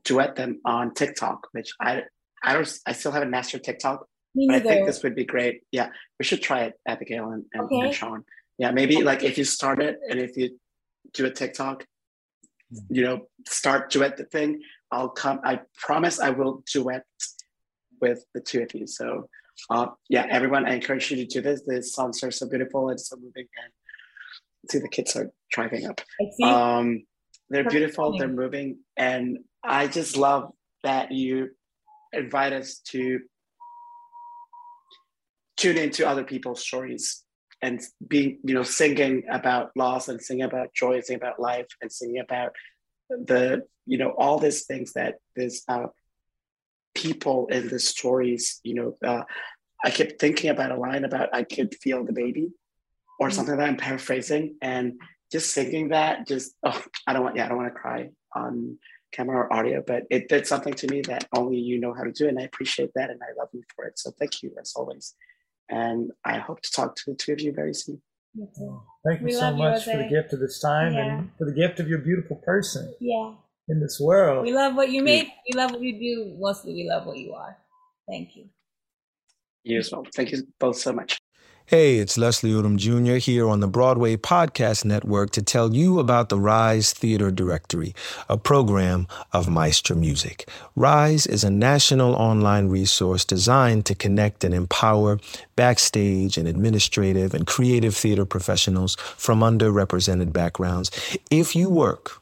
Duet 0.04 0.36
them 0.36 0.60
on 0.66 0.94
TikTok, 0.94 1.48
which 1.52 1.72
I 1.80 2.04
I 2.44 2.54
don't 2.54 2.80
I 2.86 2.92
still 2.92 3.12
haven't 3.12 3.32
mastered 3.32 3.64
TikTok. 3.64 4.06
Me 4.36 4.48
but 4.48 4.58
I 4.58 4.60
think 4.60 4.86
this 4.86 5.02
would 5.04 5.16
be 5.16 5.26
great. 5.26 5.62
Yeah, 5.72 5.90
we 6.20 6.26
should 6.26 6.42
try 6.42 6.64
it, 6.64 6.74
Abigail 6.88 7.30
and, 7.32 7.46
and, 7.54 7.64
okay. 7.64 7.80
and 7.80 7.94
Sean. 7.94 8.24
Yeah, 8.58 8.72
maybe 8.72 9.02
like 9.02 9.24
if 9.24 9.38
you 9.38 9.44
start 9.44 9.82
it 9.82 9.98
and 10.10 10.20
if 10.20 10.36
you 10.38 10.60
do 11.14 11.26
a 11.26 11.32
TikTok, 11.32 11.86
you 12.90 13.04
know, 13.04 13.28
start 13.48 13.92
duet 13.92 14.18
the 14.18 14.26
thing. 14.26 14.62
I'll 14.92 15.10
come. 15.10 15.40
I 15.44 15.62
promise 15.76 16.20
I 16.20 16.30
will 16.30 16.64
duet 16.72 17.06
with 18.00 18.24
the 18.34 18.42
two 18.42 18.62
of 18.62 18.74
you. 18.74 18.88
So 18.88 19.30
uh, 19.70 19.88
yeah, 20.10 20.26
everyone, 20.30 20.66
I 20.66 20.76
encourage 20.76 21.10
you 21.12 21.18
to 21.18 21.26
do 21.26 21.42
this. 21.42 21.62
The 21.66 21.82
songs 21.82 22.24
are 22.24 22.32
so 22.32 22.48
beautiful 22.48 22.90
and 22.90 23.00
so 23.00 23.16
moving, 23.16 23.48
and 23.64 24.72
see 24.72 24.80
the 24.80 24.90
kids 24.90 25.16
are 25.16 25.32
driving 25.52 25.86
up. 25.88 26.02
Um, 26.44 27.04
they're 27.50 27.70
beautiful. 27.70 28.18
They're 28.18 28.28
moving, 28.28 28.80
and 28.96 29.40
I 29.64 29.88
just 29.88 30.16
love 30.18 30.52
that 30.84 31.12
you 31.12 31.52
invite 32.14 32.54
us 32.54 32.80
to 32.92 33.20
tune 35.58 35.78
into 35.78 36.08
other 36.08 36.24
people's 36.24 36.62
stories 36.62 37.24
and 37.62 37.82
being, 38.08 38.40
you 38.44 38.54
know, 38.54 38.64
singing 38.64 39.24
about 39.30 39.72
loss 39.76 40.08
and 40.08 40.22
singing 40.22 40.44
about 40.44 40.74
joy, 40.74 41.02
singing 41.02 41.20
about 41.20 41.40
life, 41.40 41.66
and 41.82 41.92
singing 41.92 42.20
about 42.20 42.52
the, 43.10 43.64
you 43.88 43.98
know, 43.98 44.10
all 44.10 44.38
these 44.38 44.66
things 44.66 44.94
that 44.94 45.16
this 45.36 45.64
uh, 45.68 45.88
people 46.94 47.48
in 47.48 47.70
the 47.70 47.80
stories. 47.80 48.60
You 48.64 48.74
know, 48.76 48.98
uh, 49.08 49.24
I 49.84 49.92
kept 49.92 50.20
thinking 50.20 50.50
about 50.50 50.72
a 50.72 50.78
line 50.78 51.06
about 51.06 51.30
I 51.34 51.44
could 51.44 51.76
feel 51.76 52.04
the 52.04 52.14
baby, 52.14 52.52
or 53.20 53.28
mm-hmm. 53.28 53.36
something 53.36 53.58
that 53.58 53.68
I'm 53.68 53.78
paraphrasing, 53.78 54.56
and 54.62 55.00
just 55.32 55.54
thinking 55.56 55.90
that 55.90 56.28
just 56.28 56.54
oh, 56.64 56.84
I 57.06 57.14
don't 57.14 57.24
want 57.24 57.36
yeah 57.36 57.46
I 57.46 57.50
don't 57.50 57.58
want 57.58 57.74
to 57.74 57.80
cry 57.80 58.10
on 58.36 58.78
camera 59.14 59.38
or 59.38 59.54
audio, 59.54 59.82
but 59.86 60.04
it 60.10 60.28
did 60.28 60.46
something 60.46 60.74
to 60.74 60.88
me 60.88 61.02
that 61.02 61.28
only 61.36 61.58
you 61.58 61.80
know 61.80 61.94
how 61.94 62.04
to 62.04 62.12
do, 62.12 62.28
and 62.28 62.40
I 62.40 62.44
appreciate 62.44 62.92
that, 62.96 63.10
and 63.10 63.22
I 63.22 63.40
love 63.40 63.50
you 63.54 63.64
for 63.76 63.86
it. 63.86 63.98
So 63.98 64.12
thank 64.12 64.44
you 64.44 64.52
as 64.60 64.74
always, 64.76 65.16
and 65.70 66.12
I 66.26 66.40
hope 66.40 66.62
to 66.62 66.72
talk 66.72 66.96
to 66.98 67.12
the 67.12 67.16
two 67.16 67.34
of 67.34 67.42
you 67.42 67.54
very 67.54 67.74
soon. 67.74 68.02
Thank 69.06 69.22
you 69.22 69.26
we 69.26 69.32
so 69.32 69.56
much 69.56 69.88
you, 69.88 69.94
for 69.94 69.98
the 69.98 70.10
gift 70.10 70.34
of 70.34 70.40
this 70.40 70.60
time 70.60 70.94
yeah. 70.94 71.06
and 71.06 71.32
for 71.38 71.46
the 71.46 71.54
gift 71.54 71.80
of 71.80 71.88
your 71.88 72.00
beautiful 72.00 72.36
person. 72.36 72.94
Yeah. 73.00 73.34
In 73.70 73.82
this 73.82 74.00
world. 74.00 74.46
We 74.46 74.54
love 74.54 74.76
what 74.76 74.90
you 74.90 75.04
make. 75.04 75.28
We 75.48 75.58
love 75.58 75.72
what 75.72 75.82
you 75.82 76.00
do. 76.00 76.38
Mostly, 76.40 76.74
we 76.74 76.88
love 76.90 77.06
what 77.06 77.18
you 77.18 77.34
are. 77.34 77.58
Thank 78.08 78.36
you. 78.36 78.46
You 79.64 79.80
as 79.80 79.92
well. 79.92 80.06
Thank 80.16 80.32
you 80.32 80.48
both 80.58 80.78
so 80.78 80.94
much. 80.94 81.20
Hey, 81.70 81.98
it's 81.98 82.18
Leslie 82.18 82.52
Odom 82.52 82.78
Jr. 82.78 83.16
here 83.16 83.50
on 83.50 83.60
the 83.60 83.68
Broadway 83.68 84.16
Podcast 84.16 84.86
Network 84.86 85.32
to 85.32 85.42
tell 85.42 85.76
you 85.76 86.00
about 86.00 86.30
the 86.30 86.40
Rise 86.40 86.94
Theater 86.94 87.30
Directory, 87.30 87.94
a 88.30 88.38
program 88.38 89.06
of 89.34 89.50
Maestra 89.50 89.94
Music. 89.94 90.50
Rise 90.78 91.28
is 91.28 91.44
a 91.44 91.50
national 91.50 92.16
online 92.16 92.70
resource 92.70 93.26
designed 93.26 93.86
to 93.88 93.96
connect 93.96 94.46
and 94.46 94.54
empower 94.54 95.20
backstage 95.58 96.38
and 96.38 96.48
administrative 96.48 97.34
and 97.34 97.46
creative 97.46 97.98
theater 97.98 98.24
professionals 98.24 98.96
from 99.18 99.42
underrepresented 99.42 100.32
backgrounds. 100.32 100.90
If 101.30 101.54
you 101.54 101.70
work 101.70 102.22